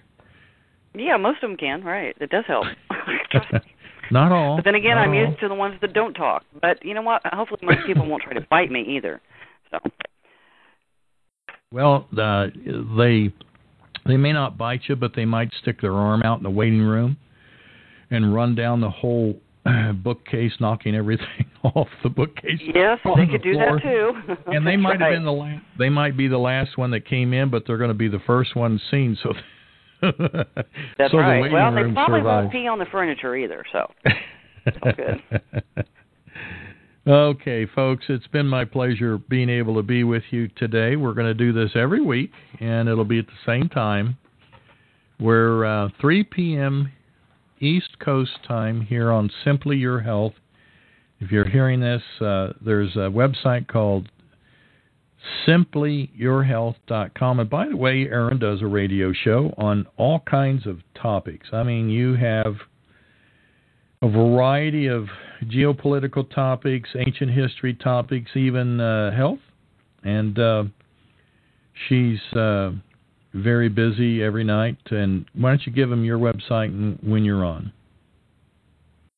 [0.96, 1.84] Yeah, most of them can.
[1.84, 2.16] Right.
[2.20, 2.66] It does help.
[4.12, 5.26] not all But then again, I'm all.
[5.28, 6.44] used to the ones that don't talk.
[6.60, 7.22] But you know what?
[7.26, 9.22] Hopefully, most people won't try to bite me either.
[9.70, 9.78] So
[11.72, 12.48] Well, uh,
[12.98, 13.32] they
[14.06, 16.82] they may not bite you, but they might stick their arm out in the waiting
[16.82, 17.18] room
[18.10, 19.36] and run down the whole
[19.94, 22.60] bookcase, knocking everything off the bookcase.
[22.62, 24.12] yes, they the could do that too.
[24.54, 25.02] And they might right.
[25.02, 25.64] have been the last.
[25.78, 28.22] They might be the last one that came in, but they're going to be the
[28.26, 29.18] first one seen.
[29.22, 29.34] So.
[30.98, 31.42] That's so right.
[31.42, 32.44] waiting Well, they probably survives.
[32.44, 33.64] won't pee on the furniture either.
[33.72, 33.92] So
[34.96, 35.24] good.
[37.08, 40.96] okay, folks, it's been my pleasure being able to be with you today.
[40.98, 44.18] We're going to do this every week, and it'll be at the same time.
[45.20, 46.92] We're uh, 3 p.m.
[47.60, 50.34] East Coast time here on Simply Your Health.
[51.20, 54.10] If you're hearing this, uh, there's a website called
[55.48, 57.40] simplyyourhealth.com.
[57.40, 61.48] And by the way, Erin does a radio show on all kinds of topics.
[61.52, 62.56] I mean, you have
[64.02, 65.08] a variety of
[65.46, 69.40] geopolitical topics, ancient history topics, even uh, health.
[70.04, 70.66] And uh,
[71.88, 72.72] she's uh,
[73.44, 74.78] very busy every night.
[74.92, 77.72] And why don't you give them your website and when you're on?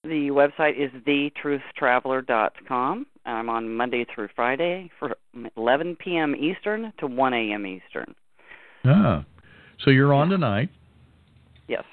[0.03, 3.05] The website is thetruthtraveler.com.
[3.25, 5.15] I'm on Monday through Friday for
[5.57, 6.35] 11 p.m.
[6.35, 7.65] Eastern to 1 a.m.
[7.65, 8.15] Eastern.
[8.85, 9.25] Ah,
[9.83, 10.69] so you're on tonight.
[11.67, 11.83] Yes.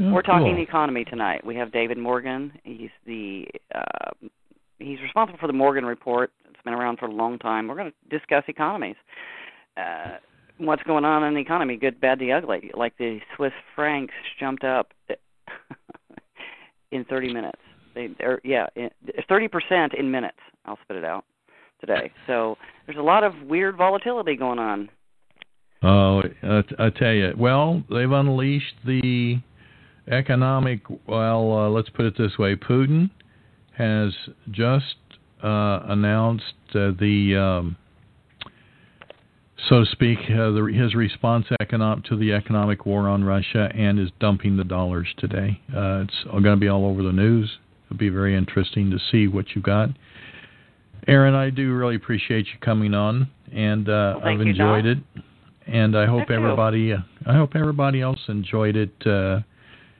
[0.00, 0.62] Oh, We're talking cool.
[0.62, 1.44] economy tonight.
[1.44, 2.52] We have David Morgan.
[2.62, 4.12] He's the uh,
[4.78, 6.30] he's responsible for the Morgan Report.
[6.48, 7.66] It's been around for a long time.
[7.66, 8.94] We're going to discuss economies.
[9.76, 10.18] Uh,
[10.58, 12.70] what's going on in the economy, good, bad, the ugly.
[12.74, 14.92] Like the Swiss francs jumped up
[16.92, 17.60] in 30 minutes.
[17.94, 18.90] They, they're, yeah, in-
[19.30, 20.38] 30% in minutes.
[20.64, 21.24] I'll spit it out
[21.80, 22.12] today.
[22.26, 22.56] So
[22.86, 24.90] there's a lot of weird volatility going on.
[25.82, 27.32] Oh, I, I tell you.
[27.36, 29.36] Well, they've unleashed the
[30.10, 30.80] economic.
[31.06, 33.10] Well, uh, let's put it this way: Putin
[33.76, 34.12] has
[34.50, 34.96] just
[35.42, 37.76] uh, announced uh, the, um,
[39.68, 43.98] so to speak, uh, the, his response economic to the economic war on Russia, and
[43.98, 45.60] is dumping the dollars today.
[45.74, 47.58] Uh, it's going to be all over the news.
[47.86, 49.88] It'll be very interesting to see what you got.
[51.06, 54.96] Erin, I do really appreciate you coming on, and uh, Well, I've enjoyed Doc.
[55.16, 55.22] it.
[55.66, 56.34] And I hope too.
[56.34, 58.90] everybody, uh, I hope everybody else enjoyed it.
[59.04, 59.40] Uh,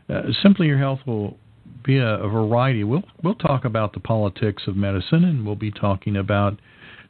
[0.09, 1.37] uh, Simply Your Health will
[1.85, 2.85] be a, a variety.
[2.85, 6.59] We'll we'll talk about the politics of medicine, and we'll be talking about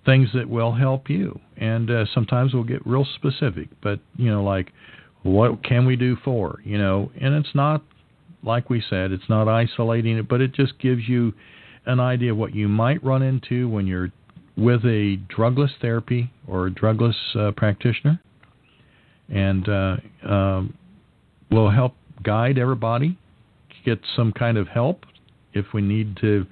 [0.09, 1.39] things that will help you.
[1.59, 4.73] And uh, sometimes we'll get real specific, but you know, like
[5.23, 7.11] what can we do for you know?
[7.21, 7.83] And it's not
[8.43, 11.35] like we said, it's not isolating it, but it just gives you
[11.85, 14.11] an idea of what you might run into when you're
[14.57, 18.19] with a drugless therapy or a drugless uh, practitioner,
[19.29, 20.75] and uh, um,
[21.51, 23.19] will help guide everybody
[23.85, 25.05] get some kind of help.
[25.53, 26.47] If we need to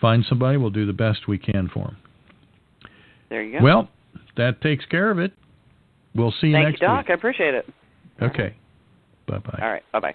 [0.00, 1.96] find somebody, we'll do the best we can for them.
[3.28, 3.64] There you go.
[3.64, 3.88] Well,
[4.36, 5.32] that takes care of it.
[6.14, 7.04] We'll see you Thank next you, Doc.
[7.04, 7.10] week.
[7.10, 7.66] I appreciate it.
[8.20, 8.54] Okay.
[9.26, 9.58] Bye bye.
[9.60, 9.82] All right.
[9.92, 10.14] Bye bye.